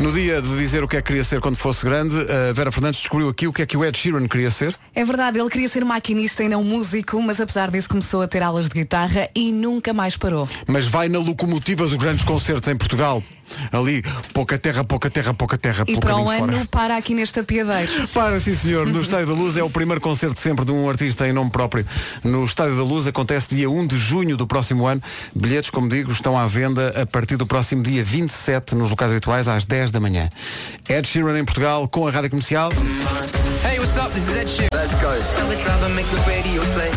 No 0.00 0.10
dia 0.10 0.40
de 0.40 0.48
dizer 0.56 0.82
o 0.82 0.88
que 0.88 0.96
é 0.96 1.02
que 1.02 1.08
queria 1.08 1.22
ser 1.22 1.40
quando 1.40 1.56
fosse 1.56 1.84
grande, 1.84 2.16
a 2.48 2.52
Vera 2.52 2.72
Fernandes 2.72 3.00
descobriu 3.00 3.28
aqui 3.28 3.46
o 3.46 3.52
que 3.52 3.62
é 3.62 3.66
que 3.66 3.76
o 3.76 3.84
Ed 3.84 3.96
Sheeran 3.96 4.26
queria 4.26 4.50
ser. 4.50 4.74
É 4.94 5.04
verdade, 5.04 5.38
ele 5.38 5.48
queria 5.50 5.68
ser 5.68 5.84
maquinista 5.84 6.42
e 6.42 6.48
não 6.48 6.64
músico, 6.64 7.20
mas 7.22 7.40
apesar 7.40 7.70
disso 7.70 7.88
começou 7.88 8.22
a 8.22 8.28
ter 8.28 8.42
aulas 8.42 8.68
de 8.68 8.74
guitarra 8.74 9.28
e 9.34 9.52
nunca 9.52 9.92
mais 9.92 10.16
parou. 10.16 10.48
Mas 10.66 10.86
vai 10.86 11.08
na 11.08 11.18
locomotiva 11.18 11.86
dos 11.86 11.96
grandes 11.96 12.24
concertos 12.24 12.68
em 12.68 12.76
Portugal. 12.76 13.22
Ali, 13.70 14.02
pouca 14.32 14.58
terra, 14.58 14.84
pouca 14.84 15.10
terra, 15.10 15.34
pouca 15.34 15.58
terra, 15.58 15.84
E 15.86 15.96
para 15.98 16.16
o 16.16 16.24
caminho 16.26 16.44
ano 16.44 16.52
fora. 16.52 16.68
para 16.70 16.96
aqui 16.96 17.14
neste 17.14 17.40
apiadeiro. 17.40 17.90
Para, 18.12 18.38
sim 18.40 18.54
senhor, 18.54 18.86
no 18.86 19.00
Estádio 19.00 19.28
da 19.28 19.32
Luz 19.32 19.56
é 19.56 19.62
o 19.62 19.70
primeiro 19.70 20.00
concerto 20.00 20.38
sempre 20.38 20.64
de 20.64 20.72
um 20.72 20.88
artista 20.88 21.26
em 21.26 21.32
nome 21.32 21.50
próprio. 21.50 21.86
No 22.22 22.44
Estádio 22.44 22.76
da 22.76 22.82
Luz 22.82 23.06
acontece 23.06 23.54
dia 23.54 23.70
1 23.70 23.86
de 23.86 23.98
junho 23.98 24.36
do 24.36 24.46
próximo 24.46 24.86
ano. 24.86 25.02
Bilhetes, 25.34 25.70
como 25.70 25.88
digo, 25.88 26.12
estão 26.12 26.38
à 26.38 26.46
venda 26.46 27.00
a 27.00 27.06
partir 27.06 27.36
do 27.36 27.46
próximo 27.46 27.82
dia 27.82 28.04
27 28.04 28.74
nos 28.74 28.90
locais 28.90 29.10
habituais 29.10 29.48
às 29.48 29.64
10 29.64 29.90
da 29.90 30.00
manhã. 30.00 30.28
Ed 30.88 31.06
Sheeran 31.06 31.38
em 31.38 31.44
Portugal 31.44 31.88
com 31.88 32.06
a 32.06 32.10
Rádio 32.10 32.30
Comercial. 32.30 32.70
Hey, 33.64 33.78
what's 33.78 33.96
up? 33.96 34.12
This 34.12 34.28
is 34.28 34.36
Ed 34.36 34.48
Sheeran. 34.48 34.68
Let's 34.74 34.94
go. 35.00 35.12
Driver, 35.62 35.88
make 35.90 36.08
the 36.10 36.20
radio 36.28 36.62
play. 36.74 36.90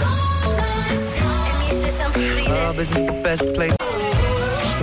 Club 2.45 3.94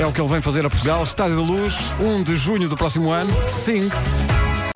É 0.03 0.07
o 0.07 0.13
que 0.13 0.21
ele 0.21 0.29
vem 0.29 0.43
fazer 0.43 0.67
a 0.67 0.69
Portugal. 0.69 1.05
Estádio 1.05 1.37
da 1.37 1.43
Luz, 1.43 1.77
1 2.01 2.25
de 2.25 2.35
junho 2.35 2.69
do 2.69 2.77
próximo 2.77 3.13
ano. 3.13 3.31
Sing. 3.49 3.89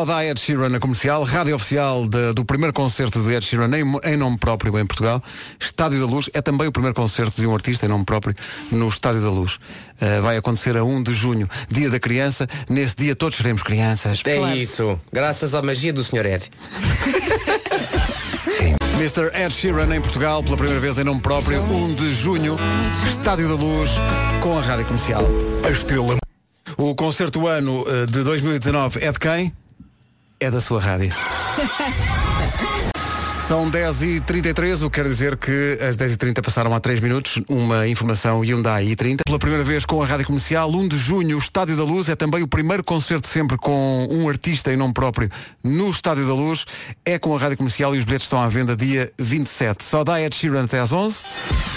Da 0.07 0.25
Ed 0.25 0.39
Sheeran 0.39 0.69
na 0.69 0.79
comercial, 0.79 1.25
rádio 1.25 1.57
oficial 1.57 2.07
de- 2.07 2.33
do 2.33 2.45
primeiro 2.45 2.73
concerto 2.73 3.21
de 3.21 3.35
Ed 3.35 3.45
Sheeran 3.45 3.71
em, 3.77 4.13
em 4.13 4.17
nome 4.17 4.39
próprio 4.39 4.79
em 4.79 4.87
Portugal. 4.87 5.21
Estádio 5.59 5.99
da 5.99 6.07
Luz 6.07 6.31
é 6.33 6.41
também 6.41 6.69
o 6.69 6.71
primeiro 6.71 6.95
concerto 6.95 7.41
de 7.41 7.47
um 7.47 7.53
artista 7.53 7.87
em 7.87 7.89
nome 7.89 8.05
próprio 8.05 8.37
no 8.71 8.89
Estádio 8.89 9.21
da 9.21 9.31
Luz. 9.31 9.55
Uh, 9.55 10.23
vai 10.23 10.37
acontecer 10.37 10.77
a 10.77 10.85
1 10.85 11.03
de 11.03 11.13
junho, 11.13 11.49
dia 11.69 11.91
da 11.91 11.99
criança. 11.99 12.47
Nesse 12.69 12.95
dia 12.95 13.17
todos 13.17 13.37
seremos 13.37 13.65
crianças. 13.65 14.21
É 14.27 14.55
isso. 14.55 15.01
Graças 15.13 15.55
à 15.57 15.63
magia 15.63 15.93
do 15.93 16.05
Sr. 16.05 16.27
Ed. 16.27 16.51
Mr. 18.97 19.31
Ed 19.35 19.53
Sheeran 19.53 19.95
em 19.95 20.01
Portugal, 20.01 20.43
pela 20.43 20.57
primeira 20.57 20.81
vez 20.81 20.99
em 20.99 21.05
nome 21.05 21.21
próprio, 21.21 21.63
1 21.63 21.95
de 21.95 22.15
junho, 22.15 22.57
Estádio 23.09 23.47
da 23.49 23.55
Luz, 23.55 23.91
com 24.41 24.59
a 24.59 24.63
rádio 24.63 24.87
comercial. 24.87 25.23
A 25.65 25.71
estrela. 25.71 26.17
O 26.79 26.95
concerto 26.95 27.47
ano 27.47 27.85
eh, 27.87 28.07
de 28.07 28.23
2019 28.23 29.05
é 29.05 29.13
de 29.13 29.19
quem? 29.19 29.53
É 30.41 30.51
da 30.51 30.61
sua 30.61 30.81
rádio. 30.81 31.13
São 33.47 33.71
10h33, 33.71 34.83
o 34.83 34.91
que 34.91 35.01
quer 35.01 35.09
dizer 35.09 35.37
que 35.37 35.79
as 35.81 35.97
10h30 35.97 36.43
passaram 36.43 36.75
há 36.75 36.81
3 36.81 36.99
minutos. 36.99 37.41
Uma 37.49 37.87
informação 37.87 38.41
Hyundai 38.41 38.87
i30. 38.87 39.21
Pela 39.25 39.39
primeira 39.39 39.63
vez 39.63 39.85
com 39.85 40.03
a 40.03 40.07
Rádio 40.07 40.27
Comercial, 40.27 40.69
1 40.69 40.89
de 40.89 40.99
junho, 40.99 41.37
o 41.37 41.39
Estádio 41.39 41.77
da 41.77 41.85
Luz 41.85 42.09
é 42.09 42.17
também 42.17 42.43
o 42.43 42.49
primeiro 42.49 42.83
concerto 42.83 43.29
sempre 43.29 43.57
com 43.57 44.09
um 44.11 44.29
artista 44.29 44.73
em 44.73 44.77
nome 44.77 44.93
próprio 44.93 45.31
no 45.63 45.89
Estádio 45.91 46.27
da 46.27 46.35
Luz. 46.35 46.65
É 47.05 47.21
com 47.21 47.37
a 47.37 47.39
Rádio 47.39 47.59
Comercial 47.59 47.95
e 47.95 47.99
os 47.99 48.05
bilhetes 48.05 48.27
estão 48.27 48.43
à 48.43 48.49
venda 48.49 48.75
dia 48.75 49.13
27. 49.17 49.85
Só 49.85 50.03
dá 50.03 50.21
Ed 50.21 50.35
Sheeran 50.35 50.65
até 50.65 50.81
às 50.81 50.93
11 50.93 51.76